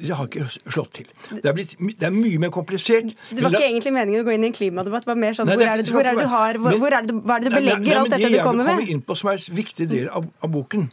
det 0.00 0.14
har 0.16 0.28
ikke 0.30 0.46
slått 0.72 0.94
til. 0.96 1.08
Det 1.28 1.44
er, 1.44 1.52
blitt, 1.52 1.74
det 1.76 2.06
er 2.08 2.14
mye 2.14 2.38
mer 2.40 2.52
komplisert. 2.54 3.10
Det 3.28 3.42
var 3.44 3.52
ikke 3.52 3.66
egentlig 3.66 3.92
meningen 3.92 4.22
å 4.22 4.24
gå 4.24 4.32
inn 4.32 4.46
i 4.46 4.48
en 4.48 4.54
klimadebatt. 4.56 5.04
Det 5.04 5.10
var 5.10 5.18
mer 5.20 5.36
sånn, 5.36 5.50
Nei, 5.50 5.58
hvor, 5.60 5.68
er 5.68 5.82
det, 5.82 5.92
hvor 5.92 6.06
er 6.08 6.16
det 6.16 6.24
du 6.24 6.30
har, 6.32 6.58
hvor, 6.62 6.72
Men- 6.72 6.80
hvor 6.80 6.96
er 6.96 7.04
det, 7.04 7.16
Hva 7.20 7.36
er 7.36 7.44
det 7.44 7.50
du 7.50 7.52
Nei, 7.52 7.60
nei, 7.60 7.60
belegger 7.60 7.84
nei, 7.84 7.98
alt 8.00 8.08
men 8.08 8.14
dette 8.16 8.30
du 8.32 8.38
kommer 8.46 8.64
med? 8.64 8.70
Det 8.70 8.72
jeg 8.72 8.80
vil 8.80 8.86
komme 8.86 8.96
inn 8.96 9.02
på 9.10 9.16
som 9.20 9.30
er 9.32 9.42
en 9.42 9.56
viktig 9.60 9.88
del 9.90 10.08
av, 10.08 10.28
av 10.40 10.52
boken, 10.54 10.86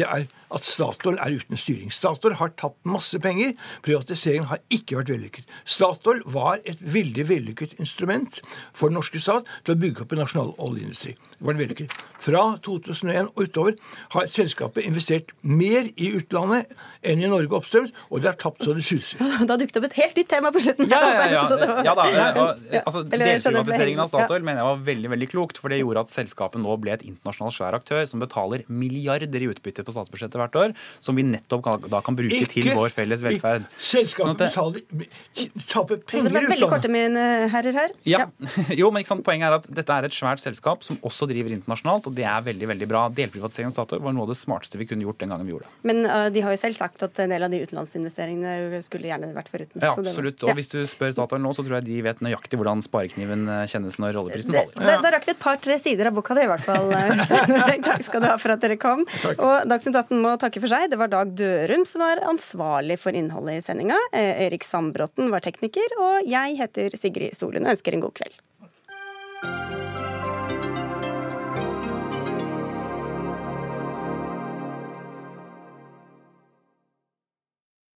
det 0.00 0.08
er 0.08 0.26
at 0.54 0.66
Statoil 0.66 1.18
er 1.22 1.36
uten 1.38 1.58
styring. 1.60 1.92
Statoil 1.94 2.36
har 2.40 2.52
tapt 2.60 2.78
masse 2.88 3.18
penger. 3.22 3.54
Privatiseringen 3.86 4.48
har 4.50 4.62
ikke 4.72 4.98
vært 5.00 5.12
vellykket. 5.14 5.50
Statoil 5.68 6.22
var 6.26 6.62
et 6.68 6.80
veldig 6.82 7.26
vellykket 7.30 7.76
instrument 7.82 8.40
for 8.76 8.90
den 8.90 8.98
norske 8.98 9.20
stat 9.22 9.48
til 9.64 9.76
å 9.76 9.80
bygge 9.80 10.04
opp 10.04 10.14
en 10.16 10.22
nasjonal 10.24 10.54
oljeindustri. 10.58 11.14
Det 11.38 11.46
var 11.48 11.60
vellykket. 11.60 11.94
Fra 12.20 12.42
2001 12.66 13.30
og 13.32 13.46
utover 13.46 13.76
har 14.12 14.26
selskapet 14.28 14.84
investert 14.84 15.30
mer 15.40 15.88
i 15.96 16.10
utlandet 16.18 16.68
enn 17.06 17.22
i 17.24 17.30
Norge 17.30 17.56
oppstrøms, 17.56 17.94
og 18.10 18.20
det 18.20 18.28
har 18.32 18.38
tapt 18.40 18.66
så 18.66 18.74
det 18.76 18.84
suser. 18.84 19.22
Da 19.50 19.56
dukket 19.58 19.78
opp 19.80 19.86
et 19.88 19.96
helt 19.98 20.18
nytt 20.18 20.28
tema 20.30 20.50
på 20.52 20.60
slutten. 20.62 20.90
Ja, 20.90 21.00
ja, 21.00 21.24
ja. 21.30 21.30
ja. 21.30 21.46
var- 21.46 21.84
ja 21.86 21.94
da, 21.96 22.44
Ja, 22.70 22.82
altså, 22.84 23.02
Delprivatiseringen 23.08 24.02
av 24.04 24.10
Statoil 24.12 24.44
mener 24.44 24.60
jeg 24.60 24.68
var 24.68 24.84
veldig 24.90 25.12
veldig 25.14 25.30
klokt. 25.32 25.60
For 25.60 25.72
det 25.72 25.80
gjorde 25.80 26.04
at 26.04 26.12
selskapet 26.12 26.60
nå 26.62 26.76
ble 26.82 26.92
et 26.94 27.06
internasjonalt 27.06 27.56
svær 27.56 27.76
aktør 27.78 28.04
som 28.10 28.22
betaler 28.22 28.66
milliarder 28.68 29.40
i 29.40 29.48
utbytte 29.50 29.84
på 29.86 29.94
statsbudsjettet 29.94 30.39
hvert 30.40 30.58
år, 30.60 30.74
som 31.04 31.18
vi 31.18 31.24
nettopp 31.26 31.88
da 31.90 32.00
kan 32.04 32.16
bruke 32.18 32.34
Ikke- 32.34 32.52
til 32.54 32.70
vår 32.76 32.90
felles 32.94 33.22
velferd. 33.24 33.66
Selskapet 33.78 34.30
Sånn 34.30 34.72
betaler 34.74 35.06
taper 35.70 36.00
penger 36.08 36.28
Det 36.28 36.34
var 36.34 36.42
ut 36.46 36.52
veldig 36.54 36.68
korte, 36.70 36.90
mine 36.92 37.24
herrer 37.52 37.76
her. 37.76 37.94
Ja. 38.08 38.26
jo, 38.80 38.90
men 38.90 39.02
ikke 39.02 39.12
sant, 39.14 39.24
Poenget 39.26 39.50
er 39.50 39.56
at 39.60 39.66
dette 39.80 39.96
er 39.96 40.08
et 40.08 40.16
svært 40.16 40.40
selskap 40.42 40.82
som 40.86 40.98
også 41.06 41.28
driver 41.30 41.52
internasjonalt, 41.54 42.08
og 42.08 42.16
det 42.16 42.24
er 42.26 42.40
veldig 42.46 42.70
veldig 42.72 42.88
bra. 42.90 43.02
Delprivatisering 43.14 43.70
av 43.70 43.76
Statoil 43.76 44.02
var 44.02 44.16
noe 44.16 44.26
av 44.26 44.32
det 44.32 44.38
smarteste 44.40 44.80
vi 44.80 44.88
kunne 44.90 45.04
gjort 45.06 45.20
den 45.22 45.32
gangen 45.32 45.46
vi 45.46 45.54
gjorde 45.54 45.68
det. 45.68 45.74
Men 45.90 46.02
uh, 46.08 46.28
de 46.32 46.42
har 46.44 46.54
jo 46.54 46.60
selv 46.62 46.78
sagt 46.78 47.04
at 47.06 47.18
en 47.22 47.30
del 47.34 47.46
av 47.46 47.52
de 47.52 47.60
utenlandsinvesteringene 47.64 48.80
skulle 48.86 49.10
gjerne 49.10 49.32
vært 49.36 49.50
foruten. 49.52 49.80
Ja, 49.80 49.92
Så 49.94 50.02
det 50.02 50.10
var- 50.10 50.16
absolutt. 50.16 50.42
Ja. 50.42 50.50
Og 50.50 50.58
hvis 50.60 50.72
du 50.72 50.78
spør 50.90 51.12
Statoil 51.14 51.42
nå, 51.44 51.52
så 51.56 51.64
tror 51.66 51.78
jeg 51.80 51.88
de 51.90 52.00
vet 52.06 52.20
nøyaktig 52.24 52.58
hvordan 52.60 52.82
sparekniven 52.84 53.46
eh, 53.48 53.66
kjennes 53.70 53.98
når 54.00 54.20
oljeprisen 54.24 54.52
Det, 54.56 54.64
faller. 54.74 54.86
da, 54.86 55.00
da 55.04 55.14
rakk 55.16 55.28
vi 55.28 55.34
et 55.36 55.42
par-tre 55.42 55.78
sider 55.78 56.10
av 56.10 56.16
boka 56.16 56.34
di, 56.34 56.46
i 56.46 56.50
hvert 56.50 56.64
fall. 56.66 56.90
Takk 57.90 58.04
skal 58.06 58.24
du 58.24 58.28
ha 58.30 58.36
for 58.40 58.54
at 58.54 58.64
dere 58.64 58.78
kom. 58.80 59.04
Og 59.36 59.68
Dagsnytt 59.70 59.96
18 59.96 60.20
må 60.22 60.29
takke 60.38 60.60
for 60.62 60.70
seg. 60.70 60.90
Det 60.92 60.98
var 61.00 61.10
Dag 61.10 61.32
Dørum 61.38 61.82
som 61.88 62.04
var 62.04 62.22
ansvarlig 62.28 62.98
for 63.02 63.16
innholdet 63.16 63.58
i 63.58 63.64
sendinga. 63.64 63.98
Eh, 64.12 64.44
Erik 64.46 64.66
Sandbråten 64.66 65.32
var 65.32 65.42
tekniker, 65.44 65.96
og 65.98 66.28
jeg 66.28 66.58
heter 66.60 66.94
Sigrid 66.98 67.34
Solund 67.38 67.66
og 67.66 67.74
ønsker 67.74 67.96
en 67.96 68.04
god 68.04 68.14
kveld. 68.20 68.38